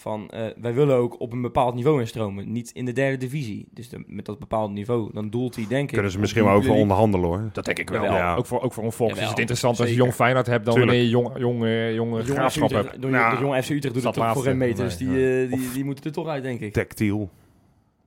van, 0.00 0.28
eh, 0.30 0.46
wij 0.60 0.74
willen 0.74 0.96
ook 0.96 1.20
op 1.20 1.32
een 1.32 1.42
bepaald 1.42 1.74
niveau 1.74 2.00
instromen. 2.00 2.52
Niet 2.52 2.70
in 2.70 2.84
de 2.84 2.92
derde 2.92 3.16
divisie. 3.16 3.66
Dus 3.70 3.88
de- 3.88 4.04
met 4.06 4.24
dat 4.24 4.38
bepaalde 4.38 4.72
niveau, 4.72 5.10
dan 5.12 5.30
doelt 5.30 5.56
hij 5.56 5.66
denk 5.68 5.82
ik... 5.88 5.92
Kunnen 5.92 6.10
ze 6.12 6.18
misschien 6.18 6.44
wel 6.44 6.54
over 6.54 6.70
onderhandelen 6.72 7.28
hoor. 7.28 7.48
Dat 7.52 7.64
denk 7.64 7.78
ik 7.78 7.90
wel. 7.90 8.02
Ja. 8.04 8.34
Ook, 8.34 8.46
voor, 8.46 8.60
ook 8.60 8.72
voor 8.72 8.84
een 8.84 8.92
volks 8.92 9.20
is 9.20 9.28
het 9.28 9.38
interessant 9.38 9.80
als 9.80 9.88
je 9.88 9.94
jong 9.94 10.14
Feyenoord 10.14 10.46
hebt 10.46 10.64
dan 10.64 10.74
Tuurlijk. 10.74 10.96
wanneer 10.98 11.10
je 11.10 11.38
jong, 11.38 11.38
jong, 11.38 11.94
jong 11.94 12.22
FC 12.24 12.30
graafschap 12.30 12.70
hebt. 12.70 12.98
Nou, 12.98 13.36
de 13.36 13.42
jonge 13.42 13.62
FC 13.62 13.70
Utrecht 13.70 13.94
doet 13.94 14.02
dat 14.02 14.14
het 14.14 14.24
toch 14.24 14.32
voor 14.32 14.42
geen 14.42 14.58
meter. 14.58 14.84
Dus 14.84 14.96
die, 14.96 15.08
eh, 15.08 15.52
die, 15.52 15.70
die 15.72 15.84
moeten 15.84 16.04
er 16.04 16.12
toch 16.12 16.26
uit, 16.26 16.42
denk 16.42 16.60
ik. 16.60 16.72
Tactiel. 16.72 17.30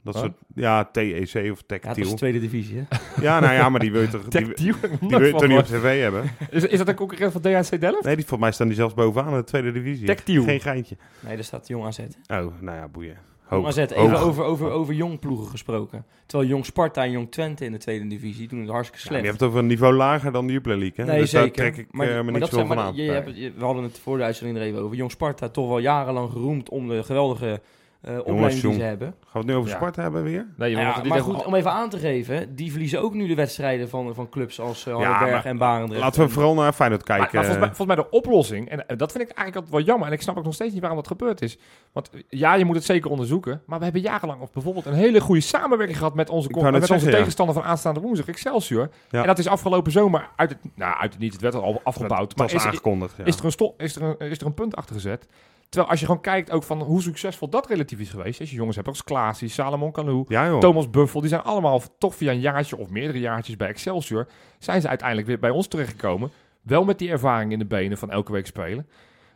Dat 0.03 0.13
Huh? 0.13 0.23
soort, 0.23 0.33
ja, 0.55 0.85
TEC 0.91 1.21
of 1.23 1.31
Ja, 1.33 1.39
het 1.41 1.57
was 1.57 1.63
Tactiel. 1.67 2.09
de 2.09 2.15
tweede 2.15 2.39
divisie, 2.39 2.77
hè? 2.77 2.97
Ja, 3.21 3.39
nou 3.39 3.53
ja, 3.53 3.69
maar 3.69 3.79
die 3.79 3.91
wil 3.91 4.01
je 4.01 4.07
toch, 4.07 4.21
die, 4.27 4.45
Tactiel. 4.45 4.73
die 4.99 5.09
wil 5.09 5.21
je 5.23 5.31
toch 5.31 5.47
niet 5.47 5.57
op 5.57 5.65
tv 5.65 6.01
hebben? 6.01 6.23
Is, 6.49 6.65
is 6.65 6.77
dat 6.77 6.87
een 6.87 6.95
concurrent 6.95 7.31
van 7.31 7.41
DHC 7.41 7.81
Delft? 7.81 8.03
Nee, 8.03 8.15
die, 8.15 8.25
volgens 8.25 8.39
mij 8.39 8.51
staan 8.51 8.67
die 8.67 8.75
zelfs 8.75 8.93
bovenaan 8.93 9.31
in 9.31 9.37
de 9.37 9.43
tweede 9.43 9.71
divisie. 9.71 10.05
Tactiel. 10.05 10.43
Geen 10.43 10.59
geintje. 10.59 10.97
Nee, 11.19 11.35
daar 11.35 11.43
staat 11.43 11.67
Jong 11.67 11.85
AZ. 11.85 11.99
Oh, 11.99 12.05
nou 12.27 12.77
ja, 12.77 12.87
boeien. 12.87 13.17
Jong 13.49 13.63
Hoog. 13.63 13.67
AZ, 13.67 13.77
even 13.77 13.95
Hoog. 14.09 14.21
over, 14.23 14.43
over, 14.43 14.69
over 14.71 14.93
jong 14.93 15.19
ploegen 15.19 15.47
gesproken. 15.47 16.05
Terwijl 16.25 16.49
Jong 16.49 16.65
Sparta 16.65 17.03
en 17.03 17.11
Jong 17.11 17.31
Twente 17.31 17.65
in 17.65 17.71
de 17.71 17.77
tweede 17.77 18.07
divisie 18.07 18.47
doen 18.47 18.59
het 18.59 18.69
hartstikke 18.69 19.01
Ja, 19.03 19.07
slecht. 19.09 19.21
je 19.23 19.27
hebt 19.29 19.39
het 19.39 19.49
over 19.49 19.61
een 19.61 19.67
niveau 19.67 19.93
lager 19.93 20.31
dan 20.31 20.47
de 20.47 20.53
Jupiler 20.53 20.77
League, 20.77 21.05
hè? 21.05 21.11
Nee, 21.11 21.19
dus 21.21 21.29
zeker. 21.29 21.47
daar 21.47 21.71
trek 21.71 21.85
ik 21.85 21.93
maar, 21.93 22.07
eh, 22.07 22.15
me 22.15 22.23
maar 22.23 22.31
niet 22.31 22.41
dat 22.41 22.49
zijn- 22.53 22.67
van 22.67 22.79
aan. 22.79 22.95
je 22.95 23.11
hebt- 23.11 23.37
je- 23.37 23.51
we 23.57 23.65
hadden 23.65 23.83
het 23.83 23.99
voor 23.99 24.17
de 24.17 24.23
uitzending 24.23 24.57
er 24.59 24.63
even 24.63 24.79
over. 24.81 24.97
Jong 24.97 25.11
Sparta 25.11 25.49
toch 25.49 25.67
wel 25.67 25.79
jarenlang 25.79 26.31
geroemd 26.31 26.69
om 26.69 26.87
de 26.87 27.03
geweldige 27.03 27.61
opleiding 28.03 28.61
die 28.61 28.73
ze 28.73 28.81
hebben. 28.81 29.07
Gaan 29.07 29.31
we 29.31 29.37
het 29.37 29.47
nu 29.47 29.55
over 29.55 29.69
Ja. 29.69 29.75
Sparta 29.75 30.01
hebben 30.01 30.23
weer? 30.23 30.47
Nee, 30.57 30.71
ja, 30.71 31.01
maar 31.07 31.21
goed, 31.21 31.45
om 31.45 31.55
even 31.55 31.71
aan 31.71 31.89
te 31.89 31.97
geven, 31.97 32.55
die 32.55 32.71
verliezen 32.71 33.01
ook 33.01 33.13
nu 33.13 33.27
de 33.27 33.35
wedstrijden 33.35 33.89
van, 33.89 34.15
van 34.15 34.29
clubs 34.29 34.59
als 34.59 34.85
uh, 34.85 34.99
Ja, 34.99 35.03
Hardenberg 35.03 35.43
maar 35.43 35.45
en 35.45 35.57
Barendrecht. 35.57 36.03
Laten 36.03 36.21
we 36.21 36.29
vooral 36.29 36.53
naar 36.53 36.73
Feyenoord 36.73 37.03
kijken. 37.03 37.29
maar 37.33 37.45
volgens, 37.45 37.57
mij, 37.57 37.75
volgens 37.75 37.87
mij 37.87 38.05
de 38.05 38.09
oplossing, 38.09 38.69
en 38.69 38.87
eh, 38.87 38.97
dat 38.97 39.11
vind 39.11 39.23
ik 39.23 39.35
eigenlijk 39.35 39.55
altijd 39.55 39.71
wel 39.71 39.81
jammer, 39.81 40.07
en 40.07 40.13
ik 40.13 40.21
snap 40.21 40.37
ook 40.37 40.43
nog 40.43 40.53
steeds 40.53 40.71
niet 40.71 40.81
waarom 40.81 40.99
dat 40.99 41.07
gebeurd 41.07 41.41
is. 41.41 41.57
Want 41.91 42.09
eh, 42.09 42.21
ja, 42.29 42.53
je 42.53 42.65
moet 42.65 42.75
het 42.75 42.85
zeker 42.85 43.09
onderzoeken, 43.09 43.61
maar 43.65 43.77
we 43.77 43.83
hebben 43.83 44.01
jarenlang 44.01 44.41
of 44.41 44.51
bijvoorbeeld 44.51 44.85
een 44.85 44.93
hele 44.93 45.21
goede 45.21 45.41
samenwerking 45.41 45.97
gehad 45.97 46.13
met 46.13 46.29
onze, 46.29 46.49
met 46.49 46.73
onze 46.73 46.85
zeggen, 46.85 47.09
ja. 47.09 47.17
tegenstander 47.17 47.55
van 47.55 47.63
aanstaande 47.63 47.99
woensdag, 47.99 48.27
Excelsior. 48.27 48.89
Ja. 49.09 49.21
En 49.21 49.27
dat 49.27 49.39
is 49.39 49.47
afgelopen 49.47 49.91
zomer 49.91 50.29
uit 50.35 50.49
het, 50.49 50.59
nou 50.75 50.95
uit 50.95 51.11
het 51.11 51.21
niet, 51.21 51.33
het 51.33 51.41
werd 51.41 51.55
al 51.55 51.81
afgebouwd, 51.83 52.29
dat 52.29 52.37
maar 52.37 52.53
is, 52.53 52.65
aangekondigd. 52.65 53.17
Ja. 53.17 53.25
is, 53.25 53.37
er 53.37 53.45
een 53.45 53.73
is, 53.77 53.95
er 53.95 54.01
een, 54.01 54.29
is 54.29 54.39
er 54.39 54.45
een 54.45 54.53
punt 54.53 54.75
achter 54.75 54.95
gezet. 54.95 55.27
Terwijl 55.73 55.91
als 55.91 55.99
je 55.99 56.05
gewoon 56.05 56.21
kijkt 56.21 56.51
ook 56.51 56.63
van 56.63 56.81
hoe 56.81 57.01
succesvol 57.01 57.49
dat 57.49 57.67
relatief 57.67 57.99
is 57.99 58.09
geweest. 58.09 58.39
Als 58.39 58.49
je 58.49 58.55
jongens 58.55 58.75
hebt 58.75 58.88
als 58.88 59.03
Klaasie, 59.03 59.47
Salomon 59.49 59.91
Kalou, 59.91 60.25
ja. 60.27 60.57
Thomas 60.59 60.89
Buffel, 60.89 61.19
die 61.19 61.29
zijn 61.29 61.41
allemaal 61.41 61.81
toch 61.97 62.15
via 62.15 62.31
een 62.31 62.39
jaartje 62.39 62.77
of 62.77 62.89
meerdere 62.89 63.19
jaartjes 63.19 63.55
bij 63.57 63.67
Excelsior, 63.67 64.27
zijn 64.59 64.81
ze 64.81 64.88
uiteindelijk 64.88 65.27
weer 65.27 65.39
bij 65.39 65.49
ons 65.49 65.67
terechtgekomen. 65.67 66.31
Wel 66.62 66.83
met 66.83 66.99
die 66.99 67.09
ervaring 67.12 67.51
in 67.51 67.59
de 67.59 67.65
benen 67.65 67.97
van 67.97 68.12
elke 68.12 68.31
week 68.31 68.45
spelen. 68.45 68.88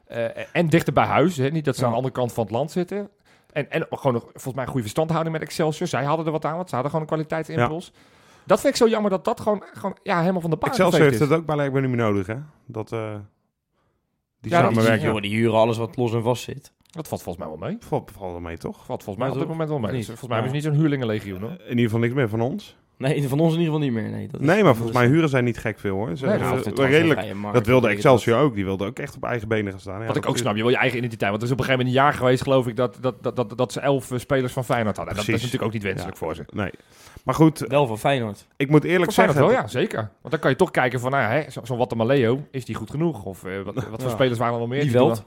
Eh, 0.08 0.26
en 0.52 0.68
dichter 0.70 0.94
bij 0.94 1.06
huis, 1.06 1.38
hè? 1.38 1.50
niet 1.50 1.66
dat 1.66 1.76
ze 1.76 1.82
aan 1.82 1.88
de 1.88 1.92
Ja. 1.92 1.98
andere 2.02 2.20
kant 2.20 2.34
van 2.34 2.44
het 2.44 2.54
land 2.54 2.72
zitten. 2.72 3.10
En, 3.52 3.72
en 3.72 3.88
gewoon 3.90 4.14
nog, 4.14 4.24
volgens 4.24 4.54
mij 4.54 4.64
een 4.64 4.70
goede 4.70 4.84
verstandhouding 4.84 5.36
met 5.36 5.44
Excelsior. 5.46 5.88
Zij 5.88 6.04
hadden 6.04 6.26
er 6.26 6.32
wat 6.32 6.46
aan, 6.46 6.56
want 6.56 6.70
ze 6.70 6.76
hadden 6.76 6.92
gewoon 6.94 7.08
een 7.08 7.14
kwaliteitsimpuls. 7.14 7.94
Dat 8.44 8.60
vind 8.60 8.74
ik 8.74 8.80
zo 8.80 8.88
jammer 8.88 9.12
dat 9.12 9.26
dat 9.26 9.40
gewoon, 9.40 9.64
gewoon 9.74 9.98
ja, 10.04 10.20
helemaal 10.20 10.42
van 10.42 10.50
de 10.50 10.56
baan 10.58 10.70
Excelsior 10.70 11.02
heeft 11.02 11.20
het 11.20 11.32
ook 11.32 11.46
blijkbaar 11.46 11.82
niet 11.82 11.90
meer 11.90 12.00
nodig, 12.00 12.28
hè? 12.28 12.36
Dat, 12.66 12.92
eh 12.92 13.16
die 14.50 14.58
Ja, 14.58 14.68
die- 14.68 14.74
samenwerking. 14.76 15.12
Joh, 15.12 15.22
die 15.22 15.36
huren 15.36 15.58
alles 15.60 15.78
wat 15.78 15.96
los 15.98 16.14
en 16.14 16.24
vast 16.24 16.44
zit. 16.44 16.72
Dat 16.92 17.08
valt 17.08 17.22
volgens 17.24 17.46
mij 17.48 17.58
wel 17.58 17.68
mee. 17.70 17.78
Valt, 17.80 18.12
valt 18.18 18.36
er 18.36 18.42
mee, 18.42 18.58
toch? 18.58 18.86
Valt 18.86 19.04
volgens 19.04 19.18
mij 19.18 19.28
Ja, 19.28 19.34
op 19.34 19.40
dit 19.40 19.48
moment 19.50 19.70
wel 19.70 19.80
mee. 19.80 19.92
Niet. 19.92 19.98
Dus 20.08 20.08
volgens 20.20 20.28
mij 20.30 20.38
Ja. 20.38 20.44
hebben 20.44 20.62
ze 20.62 20.68
niet 20.68 20.76
zo'n 20.76 20.84
huurlingenlegioen 20.84 21.42
hoor. 21.42 21.52
In 21.52 21.70
ieder 21.70 21.84
geval 21.84 22.00
niks 22.00 22.14
meer 22.14 22.30
van 22.30 22.42
ons. 22.42 22.76
Nee, 22.98 23.28
van 23.28 23.40
ons 23.40 23.54
in 23.54 23.60
ieder 23.60 23.74
geval 23.74 23.90
niet 23.90 23.92
meer. 24.02 24.10
Nee, 24.12 24.28
dat 24.28 24.42
is- 24.42 24.48
Nee, 24.48 24.64
maar 24.64 24.76
volgens 24.76 24.94
dat 24.98 25.02
mij 25.04 25.12
huren 25.12 25.30
zijn 25.30 25.44
niet 25.44 25.58
gek 25.58 25.80
veel, 25.80 25.96
hoor. 25.96 26.18
Ze, 26.18 26.26
Nee, 26.26 26.34
ze- 26.38 26.40
nou, 26.44 26.62
transfervrije 26.62 27.02
redelijk. 27.04 27.34
markt, 27.34 27.58
Dat 27.58 27.66
wilde 27.66 27.88
Excelsior 27.88 28.40
ook. 28.40 28.56
Die 28.56 28.64
wilde 28.66 28.86
ook 28.86 29.00
echt 29.00 29.16
op 29.16 29.24
eigen 29.24 29.48
benen 29.48 29.72
gaan 29.72 29.80
staan. 29.82 29.94
Ja, 30.00 30.00
Wat 30.08 30.16
ik 30.16 30.22
dat 30.22 30.26
ook 30.30 30.36
is- 30.36 30.42
snap, 30.42 30.56
je 30.56 30.62
wil 30.62 30.72
je 30.72 30.78
eigen 30.78 30.98
identiteit. 30.98 31.30
Want 31.32 31.42
er 31.42 31.48
is 31.48 31.54
op 31.54 31.60
een 31.60 31.66
gegeven 31.66 31.86
moment 31.86 32.02
een 32.06 32.10
jaar 32.12 32.18
geweest, 32.20 32.44
geloof 32.44 32.68
ik, 32.68 32.76
dat, 32.76 32.98
dat, 33.02 33.24
dat, 33.24 33.36
dat, 33.36 33.58
dat 33.58 33.72
ze 33.72 33.80
elf 33.80 34.12
eh, 34.12 34.18
spelers 34.20 34.54
van 34.54 34.66
Feyenoord 34.66 34.98
hadden. 34.98 35.16
Dat, 35.16 35.26
dat 35.26 35.36
is 35.36 35.42
natuurlijk 35.42 35.68
ook 35.68 35.74
niet 35.74 35.84
wenselijk 35.84 36.18
Ja. 36.20 36.26
voor 36.26 36.36
ze. 36.36 36.44
Nee. 36.50 36.72
Maar 37.24 37.36
goed, 37.36 37.60
Wel 37.60 37.88
van 37.88 38.00
Feyenoord. 38.00 38.46
ik 38.58 38.70
moet 38.70 38.84
eerlijk 38.84 39.12
Feyenoord 39.12 39.38
zeggen... 39.38 39.54
wel, 39.56 39.64
ja, 39.64 39.68
zeker. 39.68 40.00
Want 40.22 40.32
dan 40.32 40.40
kan 40.40 40.50
je 40.50 40.56
toch 40.56 40.72
kijken 40.72 41.00
van, 41.00 41.12
nou 41.12 41.24
ja, 41.24 41.30
hè, 41.30 41.50
zo- 41.52 41.62
zo'n 41.64 41.78
Watamaleo, 41.78 42.44
is 42.52 42.66
die 42.66 42.76
goed 42.76 42.90
genoeg? 42.90 43.24
Of 43.24 43.44
eh, 43.44 43.52
wat, 43.62 43.74
wat 43.76 43.84
voor 43.90 44.00
Ja. 44.02 44.10
spelers 44.10 44.40
waren 44.40 44.54
er 44.54 44.60
nog 44.60 44.70
meer? 44.70 44.80
Die 44.82 44.90
Die 44.90 44.98
veld. 45.00 45.24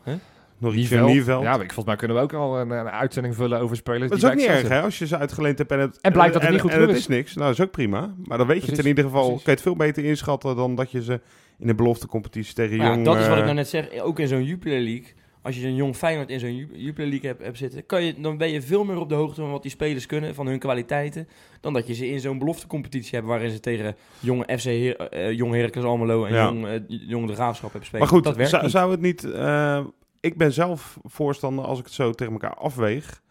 Nog 0.61 0.75
iets. 0.75 0.89
Ja, 0.89 1.07
ik- 1.55 1.59
volgens 1.59 1.85
mij 1.85 1.97
kunnen 1.97 2.17
we 2.17 2.23
ook 2.23 2.33
al 2.33 2.61
een, 2.61 2.71
een 2.71 2.89
uitzending 2.91 3.35
vullen 3.35 3.61
over 3.61 3.77
spelers 3.77 4.03
Dat 4.11 4.13
is 4.13 4.21
die 4.21 4.31
ook 4.33 4.37
niet 4.37 4.47
erg, 4.47 4.69
hè? 4.69 4.83
Als 4.83 4.99
je 4.99 5.07
ze 5.07 5.17
uitgeleend 5.19 5.59
hebt 5.59 5.71
en 5.73 5.79
het... 5.79 6.01
En 6.01 6.13
blijkt 6.13 6.33
dat 6.33 6.43
het 6.43 6.51
niet 6.51 6.61
goed 6.61 6.71
en 6.71 6.77
het 6.77 6.85
genoeg 6.87 7.01
is 7.01 7.07
niks. 7.09 7.35
Nou, 7.35 7.47
dat 7.49 7.59
is 7.59 7.65
ook 7.65 7.71
prima. 7.71 8.15
Maar 8.25 8.39
dan 8.39 8.47
weet 8.47 8.65
je 8.65 8.71
het 8.71 8.79
in 8.81 8.87
ieder 8.87 9.05
geval... 9.05 9.23
precies. 9.27 9.43
Kan 9.45 9.53
je 9.53 9.59
het 9.59 9.69
veel 9.69 9.77
beter 9.77 10.05
inschatten 10.05 10.57
dan 10.57 10.75
dat 10.75 10.91
je 10.91 11.03
ze 11.03 11.21
in 11.59 11.67
de 11.67 11.75
beloftecompetitie 11.75 12.55
tegen 12.55 12.77
Maar 12.77 12.87
ja, 12.87 12.93
jong... 12.93 13.05
dat 13.05 13.17
is 13.17 13.23
wat 13.23 13.31
ik 13.33 13.39
eh, 13.39 13.45
nou 13.45 13.55
net 13.57 13.69
zeg. 13.69 14.01
Ook 14.01 14.19
in 14.19 14.29
zo'n 14.29 14.45
Jupiler 14.45 14.81
League. 14.81 15.07
Als 15.43 15.57
je 15.61 15.67
een 15.67 15.75
jong 15.75 15.97
Feyenoord 15.97 16.31
in 16.31 16.41
zo'n 16.41 16.57
Ju- 16.57 16.69
Jupiler 16.73 17.09
League 17.09 17.29
hebt, 17.29 17.43
hebt 17.43 17.59
zitten, 17.59 17.87
kan 17.87 18.03
je, 18.05 18.15
dan 18.21 18.37
ben 18.37 18.51
je 18.51 18.63
veel 18.63 18.85
meer 18.85 18.99
op 19.01 19.09
de 19.09 19.15
hoogte 19.15 19.41
van 19.41 19.51
wat 19.51 19.63
die 19.63 19.71
spelers 19.71 20.07
kunnen, 20.07 20.35
van 20.35 20.47
hun 20.47 20.59
kwaliteiten, 20.59 21.29
dan 21.61 21.73
dat 21.73 21.87
je 21.87 21.95
ze 21.95 22.09
in 22.09 22.21
zo'n 22.21 22.39
beloftecompetitie 22.39 23.15
hebt 23.15 23.27
waarin 23.27 23.51
ze 23.51 23.61
tegen 23.61 23.97
jonge 24.19 24.45
FC 24.59 24.65
Her 24.65 24.97
eh, 24.97 25.33
Jong 25.33 25.55
Heracles 25.55 25.85
Almelo 25.85 26.25
en 26.25 26.35
Ja. 26.35 26.45
jong, 26.45 26.67
eh, 26.67 26.79
jong 26.89 27.27
de 27.27 27.35
Graafschap 27.35 27.71
hebben 27.71 27.87
spelen. 27.89 28.05
Maar 28.07 28.15
goed, 28.15 28.25
dat 28.25 28.37
werkt 28.37 28.51
zou, 28.51 28.63
niet. 28.63 28.71
zou 28.73 28.91
het 28.91 29.01
niet... 29.01 29.25
eh, 29.25 29.81
ik 30.21 30.37
ben 30.37 30.53
zelf 30.53 30.99
voorstander, 31.05 31.65
als 31.65 31.79
ik 31.79 31.85
het 31.85 31.95
zo 31.95 32.13
tegen 32.13 32.33
elkaar 32.33 32.55
afweeg... 32.55 33.23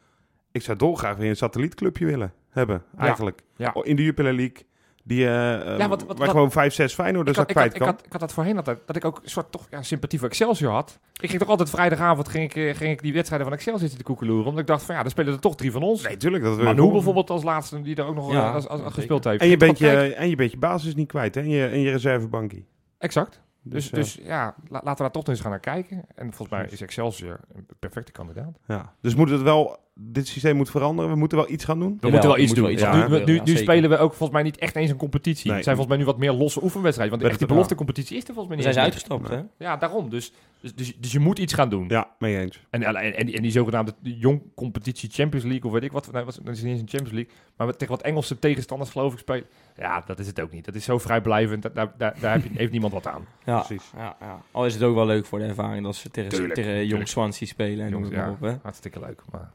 Ik 0.51 0.61
zou 0.61 0.77
dolgraag 0.77 1.17
weer 1.17 1.29
een 1.29 1.35
satellietclubje 1.35 2.05
willen 2.05 2.33
hebben, 2.49 2.83
eigenlijk. 2.97 3.41
Ja. 3.55 3.73
In 3.81 3.95
de 3.95 4.03
Jupiler 4.03 4.33
League. 4.33 4.67
Die, 5.03 5.25
eh 5.25 5.73
eh, 5.73 5.77
Ja, 5.77 5.87
wat- 5.87 6.03
wat- 6.03 6.07
waar 6.07 6.17
wat- 6.17 6.29
gewoon 6.29 6.51
5, 6.51 6.73
6 6.73 6.93
Feyenoorders 6.93 7.37
ik, 7.37 7.47
dat 7.47 7.55
had, 7.55 7.65
ik, 7.65 7.71
kwijt 7.71 7.71
had, 7.71 7.75
ik, 7.75 7.81
kan. 7.87 7.95
had, 7.95 8.05
ik 8.05 8.11
had 8.11 8.21
dat 8.21 8.33
voorheen 8.33 8.57
altijd, 8.57 8.79
dat 8.85 8.95
ik 8.95 9.05
ook 9.05 9.19
een 9.23 9.29
soort 9.29 9.51
toch 9.51 9.67
ja, 9.69 9.81
sympathie 9.81 10.19
voor 10.19 10.27
Excelsior 10.27 10.71
had. 10.71 10.99
Ik 11.21 11.29
ging 11.29 11.41
toch 11.41 11.49
altijd 11.49 11.69
vrijdagavond 11.69 12.27
ging 12.29 12.43
ik, 12.43 12.55
eh, 12.55 12.75
ging 12.75 12.91
ik 12.91 13.01
die 13.01 13.13
wedstrijden 13.13 13.47
van 13.47 13.55
Excelsior 13.57 13.89
zitten 13.89 14.05
te 14.05 14.11
koekeloeren. 14.11 14.45
Omdat 14.45 14.61
ik 14.61 14.67
dacht 14.67 14.83
van 14.83 14.95
ja, 14.95 15.03
er 15.03 15.09
spelen 15.09 15.33
er 15.33 15.39
toch 15.39 15.55
drie 15.55 15.71
van 15.71 15.81
ons. 15.81 16.01
Nee, 16.03 16.17
tuurlijk. 16.17 16.43
Dat 16.43 16.57
Manu 16.57 16.75
gewoon. 16.75 16.91
bijvoorbeeld 16.91 17.29
als 17.29 17.43
laatste, 17.43 17.81
die 17.81 17.95
er 17.95 18.05
ook 18.05 18.15
nog 18.15 18.31
Ja, 18.31 18.51
als, 18.51 18.67
als, 18.67 18.81
gespeeld 18.93 19.23
heeft. 19.23 19.41
En 19.41 19.47
je, 19.47 19.57
bent 19.57 19.77
je, 19.77 20.13
en 20.13 20.29
je 20.29 20.35
bent 20.35 20.51
je 20.51 20.57
basis 20.57 20.95
niet 20.95 21.07
kwijt, 21.07 21.35
hè? 21.35 21.41
En 21.41 21.49
je, 21.49 21.65
en 21.67 21.79
je 21.79 21.91
reservebankie. 21.91 22.65
Exact. 22.97 23.41
Dus, 23.61 23.89
Dus, 23.89 24.13
dus, 24.15 24.25
ja, 24.25 24.55
la- 24.67 24.81
laten 24.83 24.89
we 24.91 24.95
daar 25.01 25.11
toch 25.11 25.27
eens 25.27 25.39
gaan 25.41 25.51
naar 25.51 25.59
kijken. 25.59 26.03
En 26.15 26.33
volgens 26.33 26.49
mij 26.49 26.67
is 26.69 26.81
Excelsior 26.81 27.39
een 27.53 27.67
perfecte 27.79 28.11
kandidaat. 28.11 28.59
ja. 28.67 28.93
dus 29.01 29.15
moet 29.15 29.29
het 29.29 29.41
wel... 29.41 29.87
Dit 30.01 30.27
systeem 30.27 30.55
moet 30.55 30.69
veranderen. 30.69 31.11
We 31.11 31.17
moeten 31.17 31.37
wel 31.37 31.49
iets 31.49 31.65
gaan 31.65 31.79
doen. 31.79 31.97
We 31.99 32.09
moeten 32.09 32.29
wel 32.29 32.37
iets 32.37 32.53
doen. 32.53 32.63
wel 32.63 32.73
iets 32.73 32.83
aan 32.83 33.11
nu, 33.11 33.23
nu, 33.25 33.35
ja, 33.35 33.43
nu 33.43 33.55
spelen 33.57 33.89
we 33.89 33.97
ook 33.97 34.09
volgens 34.09 34.31
mij 34.31 34.43
niet 34.43 34.57
echt 34.57 34.75
eens 34.75 34.89
een 34.89 34.97
competitie. 34.97 35.45
Nee. 35.47 35.55
Het 35.55 35.63
zijn 35.63 35.75
volgens 35.75 35.95
mij 35.97 36.05
nu 36.05 36.11
wat 36.11 36.19
meer 36.21 36.31
losse 36.31 36.63
oefenwedstrijden. 36.63 37.17
Want 37.19 37.29
echt 37.29 37.39
die 37.39 37.47
ik 37.47 37.47
het- 37.49 37.49
beloftecompetitie 37.49 38.17
is 38.17 38.27
er 38.27 38.33
volgens 38.33 38.47
mij 38.55 38.57
We 38.57 38.63
niet 38.63 38.73
zijn 38.75 38.91
ze 38.91 38.93
uitgestapt, 38.93 39.29
hè? 39.57 39.65
Ja, 39.65 39.77
daarom. 39.77 40.09
Dus, 40.09 40.33
dus, 40.61 40.75
dus, 40.75 40.95
dus 40.97 41.11
je 41.11 41.19
moet 41.19 41.39
iets 41.39 41.53
gaan 41.53 41.69
doen. 41.69 41.85
Ja, 41.87 42.07
mee 42.19 42.37
eens. 42.39 42.65
En, 42.69 42.83
en, 42.83 42.95
en, 42.95 43.25
die, 43.25 43.35
en 43.35 43.41
die 43.41 43.51
zogenaamde 43.51 43.93
jong 44.01 44.41
competitie 44.55 45.09
Champions 45.11 45.45
League 45.45 45.63
of 45.65 45.71
weet 45.71 45.83
ik 45.83 45.91
wat. 45.91 46.11
Nee, 46.11 46.23
was, 46.23 46.35
dat 46.35 46.55
is 46.55 46.61
niet 46.61 46.71
eens 46.71 46.81
een 46.81 46.89
Champions 46.89 47.13
League. 47.15 47.33
Maar 47.57 47.67
met- 47.67 47.77
tegen 47.79 47.93
wat 47.95 48.03
Engelse 48.03 48.39
tegenstanders 48.39 48.89
geloof 48.91 49.13
ik 49.13 49.19
spelen. 49.19 49.45
Ja, 49.77 50.03
dat 50.05 50.19
is 50.19 50.27
het 50.27 50.41
ook 50.41 50.51
niet. 50.51 50.65
Dat 50.65 50.75
is 50.75 50.83
zo 50.83 50.97
vrijblijvend. 50.97 51.61
Daar, 51.61 51.73
daar, 51.97 52.13
daar 52.19 52.31
heb 52.33 52.43
je, 52.43 52.49
heeft 52.53 52.71
niemand 52.71 52.93
wat 52.93 53.07
aan. 53.07 53.25
Ja, 53.45 53.59
Precies. 53.59 53.91
ja, 53.97 54.15
ja. 54.19 54.41
Al 54.51 54.65
is 54.65 54.73
het 54.73 54.83
ook 54.83 54.95
wel 54.95 55.05
leuk 55.05 55.25
voor 55.25 55.39
de 55.39 55.45
ervaring 55.45 55.83
dat 55.83 55.95
ze 55.95 56.09
tegen, 56.09 56.29
Tuurlijk, 56.29 56.53
tegen 56.53 56.85
jong 56.87 57.07
Swansea 57.07 57.47
spelen 57.47 57.85
en 57.85 58.09
ja, 58.11 58.29
op, 58.29 58.41
hè? 58.41 58.53
hartstikke 58.61 58.99
leuk. 58.99 59.21
Maar 59.31 59.51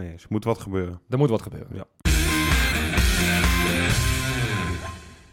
Mee 0.00 0.10
eens. 0.10 0.22
Er 0.22 0.28
moet 0.30 0.44
wat 0.44 0.58
gebeuren. 0.58 1.00
er 1.08 1.18
moet 1.18 1.30
wat 1.30 1.42
gebeuren. 1.42 1.68
Ja. 1.76 1.84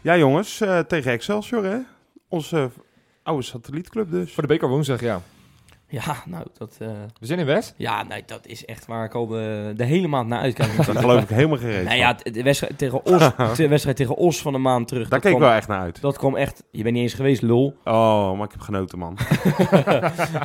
Ja, 0.00 0.16
jongens. 0.16 0.60
eh, 0.60 0.78
tegen 0.78 1.12
Excelsior, 1.12 1.64
hè? 1.64 1.78
Onze 2.28 2.56
eh, 2.56 2.64
oude 3.22 3.42
satellietclub 3.42 4.10
dus. 4.10 4.32
Voor 4.32 4.42
de 4.42 4.48
beker 4.48 4.68
woensdag, 4.68 5.00
ja. 5.00 5.20
Ja, 5.98 6.22
nou, 6.26 6.44
dat... 6.58 6.76
eh, 6.78 6.88
We 7.20 7.26
zijn 7.26 7.38
in 7.38 7.46
West. 7.46 7.74
ja, 7.76 8.02
nee, 8.02 8.22
dat 8.26 8.46
is 8.46 8.64
echt 8.64 8.86
waar 8.86 9.04
ik 9.04 9.14
al 9.14 9.26
de, 9.26 9.72
de 9.76 9.84
hele 9.84 10.06
maand 10.08 10.28
naar 10.28 10.40
uitkijk. 10.40 10.76
Daar 10.86 10.96
geloof 10.96 11.22
ik 11.22 11.28
helemaal 11.28 11.56
gereed 11.58 11.84
Nou 11.84 11.96
ja, 11.96 12.16
de 12.22 12.42
wedstrijd 12.42 12.78
tegen 12.78 13.04
Os, 13.04 13.30
de 13.56 13.68
wedstrijd 13.68 13.96
tegen 13.96 14.16
Os 14.16 14.40
van 14.42 14.54
een 14.54 14.62
maand 14.62 14.88
terug. 14.88 15.02
Daar 15.02 15.10
dat 15.10 15.20
keek 15.20 15.32
ik 15.32 15.38
wel 15.46 15.52
echt 15.56 15.68
naar 15.68 15.80
uit. 15.80 16.00
Dat 16.00 16.16
kwam 16.18 16.36
echt... 16.36 16.64
Je 16.70 16.82
bent 16.82 16.94
niet 16.94 17.02
eens 17.02 17.14
geweest, 17.14 17.42
lul. 17.42 17.76
Oh, 17.84 18.32
maar 18.36 18.44
ik 18.44 18.50
heb 18.52 18.60
genoten, 18.60 18.98
man. 18.98 19.18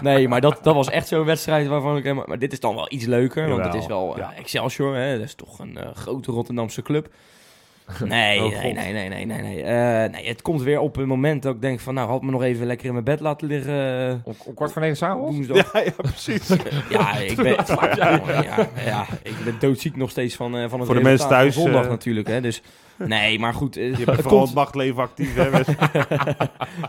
nee, 0.01 0.27
maar 0.27 0.41
dat, 0.41 0.59
dat 0.61 0.75
was 0.75 0.89
echt 0.89 1.07
zo'n 1.07 1.25
wedstrijd 1.25 1.67
waarvan 1.67 1.97
ik 1.97 2.03
helemaal... 2.03 2.25
Maar 2.27 2.39
dit 2.39 2.51
is 2.51 2.59
dan 2.59 2.75
wel 2.75 2.85
iets 2.89 3.05
leuker, 3.05 3.49
want 3.49 3.65
het 3.65 3.73
is 3.73 3.85
wel 3.85 4.11
eh, 4.13 4.17
ja. 4.17 4.33
Excelsior, 4.35 4.95
hè. 4.95 5.17
Dat 5.17 5.25
is 5.25 5.35
toch 5.35 5.59
een 5.59 5.77
eh, 5.77 5.87
grote 5.93 6.31
Rotterdamse 6.31 6.81
club. 6.81 7.09
Nee, 8.03 8.43
Oh, 8.43 8.51
nee, 8.51 8.73
nee, 8.73 8.93
nee, 8.93 9.09
nee, 9.09 9.25
nee. 9.25 9.41
Nee. 9.41 9.63
Eh, 9.63 10.11
nee, 10.11 10.27
het 10.27 10.41
komt 10.41 10.61
weer 10.61 10.79
op 10.79 10.97
een 10.97 11.07
moment 11.07 11.43
dat 11.43 11.55
ik 11.55 11.61
denk 11.61 11.79
van... 11.79 11.93
Nou, 11.93 12.09
had 12.09 12.21
me 12.21 12.31
nog 12.31 12.43
even 12.43 12.65
lekker 12.65 12.85
in 12.85 12.91
mijn 12.93 13.05
bed 13.05 13.19
laten 13.19 13.47
liggen. 13.47 14.21
Om, 14.25 14.33
om 14.45 14.53
kwart 14.53 14.71
voor 14.71 14.81
negen 14.81 14.97
s'avonds? 14.97 15.47
Ja, 15.47 15.65
ja, 15.73 15.91
precies. 15.95 16.47
Ja, 16.89 17.17
ik 17.17 17.35
ben, 17.35 17.55
ja, 17.95 18.21
ja, 18.43 18.69
ja, 18.85 19.05
ik 19.23 19.35
ben 19.43 19.55
doodziek 19.59 19.95
nog 19.95 20.09
steeds 20.09 20.35
van, 20.35 20.57
eh, 20.57 20.69
van 20.69 20.77
het 20.79 20.87
Voor 20.87 20.97
de 20.97 21.03
mensen 21.03 21.27
thuis, 21.29 21.53
van 21.53 21.63
zondag 21.63 21.83
eh, 21.83 21.89
natuurlijk. 21.89 22.27
Hè, 22.27 22.41
dus, 22.41 22.61
nee, 22.97 23.39
maar 23.39 23.53
goed. 23.53 23.75
Je 23.75 23.81
het 23.81 24.05
bent 24.05 24.21
vooral 24.21 24.31
komt, 24.37 24.47
het 24.47 24.57
nachtleven 24.57 25.01
actief, 25.03 25.35
hè? 25.35 25.49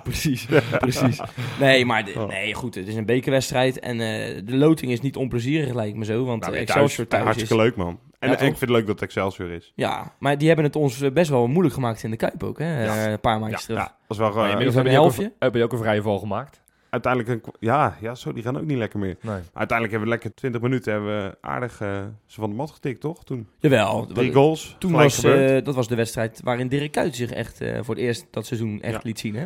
Precies, 0.02 0.46
precies. 0.78 1.20
Nee, 1.60 1.84
maar 1.84 2.04
de- 2.04 2.12
Oh. 2.16 2.28
nee, 2.28 2.54
goed, 2.54 2.74
het 2.74 2.88
is 2.88 2.94
een 2.94 3.04
bekerwedstrijd. 3.06 3.78
En 3.78 4.00
eh, 4.00 4.40
de 4.44 4.56
loting 4.56 4.92
is 4.92 5.00
niet 5.00 5.16
onplezierig, 5.16 5.74
lijkt 5.74 5.96
me 5.96 6.04
zo. 6.04 6.24
Want 6.24 6.42
Nou, 6.42 6.56
Excelsior 6.56 7.06
thuis, 7.06 7.24
Hartstikke 7.24 7.54
is... 7.54 7.60
leuk, 7.60 7.76
man. 7.76 7.98
En, 8.24 8.30
Ja, 8.30 8.36
en 8.36 8.46
ik 8.46 8.56
vind 8.56 8.60
het 8.60 8.70
leuk 8.70 8.86
dat 8.86 9.02
Excelsior 9.02 9.50
is. 9.50 9.72
Ja, 9.74 10.12
maar 10.18 10.38
die 10.38 10.46
hebben 10.46 10.64
het 10.66 10.76
ons 10.76 11.00
eh, 11.00 11.10
best 11.12 11.30
wel 11.30 11.46
moeilijk 11.46 11.74
gemaakt 11.74 12.02
in 12.02 12.10
de 12.10 12.16
Kuip 12.16 12.42
ook, 12.42 12.58
hè? 12.58 12.84
Ja. 12.84 13.04
eh, 13.04 13.10
een 13.10 13.20
paar 13.20 13.38
maandjes 13.40 13.62
terug. 13.64 13.78
Ja, 13.78 13.84
dat 13.84 13.94
is 14.08 14.16
wel 14.16 14.30
gewoon... 14.30 14.48
inmiddels 14.48 14.74
hebben 14.74 14.92
hebben 14.92 15.10
een 15.10 15.18
een- 15.18 15.22
helftje. 15.22 15.46
heb 15.46 15.54
je 15.54 15.62
ook 15.62 15.72
een 15.72 15.78
vrije 15.78 16.02
val 16.02 16.18
gemaakt. 16.18 16.62
uiteindelijk 16.90 17.32
een... 17.46 17.52
Ja, 17.60 17.96
ja, 18.00 18.14
zo, 18.14 18.32
die 18.32 18.42
gaan 18.42 18.56
ook 18.58 18.64
niet 18.64 18.78
lekker 18.78 18.98
meer. 18.98 19.16
Nee. 19.20 19.34
Uiteindelijk 19.34 19.90
hebben 19.90 20.00
we 20.00 20.08
lekker 20.08 20.34
20 20.34 20.60
minuten 20.60 20.92
hebben 20.92 21.22
we 21.24 21.36
aardig 21.40 21.80
eh, 21.80 21.88
ze 22.26 22.40
van 22.40 22.50
de 22.50 22.56
mat 22.56 22.70
getikt, 22.70 23.00
toch? 23.00 23.24
Toen 23.24 23.48
Jawel. 23.58 24.06
drie 24.06 24.32
goals, 24.32 24.76
Toen 24.78 24.92
was, 24.92 25.24
eh, 25.24 25.64
dat 25.64 25.74
was 25.74 25.88
de 25.88 25.94
wedstrijd 25.94 26.40
waarin 26.44 26.68
Dirk 26.68 26.92
Kuyt 26.92 27.16
zich 27.16 27.30
echt 27.30 27.60
eh, 27.60 27.78
voor 27.82 27.94
het 27.94 28.04
eerst 28.04 28.26
dat 28.30 28.46
seizoen 28.46 28.80
echt 28.82 28.92
Ja. 28.94 29.00
liet 29.02 29.18
zien, 29.18 29.34
hè? 29.34 29.44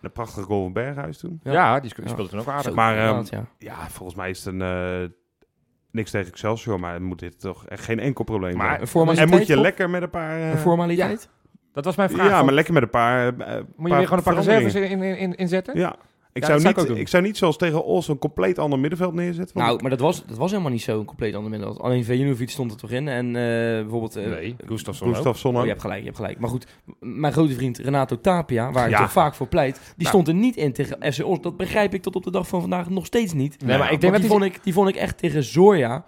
Een 0.00 0.12
prachtige 0.12 0.46
goal 0.46 0.62
van 0.62 0.72
Berghuis 0.72 1.18
toen. 1.18 1.40
Ja. 1.42 1.52
Ja, 1.52 1.80
die, 1.80 1.90
sp- 1.90 1.96
die 1.96 2.04
Ja. 2.04 2.10
speelde 2.10 2.30
toen 2.30 2.40
ook 2.40 2.48
aardig. 2.48 2.64
Zo, 2.64 2.74
Maar, 2.74 2.98
ehm, 2.98 3.24
ja. 3.30 3.46
Ja, 3.58 3.88
volgens 3.88 4.16
mij 4.18 4.30
is 4.30 4.44
het 4.44 4.54
een... 4.54 4.60
eh, 5.94 6.00
niks 6.00 6.10
tegen 6.10 6.28
Excelsior, 6.32 6.80
maar 6.80 7.02
moet 7.02 7.18
dit 7.18 7.40
toch 7.40 7.66
echt 7.66 7.84
geen 7.84 8.00
enkel 8.00 8.24
probleem 8.24 8.56
Maar 8.56 8.74
zijn. 8.74 8.86
Formaliteit, 8.86 9.30
En 9.30 9.36
moet 9.38 9.46
je 9.46 9.60
lekker 9.60 9.90
met 9.90 10.02
een 10.02 10.10
paar... 10.10 10.38
eh, 10.40 10.50
Een 10.50 10.58
formaliteit? 10.58 11.28
Dat 11.72 11.84
was 11.84 11.96
mijn 11.96 12.10
vraag. 12.10 12.28
ja, 12.28 12.42
maar 12.42 12.54
lekker 12.54 12.72
met 12.74 12.82
een 12.82 12.90
paar... 12.90 13.26
eh, 13.38 13.54
moet 13.76 13.90
je 13.90 13.96
weer 13.96 14.04
gewoon 14.06 14.18
een 14.18 14.24
paar 14.24 14.34
reserves 14.34 14.74
in, 14.74 15.02
in, 15.02 15.02
in, 15.18 15.34
inzetten? 15.34 15.78
Ja. 15.78 15.96
Ik, 16.34 16.42
Ja, 16.42 16.46
zou 16.48 16.60
ik 16.60 16.66
niet, 16.66 16.78
ook 16.78 16.86
doen. 16.86 16.96
ik 16.96 17.08
zou 17.08 17.22
niet 17.22 17.36
zoals 17.36 17.56
tegen 17.56 17.84
Os 17.84 18.08
een 18.08 18.18
compleet 18.18 18.58
ander 18.58 18.78
middenveld 18.78 19.14
neerzetten. 19.14 19.58
Nou, 19.58 19.80
maar 19.80 19.90
dat 19.90 20.00
was, 20.00 20.24
dat 20.26 20.36
was 20.36 20.50
helemaal 20.50 20.72
niet 20.72 20.82
zo 20.82 21.04
compleet 21.04 21.34
ander 21.34 21.50
middel. 21.50 21.80
Alleen 21.80 22.04
Vejinovic 22.04 22.50
stond 22.50 22.70
er 22.70 22.76
toch 22.76 22.90
in. 22.90 23.08
En 23.08 23.26
eh, 23.26 23.32
bijvoorbeeld... 23.80 24.16
eh, 24.16 24.26
Nee, 24.26 24.56
Gustafsson 24.66 25.56
Oh, 25.56 25.62
je 25.62 25.68
hebt 25.68 25.80
gelijk, 25.80 25.98
je 25.98 26.04
hebt 26.04 26.16
gelijk. 26.16 26.38
Maar 26.38 26.50
goed, 26.50 26.66
mijn 27.00 27.32
grote 27.32 27.54
vriend 27.54 27.78
Renato 27.78 28.20
Tapia, 28.20 28.72
waar 28.72 28.90
ik 28.90 28.96
toch 28.96 29.12
vaak 29.12 29.34
voor 29.34 29.46
pleit, 29.48 29.74
die 29.74 29.92
Nou. 29.96 30.08
stond 30.08 30.28
er 30.28 30.34
niet 30.34 30.56
in 30.56 30.72
tegen 30.72 31.12
FC 31.12 31.24
Os. 31.24 31.40
Dat 31.40 31.56
begrijp 31.56 31.94
ik 31.94 32.02
tot 32.02 32.16
op 32.16 32.22
de 32.24 32.30
dag 32.30 32.48
van 32.48 32.60
vandaag 32.60 32.90
nog 32.90 33.06
steeds 33.06 33.32
niet. 33.32 33.64
Nee, 33.64 33.78
maar 33.78 33.92
ik 33.92 34.00
denk 34.00 34.12
dat 34.12 34.22
die, 34.22 34.30
vond 34.30 34.44
ik, 34.44 34.58
die 34.62 34.72
vond 34.72 34.88
ik 34.88 34.96
echt 34.96 35.18
tegen 35.18 35.42
Zorja 35.42 36.04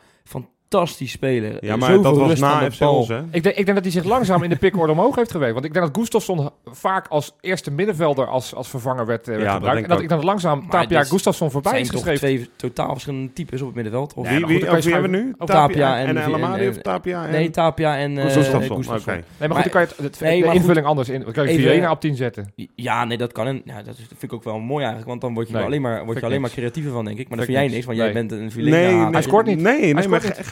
fantastisch 0.68 1.10
spelen. 1.10 1.56
Ja, 1.60 1.76
maar 1.76 1.90
Zoveel 1.92 2.02
dat 2.18 2.28
was 2.28 2.38
na 2.38 2.60
de 2.60 2.70
FC 2.70 2.80
hè? 3.08 3.20
Ik 3.30 3.42
denk, 3.42 3.56
ik 3.56 3.64
denk 3.64 3.74
dat 3.74 3.82
hij 3.82 3.90
zich 3.90 4.04
langzaam 4.04 4.42
in 4.42 4.50
de 4.50 4.56
pickorde 4.56 4.92
omhoog 4.92 5.16
heeft 5.16 5.30
gewerkt. 5.30 5.52
Want 5.54 5.64
ik 5.66 5.72
denk 5.72 5.86
dat 5.86 5.96
Gustafsson 5.96 6.50
vaak 6.64 7.06
als 7.08 7.34
eerste 7.40 7.70
middenvelder 7.70 8.26
als, 8.26 8.54
als 8.54 8.68
vervanger 8.68 9.06
werd, 9.06 9.20
eh, 9.20 9.26
werd 9.28 9.38
Ja, 9.40 9.44
dat 9.46 9.54
gebruikt. 9.54 9.74
denk 9.78 9.84
En 9.84 9.88
dat 9.90 9.98
ik 9.98 10.10
ik 10.10 10.16
dan 10.16 10.24
langzaam 10.24 10.68
Tapia 10.70 11.04
Gustafsson 11.04 11.50
voorbij 11.50 11.80
is 11.80 11.90
geschreven. 11.90 12.18
twee 12.18 12.48
totaal 12.56 12.92
verschillende 12.92 13.32
types 13.32 13.60
op 13.60 13.66
het 13.66 13.74
middenveld? 13.74 14.14
Of? 14.14 14.28
Wie, 14.28 14.46
wie, 14.46 14.64
hebben 14.64 15.02
we 15.10 15.16
nu? 15.16 15.34
Of 15.38 15.46
Tapia 15.48 15.98
en- 15.98 16.06
en, 16.06 16.16
en- 16.16 16.22
El 16.22 16.34
Amadi 16.34 16.62
en- 16.64 16.68
of 16.70 16.76
Tapia 16.76 17.24
en... 17.24 17.30
Nee, 17.30 17.50
Tapia 17.50 17.96
en 17.96 18.18
eh 18.18 18.24
Gustafsson. 18.24 18.84
Nee, 19.06 19.22
maar 19.38 19.50
goed, 19.50 19.62
dan 19.62 19.68
kan 19.70 19.80
je 19.80 19.86
het, 19.86 19.96
het- 19.96 20.20
Nee, 20.20 20.42
de 20.42 20.52
invulling 20.54 20.86
anders 20.86 21.08
in. 21.08 21.20
Dan 21.22 21.32
kan 21.32 21.46
je 21.48 21.54
Vilena 21.54 21.90
op 21.90 22.00
10 22.00 22.14
zetten. 22.16 22.52
Ja, 22.74 23.04
nee, 23.04 23.16
dat 23.18 23.32
kan. 23.32 23.46
En, 23.46 23.62
ja, 23.64 23.82
dat 23.82 23.94
is- 23.98 24.06
vind 24.08 24.22
ik 24.22 24.32
ook 24.32 24.44
wel 24.44 24.58
mooi 24.58 24.78
eigenlijk. 24.78 25.08
Want 25.08 25.20
dan 25.20 25.34
word 25.34 25.48
je 25.48 25.58
alleen 25.62 25.80
maar, 25.80 25.92
word 25.92 26.02
vind 26.04 26.12
je 26.12 26.18
ik 26.18 26.24
alleen 26.24 26.40
maar 26.40 26.50
niks. 26.50 26.60
creatiever 26.60 26.92
van, 26.92 27.04
denk 27.04 27.18
ik. 27.18 27.28
Maar 27.28 27.36
dat 27.36 27.46
Vind 27.46 27.58
jij 27.58 27.68
niks, 27.68 27.84
want 27.86 27.98
jij 27.98 28.12
bent 28.12 28.32
een 28.32 28.38
Nee, 28.38 28.50
Vilena 28.50 28.76
nee, 29.04 29.10
Hij 29.12 29.22
scoort 29.22 29.46
niet. 29.46 29.60
Nee, 29.60 29.94
maar 29.94 30.02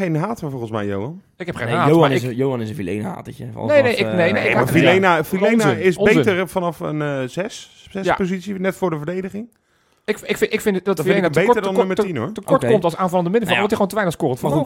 scoort 0.04 0.16
ge- 0.16 0.22
geen 0.22 0.28
hater 0.28 0.50
volgens 0.50 0.70
mij, 0.70 0.86
Johan. 0.86 1.22
Ik 1.36 1.46
heb 1.46 1.56
geen 1.56 1.66
Nee, 1.66 1.74
haat, 1.76 1.86
Johan, 1.88 2.00
maar 2.00 2.12
is, 2.12 2.22
ik, 2.22 2.36
Johan 2.36 2.60
is 2.60 2.68
een 2.68 2.74
Vilena-hatertje. 2.74 3.44
Nee, 3.54 3.82
nee, 3.82 3.94
ik- 3.94 4.06
nee, 4.06 4.14
nee, 4.14 4.26
ik 4.28 4.32
Nee, 4.32 4.42
heb- 4.42 4.54
maar 4.54 4.64
Ja. 4.66 4.72
Vilena, 4.72 5.24
Vilena 5.24 5.52
Onzin, 5.52 5.80
is 5.82 5.96
onzin. 5.96 6.16
beter 6.16 6.48
vanaf 6.48 6.80
een 6.80 7.02
eh, 7.02 7.22
zes, 7.26 7.86
zes 7.90 8.06
Ja. 8.06 8.14
positie, 8.14 8.54
net 8.60 8.76
voor 8.76 8.90
de 8.90 8.96
verdediging. 8.96 9.48
ik, 10.04 10.20
ik, 10.20 10.36
vind, 10.36 10.52
ik 10.52 10.60
vind 10.60 10.74
dat 10.74 10.96
Dat 10.96 11.06
vind 11.06 11.08
ik 11.08 11.12
Vilena 11.14 11.28
beter 11.28 11.42
tekort, 11.42 11.64
dan 11.64 11.74
nummer 11.74 11.96
te- 11.96 12.02
10, 12.02 12.16
hoor. 12.16 12.32
tekort 12.32 12.62
Oké. 12.62 12.72
komt 12.72 12.84
als 12.84 12.96
aanvallende 12.96 13.30
middenvelder. 13.30 13.68
Nou 13.68 13.80
ja. 13.80 13.84
Omdat 13.84 13.88
hij 13.88 13.88
gewoon 13.88 13.88
te 13.88 13.94
weinig 13.94 14.14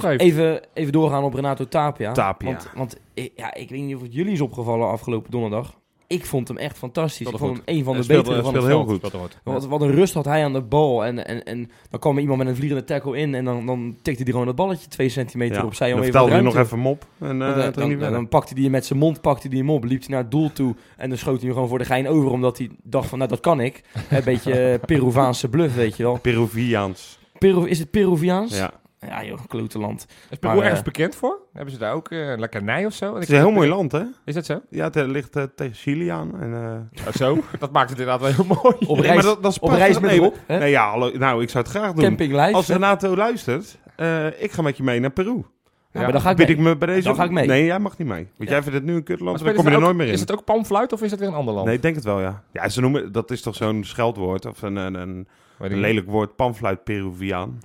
goed, 0.01 0.21
heeft. 0.37 0.53
even, 0.53 0.61
even 0.75 0.93
doorgaan 0.93 1.23
op 1.25 1.35
Renato 1.35 1.65
Tapia. 1.69 2.13
Tapia. 2.13 2.47
Want, 2.51 2.71
want 2.75 2.97
eh, 3.15 3.29
ja, 3.37 3.55
ik 3.55 3.69
weet 3.71 3.81
niet 3.83 3.95
of 3.95 4.03
het 4.03 4.15
jullie 4.15 4.33
is 4.33 4.41
opgevallen 4.41 4.89
afgelopen 4.89 5.31
donderdag. 5.31 5.78
Ik 6.09 6.25
vond 6.27 6.49
hem 6.49 6.57
echt 6.57 6.79
fantastisch. 6.79 7.27
Ik 7.27 7.37
vond 7.39 7.57
hem 7.57 7.63
een 7.77 7.85
van 7.85 7.97
de 7.97 8.03
speelde- 8.03 8.23
betere 8.23 8.43
van 8.45 8.55
het 8.55 8.65
heel 8.65 8.87
veld. 8.87 9.13
goed. 9.13 9.39
Wat, 9.43 9.67
wat 9.67 9.81
een 9.81 9.91
rust 9.91 10.15
had 10.15 10.25
hij 10.25 10.45
aan 10.45 10.53
de 10.53 10.61
bal. 10.61 11.05
En, 11.05 11.27
en, 11.27 11.45
en 11.45 11.71
dan 11.91 12.01
kwam 12.01 12.15
er 12.15 12.21
iemand 12.21 12.39
met 12.39 12.49
een 12.49 12.57
vliegende 12.57 12.85
tackle 12.85 13.17
in. 13.19 13.35
En 13.35 13.45
dan, 13.45 13.67
dan 13.67 13.97
tikte 14.03 14.23
hij 14.23 14.31
gewoon 14.33 14.47
dat 14.47 14.57
balletje 14.57 14.89
twee 14.89 15.09
centimeter 15.09 15.57
Ja. 15.57 15.65
opzij. 15.65 15.87
Om 15.93 15.93
Dan 15.95 16.03
even 16.03 16.13
vertelde 16.13 16.43
hij 16.43 16.53
nog 16.53 16.65
even 16.65 16.79
mop. 16.79 17.07
En, 17.19 17.43
eh, 17.43 17.67
eh, 17.67 17.75
dan, 17.75 17.99
dan, 17.99 18.29
pakte 18.29 18.55
hij 18.55 18.63
hem 18.63 18.73
met 18.73 18.87
zijn 18.87 18.99
mond 18.99 19.21
pakte 19.21 19.49
hij 19.49 19.57
hem 19.59 19.71
op, 19.71 19.85
liep 19.85 20.01
hij 20.01 20.09
naar 20.09 20.23
het 20.23 20.31
doel 20.31 20.53
toe 20.53 20.75
en 20.97 21.09
dan 21.09 21.19
schoot 21.19 21.37
hij 21.37 21.45
hem 21.45 21.53
gewoon 21.53 21.69
voor 21.69 21.79
de 21.79 21.85
gein 21.85 22.09
over, 22.09 22.31
omdat 22.31 22.59
hij 22.59 22.71
dacht 22.83 23.09
van, 23.09 23.19
nou 23.19 23.31
dat 23.31 23.41
kan 23.41 23.61
ik. 23.61 23.83
Een 24.11 24.25
beetje 24.33 24.53
eh, 24.53 24.81
Peruvaanse 24.87 25.49
bluff, 25.49 25.75
weet 25.75 25.97
je 25.97 26.03
wel. 26.03 26.19
Peruviaans. 26.19 27.19
Peru, 27.39 27.69
is 27.69 27.79
het 27.79 27.91
Peruviaans? 27.91 28.57
Ja. 28.57 28.71
Ja 29.01 29.25
joh, 29.25 29.39
klote 29.47 29.79
land. 29.79 30.07
Is 30.31 30.39
Peru 30.39 30.53
Maar, 30.55 30.63
ergens 30.63 30.79
eh, 30.81 30.85
bekend 30.87 31.15
voor? 31.15 31.39
Hebben 31.53 31.73
ze 31.73 31.79
daar 31.79 31.93
ook 31.93 32.11
eh, 32.11 32.29
een 32.31 32.41
lekkernij 32.41 32.87
of 32.87 32.93
zo? 32.93 33.15
Het 33.15 33.23
is 33.23 33.29
een 33.29 33.37
heel 33.37 33.51
mooi 33.51 33.69
land, 33.69 33.93
hè? 33.93 34.03
Is 34.25 34.35
dat 34.35 34.45
zo? 34.47 34.61
Ja, 34.71 34.85
het 34.85 34.95
ligt 35.07 35.37
eh, 35.37 35.43
tegen 35.55 35.75
Chili 35.75 36.09
aan. 36.09 36.41
En, 36.41 36.55
eh, 36.55 37.07
Oh, 37.07 37.13
zo? 37.15 37.39
dat 37.59 37.73
maakt 37.73 37.91
het 37.91 37.99
inderdaad 37.99 38.21
wel 38.21 38.45
heel 38.47 38.57
mooi. 38.63 38.77
Op 38.87 38.97
nee, 38.99 39.07
reis, 39.07 39.15
maar 39.15 39.25
dat, 39.25 39.43
dat 39.43 39.53
is 39.53 39.59
op 39.59 39.69
prachtig. 39.69 39.87
reis 39.87 40.01
met 40.01 40.11
Nee, 40.11 40.21
Rob, 40.21 40.35
hè? 40.47 40.59
Nee, 40.59 40.71
ja, 40.71 40.89
hallo, 40.91 41.11
nou, 41.19 41.43
ik 41.43 41.51
zou 41.51 41.65
het 41.65 41.73
graag 41.73 41.93
doen. 41.93 42.05
Camping 42.05 42.33
live. 42.33 42.53
Als 42.53 42.67
hè? 42.69 42.73
Renato 42.75 43.17
luistert, 43.17 43.79
eh, 43.97 44.43
ik 44.43 44.53
ga 44.53 44.63
met 44.63 44.77
je 44.77 44.83
mee 44.83 45.01
naar 45.01 45.11
Peru. 45.11 45.45
Ja, 45.93 46.01
maar 46.01 46.13
dan 46.13 46.21
ga 46.21 46.31
ik 46.31 46.37
Bid 46.37 46.47
mee. 46.47 46.57
ik 46.57 46.63
me 46.63 46.77
bij 46.77 46.89
deze... 46.89 47.03
Dan 47.07 47.15
ga 47.17 47.25
ik 47.25 47.31
mee. 47.31 47.47
Nee, 47.47 47.65
jij 47.65 47.79
mag 47.79 47.99
niet 47.99 48.09
mee. 48.09 48.29
Want 48.37 48.49
Ja. 48.49 48.55
jij 48.55 48.63
vindt 48.63 48.79
het 48.79 48.87
nu 48.87 48.95
een 48.95 49.03
kutland, 49.03 49.45
dan 49.45 49.55
kom 49.55 49.69
je 49.69 49.75
er 49.75 49.81
nooit 49.81 49.97
meer 49.97 50.07
in. 50.07 50.13
Is 50.13 50.21
het 50.21 50.33
ook 50.33 50.45
palmfluit 50.45 50.93
of 50.93 51.03
is 51.03 51.11
het 51.11 51.21
weer 51.21 51.29
een 51.29 51.35
ander 51.35 51.55
land? 51.55 51.67
Nee, 51.67 51.75
ik 51.77 51.83
denk 51.83 51.95
het 51.95 52.05
wel, 52.05 52.21
ja. 52.21 52.43
Ja, 52.53 52.69
ze 52.69 52.81
noemen, 52.81 53.13
dat 53.13 53.31
is 53.31 53.43
toch 53.43 53.55
zo'n 53.55 53.85
scheldwoord 53.85 54.47
of 54.47 54.63
een, 54.63 54.77
een, 54.77 54.95
een, 54.95 55.29
een 55.59 55.81
lelijk 55.81 56.07
woord, 56.07 56.37
panfluit 56.37 56.85
Peruviaan. 56.85 57.59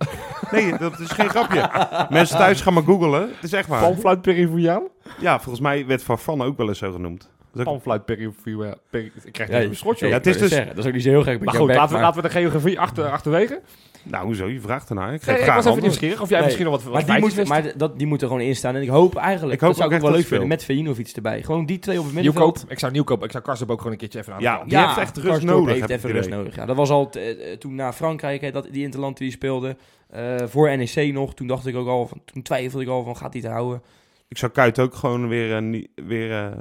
nee, 0.51 0.77
dat 0.77 0.99
is 0.99 1.10
geen 1.12 1.29
grapje. 1.29 1.69
Mensen 2.10 2.38
thuis 2.38 2.62
gaan 2.62 2.73
maar 2.73 2.84
googlen. 2.84 3.21
Het 3.21 3.43
is 3.43 3.53
echt 3.53 3.67
waar. 3.67 3.82
Palmfluit 3.82 4.21
Peruviaan? 4.21 4.84
Ja, 5.19 5.36
volgens 5.39 5.60
mij 5.60 5.86
werd 5.86 6.03
Farfan 6.03 6.41
ook 6.41 6.58
wel 6.58 6.67
eens 6.67 6.77
zo 6.77 6.91
genoemd. 6.91 7.29
Ook- 7.56 7.63
Palmfluit 7.63 8.06
Peruviaan. 8.06 8.75
Peru- 8.89 9.12
Ik 9.23 9.32
krijg 9.34 9.49
Ja, 9.49 9.62
een 9.62 9.75
schot, 9.75 9.99
joh. 9.99 10.10
Ja, 10.10 10.15
het 10.15 10.27
is 10.27 10.38
dus- 10.38 10.49
dat 10.49 10.77
is 10.77 10.86
ook 10.86 10.93
niet 10.93 11.03
zo 11.03 11.10
heel 11.10 11.23
gek. 11.23 11.43
Maar 11.43 11.53
goed, 11.56 11.67
bek, 11.67 11.75
laten 11.75 11.95
we, 11.95 12.01
laten 12.01 12.21
we 12.21 12.27
de 12.27 12.34
geografie 12.34 12.79
achter, 12.79 13.10
achterwege. 13.10 13.62
Nou, 14.04 14.26
hoezo? 14.26 14.48
Je 14.48 14.60
vraagt 14.62 14.89
ernaar. 14.89 15.13
Ik 15.13 15.20
geef 15.20 15.28
Nee, 15.28 15.36
ik 15.38 15.42
graag 15.44 15.56
was 15.56 15.66
even 15.66 15.82
nieuwsgierig 15.82 16.22
of 16.22 16.28
jij 16.30 16.38
Nee, 16.38 16.46
misschien 16.48 16.66
nog 16.66 16.76
wat, 16.76 16.84
wat 16.84 16.94
Maar 16.94 17.04
die, 17.04 17.12
moet, 17.24 17.34
feitjes 17.34 17.50
wist. 17.50 17.63
maar 17.63 17.78
dat, 17.78 17.98
die 17.98 18.08
moeten 18.08 18.28
er 18.28 18.34
gewoon 18.34 18.48
in 18.50 18.56
staan. 18.56 18.76
En 18.76 18.82
ik 18.82 18.88
hoop 18.88 19.16
eigenlijk, 19.16 19.54
Ik 19.54 19.60
hoop 19.60 19.70
dat 19.70 19.78
zou 19.78 19.89
ook 19.89 19.96
ik 19.96 20.04
ook 20.04 20.08
wel 20.10 20.18
leuk 20.18 20.28
vinden, 20.28 20.48
met 20.48 20.63
Vejinovic 20.63 21.08
erbij. 21.16 21.44
Gewoon 21.44 21.66
die 21.66 21.80
twee 21.80 21.98
op 22.00 22.06
het 22.06 22.13
middenveld. 22.13 22.46
Nieuwkoop. 22.54 22.72
Ik 22.72 22.80
zou 22.80 22.92
Nieuwkoop. 22.92 23.24
Ik 23.24 23.32
zou 23.32 23.44
Karsdorp 23.44 23.72
ook 23.72 23.78
gewoon 23.78 23.92
een 23.94 23.98
keertje 24.00 24.20
even 24.20 24.34
aan 24.34 24.39
de 24.39 24.46
Ja, 24.46 24.63
die 24.63 24.78
heeft 24.78 24.98
echt 24.98 25.16
rust 25.18 25.28
Karsdorp 25.30 25.58
nodig, 25.60 25.74
heeft 25.80 25.89
even 25.89 26.12
rust 26.12 26.30
nodig. 26.30 26.56
Ja, 26.56 26.66
dat 26.66 26.76
was 26.76 26.89
al 26.89 27.10
eh, 27.12 27.52
eh, 27.52 27.58
toen 27.58 27.76
na 27.76 27.94
Frankrijk, 27.94 28.42
hè, 28.42 28.52
dat, 28.52 28.68
die 28.72 28.84
interland 28.84 29.18
die 29.18 29.32
speelde. 29.32 29.78
eh, 30.10 30.36
voor 30.46 30.78
NEC 30.78 31.13
nog. 31.13 31.34
Toen 31.34 31.48
dacht 31.48 31.66
ik 31.66 31.76
ook 31.76 31.88
al, 31.88 32.08
van, 32.08 32.22
toen 32.26 32.42
twijfelde 32.42 32.84
ik 32.86 32.89
al 32.92 33.04
van, 33.04 33.18
gaat 33.18 33.34
hij 33.34 33.42
het 33.42 33.52
houden? 33.52 33.82
Ik 34.28 34.38
zou 34.38 34.52
Kuit 34.52 34.80
ook 34.80 34.94
gewoon 34.94 35.28
weer, 35.28 35.62
nie- 35.62 35.92
weer 35.96 36.54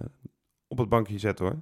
op 0.69 0.79
het 0.79 0.89
bankje 0.89 1.19
zetten, 1.19 1.45
hoor. 1.45 1.57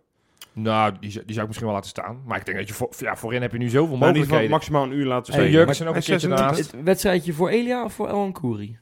Nou, 0.52 0.94
die, 1.00 1.10
zou- 1.10 1.24
die 1.24 1.34
zou 1.34 1.40
ik 1.40 1.46
misschien 1.46 1.66
wel 1.66 1.74
laten 1.74 1.90
staan. 1.90 2.22
Maar 2.26 2.38
ik 2.38 2.44
denk 2.44 2.58
dat 2.58 2.68
je 2.68 2.74
voor, 2.74 2.88
ja, 2.98 3.16
voorin 3.16 3.42
heb 3.42 3.52
je 3.52 3.58
nu 3.58 3.68
zoveel 3.68 3.96
van 3.96 4.06
mogelijkheden. 4.08 4.50
maximaal 4.50 4.82
een 4.82 4.92
uur 4.92 5.06
laten 5.06 5.26
En 5.26 5.32
spelen. 5.32 5.50
Jurgensen 5.50 5.86
ook 5.86 5.94
een 5.94 6.02
keertje 6.02 6.28
26. 6.28 6.46
daarnaast. 6.56 6.72
Het 6.72 6.84
wedstrijdje 6.84 7.32
voor 7.32 7.48
Elia 7.48 7.84
of 7.84 7.92
voor 7.92 8.08
El 8.08 8.32
Kouri? 8.32 8.78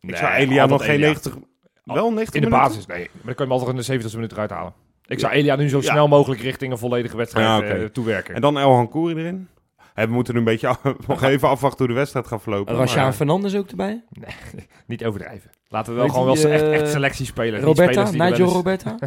Ik 0.00 0.16
zou 0.16 0.32
Elia 0.32 0.66
nog 0.66 0.84
geen 0.84 1.00
90... 1.00 1.36
Wel 1.84 2.10
90 2.12 2.34
In 2.34 2.40
de 2.40 2.46
minuten? 2.48 2.68
basis, 2.70 2.86
nee. 2.86 2.98
Maar 2.98 3.24
dan 3.24 3.34
kan 3.34 3.34
je 3.34 3.42
hem 3.42 3.50
altijd 3.52 3.70
in 3.70 3.76
de 3.76 3.82
70 3.82 4.12
minuten 4.14 4.36
eruit 4.36 4.50
halen. 4.50 4.72
Ik 5.06 5.18
zou 5.20 5.32
Elia 5.32 5.56
nu 5.56 5.68
zo 5.68 5.76
Ja. 5.80 5.82
snel 5.90 6.08
mogelijk 6.08 6.40
richting 6.40 6.72
een 6.72 6.78
volledige 6.78 7.16
wedstrijd 7.16 7.46
Ja, 7.46 7.74
eh, 7.76 7.84
toewerken. 7.84 8.34
En 8.34 8.40
dan 8.40 8.58
El 8.58 8.72
Hankouri 8.74 9.14
erin. 9.14 9.48
We 9.94 10.06
moeten 10.06 10.32
nu 10.34 10.38
een 10.38 10.44
beetje 10.46 10.68
af- 10.68 10.82
nog 11.06 11.22
even 11.32 11.48
afwachten 11.48 11.78
hoe 11.78 11.88
de 11.88 11.94
wedstrijd 12.00 12.26
gaat 12.26 12.42
verlopen. 12.42 12.74
Rashaan 12.74 13.02
maar- 13.04 13.12
Fernandes 13.12 13.56
ook 13.56 13.70
erbij? 13.70 14.04
Niet 14.86 15.04
overdrijven. 15.04 15.50
Laten 15.72 15.92
we 15.92 15.98
wel 15.98 16.08
Weet 16.08 16.16
gewoon 16.16 16.34
die, 16.34 16.42
wel 16.42 16.52
echt, 16.52 16.62
eh, 16.62 16.80
echt 16.80 16.90
selectie 16.90 17.26
spelen. 17.26 17.60
Roberta? 17.60 18.04
die 18.04 18.20
er 18.20 18.30
Nigel 18.30 18.46
Roberta? 18.46 18.96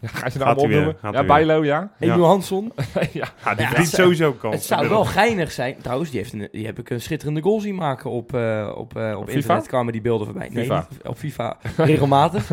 Ja, 0.00 0.08
ga 0.08 0.26
je 0.26 0.38
nou 0.38 0.44
allemaal 0.44 0.64
opnoemen? 0.64 0.96
Ja. 1.12 1.24
Bijlo, 1.24 1.64
ja. 1.64 1.90
Ja. 1.98 2.12
Emil 2.12 2.26
Hansson? 2.26 2.72
ja. 3.12 3.28
Ja, 3.44 3.54
die 3.54 3.66
verdient 3.66 3.88
sowieso 3.88 4.32
kans. 4.32 4.54
Het 4.54 4.64
zou 4.64 4.88
wel 4.88 5.04
geinig 5.04 5.52
zijn. 5.52 5.76
Trouwens, 5.82 6.10
die, 6.10 6.20
heeft 6.20 6.32
een, 6.32 6.48
die 6.52 6.66
heb 6.66 6.78
ik 6.78 6.90
een 6.90 7.00
schitterende 7.00 7.40
goal 7.40 7.60
zien 7.60 7.74
maken 7.74 8.10
op, 8.10 8.34
eh, 8.34 8.72
op, 8.74 8.96
eh, 8.96 9.10
op, 9.10 9.16
Op 9.16 9.28
internet. 9.28 9.44
FIFA? 9.44 9.60
kwamen 9.60 9.92
die 9.92 10.02
beelden 10.02 10.26
voorbij. 10.26 10.48
Nee, 10.52 10.64
FIFA. 10.64 10.86
niet 10.90 11.02
op 11.02 11.16
FIFA 11.18 11.56
regelmatig. 11.76 12.50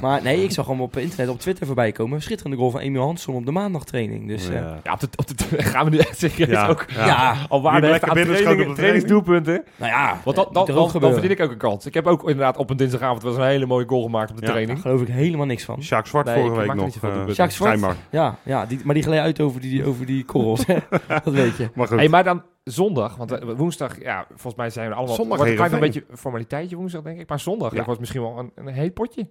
maar 0.00 0.22
nee, 0.22 0.42
ik 0.42 0.50
zag 0.50 0.66
hem 0.66 0.80
op 0.80 0.96
internet, 0.96 1.28
op 1.28 1.40
Twitter 1.40 1.66
voorbij 1.66 1.92
komen. 1.92 2.16
Een 2.16 2.22
schitterende 2.22 2.56
goal 2.56 2.70
van 2.70 2.80
Emil 2.80 3.02
Hansson 3.02 3.34
op 3.34 3.46
de 3.46 3.52
maandagtraining. 3.52 4.28
Dus 4.28 4.48
eh, 4.48 4.54
ja, 4.84 4.92
op 4.92 5.00
de, 5.00 5.08
op 5.16 5.26
de, 5.26 5.62
gaan 5.62 5.84
we 5.84 5.90
nu 5.90 5.98
echt 5.98 6.18
serieus 6.18 6.50
Ja, 6.50 6.68
ook 6.68 6.84
ja. 6.90 7.36
al 7.48 7.62
lekker 7.80 8.10
op 8.10 8.16
de 8.16 8.72
trainingsdoelpunten. 8.74 9.64
nou 9.76 9.92
ja, 9.92 10.20
Want 10.24 10.36
dat, 10.36 10.68
eh, 10.68 10.74
dan, 11.00 11.12
verdien 11.12 11.30
ik 11.30 11.40
ook 11.40 11.50
een 11.50 11.56
kans. 11.56 11.86
Ik 11.86 11.94
heb 11.94 12.06
ook 12.06 12.20
inderdaad 12.20 12.56
op 12.56 12.70
een 12.70 12.76
dinsdagavond 12.76 13.06
wel 13.16 13.32
eens 13.32 13.40
een 13.40 13.46
hele 13.46 13.66
mooie 13.66 13.88
goal 13.88 14.02
gemaakt 14.02 14.30
op 14.30 14.36
de 14.36 14.42
Ja. 14.42 14.48
training. 14.48 14.78
Daar 14.82 14.86
geloof 14.90 15.08
ik 15.08 15.14
helemaal 15.14 15.46
niks 15.46 15.64
van. 15.64 15.82
Sjaak 15.82 16.06
Zwart 16.06 16.26
Nee, 16.26 16.34
vorige 16.34 16.52
ik 16.54 16.60
week 16.60 16.68
er 16.70 16.76
nog. 16.76 16.84
niet 16.84 16.94
zoveel 16.94 17.10
eh. 17.10 17.16
Jacques 17.26 17.54
Zwart? 17.54 17.78
schijnbaar. 17.78 17.96
Ja, 18.10 18.38
ja 18.42 18.66
die, 18.66 18.80
maar 18.84 18.94
die 18.94 19.02
gleed 19.02 19.20
uit 19.20 19.40
over 19.40 19.60
die, 19.60 19.84
over 19.84 20.06
die 20.06 20.24
korrels. 20.24 20.66
hè. 20.66 20.76
dat 21.24 21.34
weet 21.34 21.56
je. 21.56 21.68
Maar 21.74 21.86
goed. 21.86 21.98
Hey, 21.98 22.08
maar 22.08 22.24
dan 22.24 22.42
zondag, 22.64 23.16
want 23.16 23.32
eh, 23.32 23.48
woensdag, 23.56 24.00
ja, 24.02 24.24
volgens 24.28 24.54
mij 24.54 24.70
zijn 24.70 24.88
we 24.88 24.94
allemaal... 24.94 25.14
Zondag 25.14 25.38
wordt 25.38 25.72
een 25.72 25.80
beetje 25.80 26.04
een 26.10 26.16
formaliteitje 26.16 26.76
woensdag, 26.76 27.02
denk 27.02 27.20
ik. 27.20 27.28
Maar 27.28 27.40
zondag, 27.40 27.70
Ja. 27.70 27.76
dat 27.76 27.84
wordt 27.84 28.00
misschien 28.00 28.22
wel 28.22 28.38
een, 28.38 28.52
een 28.54 28.66
heet 28.74 28.94
potje. 28.94 29.28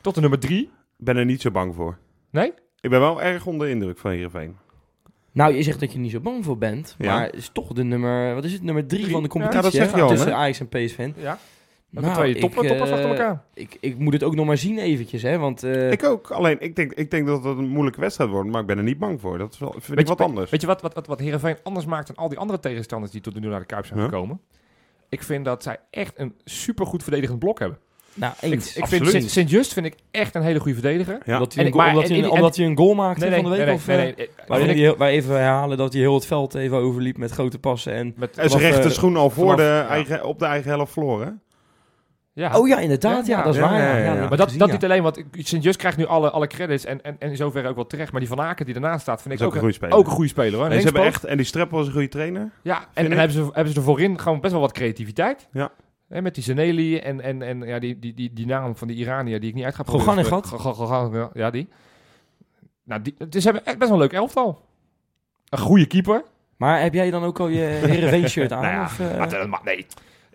Tot 0.00 0.14
de 0.14 0.20
nummer 0.20 0.38
drie. 0.38 0.70
ben 0.96 1.16
er 1.16 1.24
niet 1.24 1.40
zo 1.40 1.50
bang 1.50 1.74
voor. 1.74 1.98
Nee? 2.30 2.52
Ik 2.80 2.90
ben 2.90 3.00
wel 3.00 3.22
erg 3.22 3.46
onder 3.46 3.66
de 3.66 3.72
indruk 3.72 3.98
van 3.98 4.10
Heerenveen. 4.10 4.56
Nou, 5.32 5.54
je 5.54 5.62
zegt 5.62 5.80
dat 5.80 5.88
je 5.90 5.94
er 5.96 6.02
niet 6.02 6.10
zo 6.10 6.20
bang 6.20 6.44
voor 6.44 6.58
bent. 6.58 6.96
Maar 6.98 7.24
het 7.24 7.34
is 7.34 7.50
toch 7.52 7.72
de 7.72 7.84
nummer, 7.84 8.34
wat 8.34 8.44
is 8.44 8.52
het, 8.52 8.62
nummer 8.62 8.86
drie 8.86 9.00
Drie. 9.00 9.12
van 9.12 9.22
de 9.22 9.28
Ja, 9.28 9.32
competitie. 9.32 9.62
dat 9.62 9.72
zegt 9.72 9.90
hè? 9.92 9.98
Johan, 9.98 10.14
Tussen? 10.14 10.34
Ajax 10.34 10.60
en 10.60 10.68
PSV. 10.68 11.10
Ja? 11.16 11.38
Nou, 11.90 12.14
twee 12.14 12.34
ik, 12.34 12.40
top, 12.40 12.52
toppers 12.52 12.88
eh, 12.90 12.94
achter 12.94 13.08
elkaar. 13.10 13.42
Ik, 13.54 13.76
ik 13.80 13.98
moet 13.98 14.12
het 14.12 14.22
ook 14.22 14.34
nog 14.34 14.46
maar 14.46 14.56
zien 14.56 14.78
eventjes, 14.78 15.22
hè. 15.22 15.38
Want 15.38 15.62
eh, 15.62 15.90
Ik 15.90 16.04
ook. 16.04 16.30
Alleen, 16.30 16.56
ik 16.60 16.76
denk, 16.76 16.92
ik 16.92 17.10
denk 17.10 17.26
dat 17.26 17.44
het 17.44 17.58
een 17.58 17.68
moeilijke 17.68 18.00
wedstrijd 18.00 18.30
wordt, 18.30 18.50
maar 18.50 18.60
ik 18.60 18.66
ben 18.66 18.76
er 18.76 18.82
niet 18.82 18.98
bang 18.98 19.20
voor. 19.20 19.38
Dat 19.38 19.52
is 19.52 19.58
wel, 19.58 19.70
vind 19.72 19.86
Weet 19.86 19.98
ik 19.98 20.02
je- 20.08 20.14
wat 20.14 20.20
anders. 20.20 20.50
Weet 20.50 20.60
je 20.60 20.66
wat, 20.66 20.82
wat, 20.82 20.94
wat, 20.94 21.06
wat 21.06 21.18
Heerenveen 21.18 21.56
anders 21.62 21.86
maakt 21.86 22.06
dan 22.06 22.16
al 22.16 22.28
die 22.28 22.38
andere 22.38 22.60
tegenstanders 22.60 23.12
die 23.12 23.20
tot 23.20 23.34
nu 23.34 23.40
toe 23.40 23.50
naar 23.50 23.60
de 23.60 23.66
Kuip 23.66 23.86
zijn 23.86 23.98
Huh? 23.98 24.08
gekomen? 24.08 24.40
Ik 25.08 25.22
vind 25.22 25.44
dat 25.44 25.62
zij 25.62 25.76
echt 25.90 26.12
een 26.16 26.34
supergoed 26.44 27.02
verdedigend 27.02 27.38
blok 27.38 27.58
hebben. 27.58 27.78
nou, 28.14 28.32
eens. 28.40 28.76
ik 28.76 28.86
vind 28.86 29.30
Sint-Just 29.30 29.72
vind 29.72 29.86
ik 29.86 29.94
echt 30.10 30.34
een 30.34 30.42
hele 30.42 30.58
goede 30.60 30.78
verdediger. 30.80 31.18
ja. 31.24 31.34
Omdat 31.34 31.54
hij 31.54 31.64
En 31.64 31.70
een, 31.70 31.76
maar- 31.76 31.88
omdat 31.88 32.02
en- 32.04 32.08
hij 32.10 32.18
een, 32.18 32.24
en- 32.24 32.30
omdat 32.30 32.56
hij 32.56 32.66
een 32.66 32.76
goal 32.76 32.94
maakte 32.94 33.20
Nee, 33.20 33.30
nee, 33.30 33.40
van 33.42 33.50
de 33.50 33.56
week? 33.56 33.66
nee, 33.66 33.74
of, 33.74 33.86
nee, 33.86 33.96
eh, 34.10 34.16
nee. 34.16 34.28
Waarin 34.46 34.68
ik- 34.90 34.96
waar 34.96 35.08
even 35.08 35.34
herhalen 35.34 35.76
dat 35.76 35.92
hij 35.92 36.02
heel 36.02 36.14
het 36.14 36.26
veld 36.26 36.54
even 36.54 36.76
overliep 36.76 37.16
met 37.18 37.30
grote 37.30 37.58
passen. 37.58 37.92
En... 37.92 38.14
met, 38.16 38.38
En 38.38 38.50
zijn 38.50 38.62
rechter 38.62 38.90
schoen 38.90 39.16
al 39.16 39.30
voor 39.30 39.42
vanaf- 39.44 39.56
de 39.58 39.62
ja. 39.62 39.86
eigen, 39.88 40.24
op 40.24 40.38
de 40.38 40.44
eigen 40.44 40.70
helft 40.70 40.92
verloren. 40.92 41.40
Ja. 42.38 42.58
Oh 42.58 42.68
ja, 42.68 42.78
inderdaad. 42.78 43.26
Ja, 43.26 43.38
Ja, 43.38 43.44
dat 43.44 43.54
is 43.54 43.60
ja, 43.60 43.68
waar. 43.68 43.78
Ja, 43.78 43.84
ja, 43.84 43.90
ja, 43.90 43.96
Ja, 43.96 44.02
ja. 44.04 44.08
dat 44.10 44.18
heb 44.18 44.28
Maar 44.28 44.38
dat, 44.38 44.46
gezien, 44.46 44.58
dat 44.60 44.68
ja. 44.68 44.74
niet 44.74 44.84
alleen, 44.84 45.02
want 45.02 45.22
Sint-Just 45.32 45.78
krijgt 45.78 45.96
nu 45.96 46.06
alle, 46.06 46.30
alle 46.30 46.46
credits 46.46 46.84
en, 46.84 47.02
en, 47.02 47.16
en 47.18 47.30
in 47.30 47.36
zoverre 47.36 47.68
ook 47.68 47.74
wel 47.74 47.86
terecht. 47.86 48.10
Maar 48.10 48.20
die 48.20 48.28
Van 48.28 48.40
Aken 48.40 48.66
die 48.66 48.74
ernaast 48.74 49.00
staat, 49.00 49.22
vind 49.22 49.34
ik 49.34 49.40
ook 49.40 49.46
ook, 49.46 49.52
een 49.54 49.58
goede 49.60 49.74
een, 49.74 49.80
speler. 49.80 49.96
ook 49.96 50.06
een 50.06 50.12
goede 50.12 50.28
speler. 50.28 50.58
Hoor. 50.58 50.68
Nee, 50.68 50.78
ze 50.78 50.84
hebben 50.84 51.02
echt, 51.04 51.24
en 51.24 51.36
die 51.36 51.46
Streppel 51.46 51.80
is 51.80 51.86
een 51.86 51.92
goede 51.92 52.08
trainer. 52.08 52.50
Ja, 52.62 52.78
en, 52.78 53.04
en 53.04 53.12
ik. 53.12 53.18
hebben, 53.18 53.36
ze, 53.36 53.50
hebben 53.52 53.72
ze 53.72 53.78
er 53.78 53.84
voorin 53.84 54.18
gewoon 54.20 54.40
best 54.40 54.52
wel 54.52 54.62
wat 54.62 54.72
creativiteit. 54.72 55.48
Ja. 55.52 55.70
Hè, 56.08 56.22
met 56.22 56.34
die 56.34 56.44
Zeneli 56.44 56.98
en, 56.98 57.20
en, 57.20 57.42
en 57.42 57.60
ja, 57.62 57.78
die, 57.78 57.98
die, 57.98 58.14
die, 58.14 58.32
die 58.32 58.46
naam 58.46 58.76
van 58.76 58.88
die 58.88 58.96
Iranier 58.96 59.40
die 59.40 59.48
ik 59.48 59.54
niet 59.54 59.64
uit 59.64 59.74
ga 59.74 59.82
Goganegat? 59.86 60.46
Go- 60.46 60.72
Go- 60.72 60.86
Go- 60.86 61.30
Ja, 61.34 61.50
die. 61.50 61.68
Nou, 62.84 63.02
die, 63.02 63.14
dus 63.28 63.42
ze 63.42 63.48
hebben 63.48 63.66
echt 63.66 63.78
best 63.78 63.90
wel 63.90 64.00
een 64.00 64.04
leuk 64.04 64.12
elftal. 64.18 64.64
Een 65.48 65.58
goede 65.58 65.86
keeper. 65.86 66.22
Maar 66.56 66.80
heb 66.82 66.94
jij 66.94 67.10
dan 67.10 67.24
ook 67.24 67.40
al 67.40 67.48
je 67.48 67.60
Heerenveen-shirt 67.92 68.52
aan? 68.52 68.62
Nou 68.62 68.74
ja, 68.74 68.82
of, 68.84 69.00
eh? 69.00 69.44
maar 69.46 69.60
nee. 69.64 69.86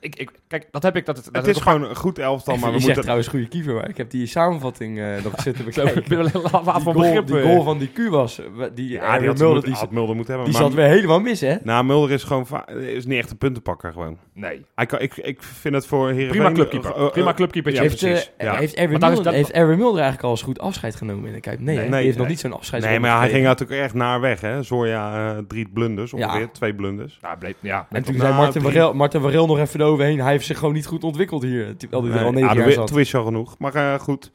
Ik, 0.04 0.16
ik, 0.16 0.32
kijk, 0.48 0.68
dat 0.72 0.84
heb 0.84 0.96
ik. 0.96 1.06
Dat, 1.06 1.16
dat 1.16 1.26
Het 1.26 1.36
heb 1.36 1.46
is 1.56 1.62
gewoon 1.62 1.84
een 1.84 1.96
goed 1.96 2.20
elftal, 2.20 2.54
je 2.54 2.60
maar 2.60 2.72
we 2.72 2.80
moeten... 2.80 3.02
trouwens 3.02 3.28
goede 3.28 3.48
keeper, 3.48 3.74
maar 3.74 3.89
ik 3.89 3.98
heb 3.98 4.10
die 4.10 4.26
samenvatting 4.26 5.00
eh, 5.00 5.06
nog 5.24 5.34
zitten 5.44 5.66
bekijken. 5.66 5.96
ik 6.02 6.08
ben 6.08 6.18
wel 6.18 6.26
een 6.34 6.42
laat 6.52 6.63
die, 6.63 6.84
van 6.84 6.94
goal, 6.94 6.94
begrip. 7.06 7.28
die 7.28 7.38
eh. 7.39 7.44
goal 7.44 7.63
van 7.63 7.78
die 7.78 7.88
Q 7.88 8.10
was, 8.10 8.39
eh, 8.39 8.46
die, 8.76 8.89
Ja, 8.89 9.18
die 9.18 9.28
had, 9.28 9.38
Mulder, 9.38 9.56
moet, 9.56 9.66
die, 9.66 9.74
had 9.74 9.92
Mulder 9.92 10.16
moeten 10.16 10.34
hebben. 10.34 10.52
die 10.52 10.62
maar 10.62 10.70
zat 10.70 10.80
weer 10.80 10.88
helemaal 10.89 11.20
mis, 11.20 11.39
hè? 11.42 11.56
Nou, 11.63 11.84
Mulder 11.86 12.12
is 12.12 12.24
gewoon 12.24 12.48
is 12.78 13.06
niet 13.06 13.18
echt 13.18 13.32
een 13.32 13.38
puntenpakker 13.38 13.92
gewoon. 13.92 14.18
Nee. 14.34 14.66
Hij 14.76 14.86
kan, 14.86 15.00
ik, 15.00 15.18
ik 15.18 15.44
vind 15.44 15.74
het 15.76 15.86
voor 15.86 16.08
Heerenveen... 16.10 16.30
Prima 16.30 16.52
clubkeeper. 16.52 16.96
eh, 16.96 17.06
eh, 17.06 17.12
Prima 17.12 17.34
clubkeeper. 17.34 17.74
ja, 17.74 17.82
heeft, 17.82 18.00
precies. 18.00 18.32
Ja. 18.38 18.56
heeft, 18.56 18.74
Erwin 18.74 18.89
Want 18.89 19.02
daar 19.02 19.10
is 19.12 19.16
Mulder, 19.16 19.34
dat- 19.34 19.42
heeft 19.42 19.58
Erwin 19.58 19.78
Mulder 19.78 19.96
eigenlijk 20.02 20.24
al 20.24 20.30
eens 20.32 20.42
goed 20.42 20.60
afscheid 20.60 20.96
genomen 20.96 21.28
in 21.28 21.34
de 21.34 21.39
Kuip? 21.39 21.60
Nee, 21.60 21.89
Nee. 21.89 22.04
heeft 22.04 22.18
nog 22.18 22.28
niet 22.28 22.39
zo'n 22.39 22.54
afscheid 22.54 22.84
Nee, 22.84 23.00
maar 23.00 23.20
hij 23.20 23.30
ging 23.30 23.44
natuurlijk 23.46 23.82
echt 23.82 23.94
naar 23.94 24.20
weg, 24.22 24.42
hè. 24.42 24.63
Zorja, 24.63 25.32
eh, 25.36 25.38
drie 25.48 25.70
blunders 25.74 26.13
ongeveer, 26.13 26.39
Ja. 26.42 26.48
twee 26.48 26.76
blunders. 26.76 27.18
Nou, 27.22 27.38
bleef, 27.38 27.56
ja. 27.60 27.88
En 27.89 28.04
toen 28.04 28.16
zei 28.18 28.94
Martin 28.94 29.22
Warel 29.22 29.46
nog 29.46 29.60
even 29.60 29.80
eroverheen. 29.94 30.20
Hij 30.20 30.32
heeft 30.32 30.46
zich 30.46 30.58
gewoon 30.58 30.74
niet 30.74 30.86
goed 30.86 31.04
ontwikkeld 31.04 31.42
hier. 31.42 31.78
Terwijl 31.78 32.04
hij 32.04 32.20
er 32.20 32.26
al 32.26 32.32
negen 32.32 32.50
ah, 32.50 32.56
jaar 32.56 32.64
toen- 32.66 32.88
zat. 32.88 33.08
Je 33.08 33.18
al 33.18 33.24
genoeg. 33.24 33.58
Maar 33.58 33.76
eh, 33.76 34.00
goed. 34.00 34.32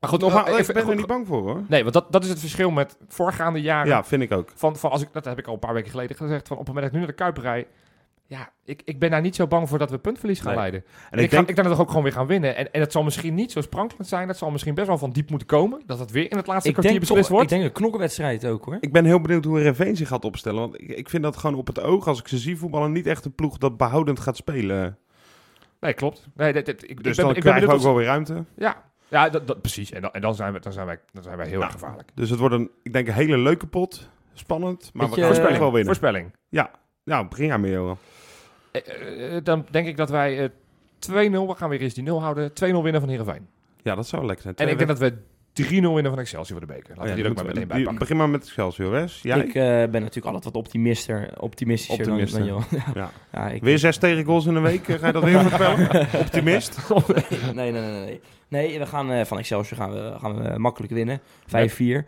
Maar 0.00 0.10
goed, 0.10 0.20
Nogmaals, 0.20 0.48
nog 0.48 0.58
ik 0.58 0.74
ben 0.74 0.88
er 0.88 0.96
niet 0.96 1.06
bang 1.06 1.26
voor, 1.26 1.42
hoor. 1.42 1.62
Nee, 1.68 1.82
want 1.82 1.94
dat, 1.94 2.12
dat 2.12 2.22
is 2.24 2.28
het 2.28 2.40
verschil 2.40 2.70
met 2.70 2.96
voorgaande 3.08 3.60
jaren. 3.60 3.88
Ja, 3.88 4.04
vind 4.04 4.22
ik 4.22 4.32
ook. 4.32 4.50
Van, 4.54 4.76
van 4.76 4.90
als 4.90 5.02
ik, 5.02 5.08
dat 5.12 5.24
heb 5.24 5.38
ik 5.38 5.46
al 5.46 5.52
een 5.52 5.58
paar 5.58 5.74
weken 5.74 5.90
geleden 5.90 6.16
gezegd. 6.16 6.48
Van 6.48 6.56
op 6.56 6.66
het 6.66 6.74
moment 6.74 6.84
dat 6.84 6.86
ik 6.86 6.92
nu 6.92 6.98
naar 6.98 7.16
de 7.16 7.22
Kuip 7.22 7.36
rijd, 7.36 7.66
Ja, 8.30 8.52
ik, 8.64 8.82
ik 8.84 8.98
ben 8.98 9.10
daar 9.10 9.20
niet 9.20 9.34
zo 9.34 9.46
bang 9.46 9.68
voor 9.68 9.78
dat 9.78 9.90
we 9.90 9.98
puntverlies 9.98 10.38
gaan 10.40 10.46
Nee. 10.48 10.56
leiden. 10.58 10.80
En 10.84 11.10
En 11.10 11.18
ik, 11.18 11.24
ik, 11.24 11.30
denk, 11.30 11.42
ga, 11.44 11.48
ik 11.48 11.54
denk 11.56 11.68
dat 11.68 11.76
we 11.76 11.82
ook 11.82 11.88
gewoon 11.88 12.02
weer 12.02 12.12
gaan 12.12 12.26
winnen. 12.26 12.56
En, 12.56 12.72
en 12.72 12.80
het 12.80 12.92
zal 12.92 13.02
misschien 13.02 13.34
niet 13.34 13.52
zo 13.52 13.60
sprankelend 13.60 14.08
zijn. 14.08 14.28
Het 14.28 14.36
zal 14.36 14.50
misschien 14.50 14.74
best 14.74 14.86
wel 14.86 14.98
van 14.98 15.10
diep 15.10 15.30
moeten 15.30 15.48
komen. 15.48 15.82
Dat 15.86 15.98
het 15.98 16.10
weer 16.10 16.30
in 16.30 16.36
het 16.36 16.46
laatste 16.46 16.68
Ik 16.68 16.74
kwartier 16.74 17.00
beslist 17.00 17.20
toch, 17.20 17.30
ik 17.30 17.34
wordt. 17.34 17.48
denk 17.48 17.62
een 17.64 17.72
knokkenwedstrijd 17.72 18.46
ook 18.46 18.64
hoor. 18.64 18.76
ik 18.80 18.92
ben 18.92 19.04
heel 19.04 19.20
benieuwd 19.20 19.44
hoe 19.44 19.60
Reveen 19.62 19.96
zich 19.96 20.08
gaat 20.08 20.24
opstellen. 20.24 20.60
Want 20.60 20.80
ik, 20.80 20.88
ik 20.88 21.08
vind 21.08 21.22
dat 21.22 21.36
gewoon 21.36 21.56
op 21.56 21.66
het 21.66 21.80
oog, 21.80 22.06
als 22.08 22.20
ik 22.20 22.28
ze 22.28 22.38
zie 22.38 22.56
voetballen, 22.56 22.92
niet 22.92 23.06
echt 23.06 23.24
een 23.24 23.34
ploeg 23.34 23.58
dat 23.58 23.76
behoudend 23.76 24.20
gaat 24.20 24.36
spelen. 24.36 24.98
Nee, 25.80 25.92
klopt. 25.92 26.28
Nee, 26.34 26.52
dit, 26.52 26.66
dit- 26.66 26.82
ik, 26.82 26.90
ik 26.90 27.02
Dus 27.02 27.16
ben, 27.16 27.24
dan 27.26 27.34
ik 27.36 27.42
ben 27.42 27.52
krijgen 27.52 27.68
we 27.68 27.74
ook 27.76 27.82
wel 27.82 27.94
weer 27.96 28.06
ruimte. 28.06 28.44
Ja, 28.56 28.82
ja 29.08 29.28
dat, 29.28 29.46
dat, 29.46 29.60
precies. 29.60 29.92
En 29.92 30.02
dan, 30.02 30.10
en 30.12 30.20
dan, 30.20 30.34
zijn 30.34 30.52
we, 30.52 30.60
dan, 30.60 30.72
zijn 30.72 30.86
wij, 30.86 30.98
dan 31.12 31.22
zijn 31.22 31.36
wij 31.36 31.46
heel 31.48 31.58
Ja. 31.58 31.64
erg 31.64 31.72
gevaarlijk. 31.72 32.08
Dus 32.14 32.30
het 32.30 32.38
wordt 32.38 32.54
een, 32.54 32.70
ik 32.82 32.92
denk, 32.92 33.08
een 33.08 33.14
hele 33.14 33.38
leuke 33.38 33.66
pot. 33.66 34.08
Spannend, 34.32 34.90
maar 34.92 35.10
we 35.10 35.20
gaan 35.22 35.32
eh, 35.46 35.58
wel 35.58 35.72
winnen. 35.72 35.84
Voorspelling. 35.84 36.32
Nou, 37.04 37.28
begin 37.28 37.46
jaar 37.46 37.60
mee, 37.60 37.72
Johan. 37.72 37.98
Eh, 38.70 39.36
eh, 39.36 39.44
dan 39.44 39.66
denk 39.70 39.86
ik 39.86 39.96
dat 39.96 40.10
wij 40.10 40.42
eh 40.42 40.48
2-0, 40.98 41.46
we 41.46 41.54
gaan 41.54 41.68
weer 41.68 41.80
eens 41.80 41.94
die 41.94 42.04
0 42.04 42.22
houden, 42.22 42.52
2-0 42.52 42.54
winnen 42.82 43.00
van 43.00 43.10
Heerenveen. 43.10 43.48
Ja, 43.82 43.94
dat 43.94 44.06
zou 44.06 44.26
lekker 44.26 44.42
zijn. 44.42 44.56
En 44.56 44.68
ik 44.68 44.76
denk 44.78 44.88
dat 44.88 44.98
we 44.98 45.16
3-0 45.62 45.64
winnen 45.70 46.04
van 46.10 46.18
Excelsior 46.18 46.58
voor 46.58 46.66
de 46.66 46.72
beker. 46.74 46.88
Laten 46.88 47.02
Oh 47.02 47.08
ja, 47.08 47.10
we 47.10 47.14
die 47.14 47.24
er 47.24 47.30
ook 47.30 47.36
maar 47.36 47.46
meteen 47.46 47.68
bij 47.68 47.76
pakken. 47.78 47.98
Begin 47.98 48.16
maar 48.16 48.28
met 48.28 48.42
Excelsior, 48.42 48.90
Wes. 48.90 49.20
Jij? 49.22 49.38
Ik 49.38 49.46
eh, 49.46 49.62
ben 49.64 49.90
natuurlijk 50.00 50.26
altijd 50.26 50.44
wat 50.44 50.54
optimister, 50.54 51.30
optimistischer 51.38 52.04
dan, 52.04 52.12
Optimister. 52.12 52.40
dan 52.46 52.48
jou. 52.48 52.62
Ja. 52.94 53.10
Ja, 53.32 53.48
ik, 53.48 53.62
Weer 53.62 53.78
zes 53.78 53.96
tegengoals 53.96 54.46
in 54.46 54.54
een 54.54 54.62
week, 54.62 54.88
eh, 54.88 54.98
ga 54.98 55.06
je 55.06 55.12
dat 55.12 55.24
weer 55.24 55.40
voorspellen? 55.48 56.08
Optimist? 56.24 56.78
nee, 57.54 57.72
nee, 57.72 57.82
nee, 57.82 58.00
nee. 58.04 58.20
Nee, 58.48 58.78
we 58.78 58.86
gaan 58.86 59.10
eh, 59.12 59.24
van 59.24 59.38
Excelsior 59.38 59.78
gaan 59.80 59.92
we, 59.92 60.14
gaan 60.20 60.42
we 60.42 60.58
makkelijk 60.58 60.92
winnen. 60.92 61.20
5-4. 61.46 61.48
Nee, 61.48 62.04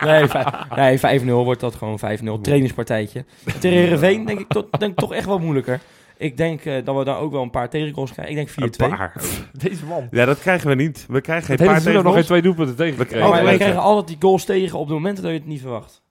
nee, 0.00 0.26
vij- 0.26 0.46
nee 0.76 1.20
5-0 1.20 1.24
wordt 1.24 1.60
dat 1.60 1.74
gewoon 1.74 1.98
5-0. 1.98 2.40
Trainingspartijtje. 2.42 3.24
Tegen 3.60 3.78
Heerenveen 3.78 4.24
denk 4.26 4.38
ik, 4.40 4.46
denk 4.78 4.92
ik 4.92 4.98
toch 4.98 5.12
echt 5.14 5.26
wel 5.26 5.38
moeilijker. 5.38 5.80
Ik 6.22 6.36
denk 6.36 6.64
eh, 6.64 6.84
dat 6.84 6.96
we 6.96 7.04
daar 7.04 7.18
ook 7.18 7.32
wel 7.32 7.42
een 7.42 7.50
paar 7.50 7.68
tegengoals 7.70 8.12
krijgen. 8.12 8.38
Ik 8.38 8.54
denk 8.56 8.72
4-2. 8.72 8.76
Een 8.80 8.90
paar. 8.96 9.12
Deze 9.52 9.84
man. 9.86 10.08
Ja, 10.10 10.24
dat 10.24 10.38
krijgen 10.40 10.68
we 10.68 10.74
niet. 10.74 11.06
We 11.08 11.20
krijgen 11.20 11.46
geen 11.46 11.66
paar 11.66 11.80
seizoen 11.80 12.04
nog 12.04 12.14
geen 12.14 12.22
tegengoals. 12.22 12.26
twee 12.26 12.42
doelpunten 12.42 12.76
tegen 12.76 12.96
We 12.98 13.02
gekregen. 13.02 13.26
Oh, 13.26 13.32
maar 13.32 13.42
wij 13.42 13.50
weten. 13.52 13.66
krijgen 13.66 13.88
altijd 13.88 14.06
die 14.08 14.16
goals 14.28 14.44
tegen 14.44 14.78
op 14.78 14.86
de 14.88 14.92
momenten 14.94 15.22
dat 15.22 15.32
je 15.32 15.38
het 15.38 15.46
niet 15.46 15.60
verwacht. 15.60 16.02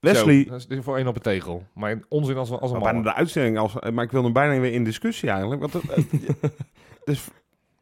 Wesley, 0.00 0.44
Zo, 0.44 0.50
dat 0.50 0.66
is 0.68 0.78
voor 0.84 0.96
één 0.96 1.06
op 1.06 1.14
een 1.16 1.22
tegel. 1.22 1.62
Maar 1.74 2.00
onzin 2.08 2.36
als, 2.36 2.50
als 2.50 2.60
een 2.60 2.70
Maar 2.70 2.80
bijna 2.92 2.92
man. 2.92 3.02
de 3.02 3.14
uitzending, 3.14 3.58
als, 3.58 3.74
maar 3.92 4.04
ik 4.04 4.10
wil 4.10 4.22
hem 4.22 4.32
bijna 4.32 4.60
weer 4.60 4.72
in 4.72 4.84
discussie 4.84 5.30
eigenlijk. 5.30 5.60
Want 5.60 5.72
het, 5.72 5.82
het- 5.94 6.52
dus, 7.04 7.24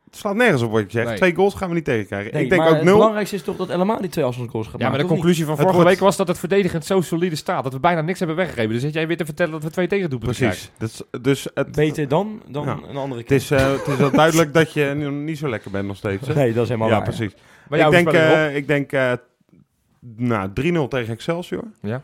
het 0.06 0.16
slaat 0.16 0.34
nergens 0.34 0.62
op 0.62 0.70
wat 0.70 0.82
je 0.82 0.90
zegt. 0.90 1.06
Nee. 1.08 1.16
Twee 1.16 1.34
goals 1.34 1.54
gaan 1.54 1.68
we 1.68 1.74
niet 1.74 1.84
tegenkrijgen. 1.84 2.32
Nee, 2.32 2.42
ik 2.42 2.48
denk 2.48 2.60
maar 2.60 2.70
ook 2.70 2.76
het 2.76 2.84
nul. 2.84 2.94
belangrijkste 2.96 3.36
is 3.36 3.42
toch 3.42 3.56
dat 3.56 3.68
helemaal 3.68 4.00
die 4.00 4.10
twee 4.10 4.24
afstandsgoals 4.24 4.66
gaat 4.68 4.80
Ja, 4.80 4.88
maar 4.88 4.98
de 4.98 5.04
conclusie 5.04 5.44
van 5.44 5.52
Het 5.52 5.60
vorige 5.62 5.76
wordt- 5.82 5.90
week 5.94 6.04
was 6.04 6.16
dat 6.16 6.28
het 6.28 6.38
verdedigend 6.38 6.84
zo 6.84 7.00
solide 7.00 7.36
staat. 7.36 7.64
Dat 7.64 7.72
we 7.72 7.80
bijna 7.80 8.00
niks 8.00 8.18
hebben 8.18 8.36
weggegeven. 8.36 8.70
Dus 8.72 8.80
zit 8.82 8.92
jij 8.94 9.06
weer 9.06 9.16
te 9.16 9.24
vertellen 9.24 9.52
dat 9.52 9.62
we 9.62 9.70
twee 9.70 9.86
tegendoelpunten 9.86 10.46
Precies. 10.46 10.70
Dus, 10.78 11.02
dus 11.20 11.48
het? 11.54 11.72
Beter 11.72 12.08
dan, 12.08 12.42
dan 12.48 12.64
Ja. 12.64 12.78
een 12.88 12.96
andere 12.96 13.20
het, 13.20 13.26
keer. 13.28 13.36
is, 13.36 13.50
eh, 13.50 13.70
het 13.72 13.86
is 13.86 13.96
wel 13.96 14.10
duidelijk 14.10 14.52
dat 14.54 14.72
je 14.72 14.84
niet 15.24 15.38
zo 15.38 15.48
lekker 15.48 15.70
bent 15.70 15.86
nog 15.86 15.96
steeds. 15.96 16.26
hè? 16.28 16.34
Nee, 16.34 16.52
dat 16.52 16.62
is 16.62 16.68
helemaal 16.68 16.88
ja, 16.90 16.94
waar. 16.96 17.04
precies. 17.04 17.32
Maar 17.68 17.78
ik 17.78 17.90
denk, 17.90 18.12
eh, 18.12 18.56
ik 18.56 18.66
denk 18.66 18.92
eh, 18.92 19.12
nou, 20.16 20.50
3-0 20.54 20.88
tegen 20.88 21.12
Excelsior. 21.12 21.64
Ja. 21.80 22.02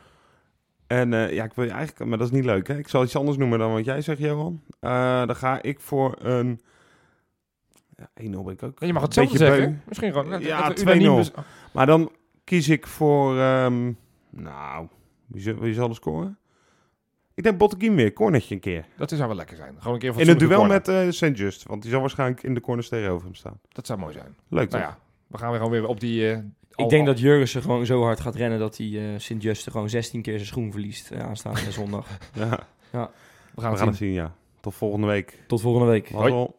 En 0.87 1.13
eh, 1.15 1.33
ja, 1.33 1.45
ik 1.45 1.53
wil 1.55 1.65
je 1.65 1.71
eigenlijk, 1.71 2.09
maar 2.11 2.19
dat 2.19 2.27
is 2.27 2.33
niet 2.35 2.45
leuk. 2.45 2.69
Hè? 2.69 2.79
Ik 2.79 2.89
zal 2.89 3.03
iets 3.05 3.17
anders 3.17 3.37
noemen 3.37 3.59
dan 3.59 3.73
wat 3.73 3.85
jij 3.85 4.01
zegt, 4.01 4.19
Johan. 4.19 4.61
Eh, 4.81 5.27
dan 5.27 5.37
ga 5.37 5.63
ik 5.63 5.81
voor 5.81 6.17
een. 6.23 6.61
Ja, 8.15 8.25
1-0 8.25 8.45
ben 8.45 8.53
ik 8.53 8.63
ook. 8.63 8.81
Ja, 8.81 8.87
je 8.87 8.93
mag 8.93 9.03
het 9.03 9.15
zelf 9.15 9.31
zeggen. 9.31 9.65
beu. 9.71 9.77
Misschien 9.89 10.13
gewoon. 10.13 10.31
dat- 10.31 10.43
Ja, 10.43 10.69
dat 10.69 10.79
we 10.83 10.83
unaniem 10.85 11.03
2-0. 11.15 11.17
bes- 11.17 11.45
Maar 11.73 11.87
dan 11.87 12.11
kies 12.45 12.69
ik 12.69 12.87
voor. 12.87 13.39
ehm, 13.39 13.93
nou, 14.31 14.87
wie 15.27 15.43
zal, 15.43 15.55
wie 15.55 15.75
zal 15.75 15.89
er 15.89 15.95
scoren? 15.95 16.37
Ik 17.35 17.43
denk 17.43 17.59
Botteguin 17.59 17.95
weer, 17.95 18.13
cornetje 18.13 18.55
een 18.55 18.61
keer. 18.61 18.85
Dat 18.97 19.11
zou 19.11 19.27
wel 19.27 19.37
lekker 19.37 19.57
zijn. 19.57 19.75
Gewoon 19.79 19.93
een 19.95 20.01
keer 20.01 20.21
In 20.21 20.29
een 20.29 20.39
duel 20.39 20.59
corner. 20.59 20.69
met 20.77 20.89
eh 20.89 21.09
St. 21.11 21.39
Just, 21.39 21.63
want 21.63 21.83
die 21.83 21.91
zal 21.91 22.01
waarschijnlijk 22.01 22.43
in 22.43 22.55
de 22.55 22.61
corners 22.61 22.89
tegenover 22.89 23.25
hem 23.25 23.35
staan. 23.35 23.61
Dat 23.69 23.87
zou 23.87 23.99
mooi 23.99 24.13
zijn. 24.13 24.37
Leuk 24.49 24.71
toch? 24.71 24.81
Nou 24.81 24.93
ja, 24.93 24.99
we 25.27 25.39
gaan 25.39 25.49
weer 25.51 25.57
gewoon 25.59 25.73
weer 25.73 25.87
op 25.87 26.01
die... 26.01 26.31
eh, 26.31 26.39
Ik 26.75 26.89
denk 26.89 27.07
dat 27.07 27.19
Jurgensen 27.21 27.63
gewoon 27.63 27.87
zo 27.87 28.03
hard 28.03 28.21
gaat 28.21 28.35
rennen 28.35 28.59
dat 28.59 28.77
hij 28.77 28.87
eh 29.15 29.19
Sint-Juste 29.19 29.71
gewoon 29.71 29.89
16 29.89 30.23
keer 30.23 30.35
zijn 30.35 30.47
schoen 30.47 30.71
verliest 30.73 31.13
aanstaande 31.15 31.73
zondag. 31.73 32.07
Ja, 32.35 32.49
We 32.91 32.99
gaan 32.99 33.09
we 33.55 33.61
het 33.67 33.79
gaan 33.79 33.87
het 33.89 33.97
zien. 33.97 34.09
zien, 34.09 34.13
ja. 34.13 34.35
Tot 34.61 34.75
volgende 34.75 35.07
week. 35.07 35.39
Tot 35.47 35.61
volgende 35.61 35.87
week. 35.89 36.11
Mazzel. 36.11 36.57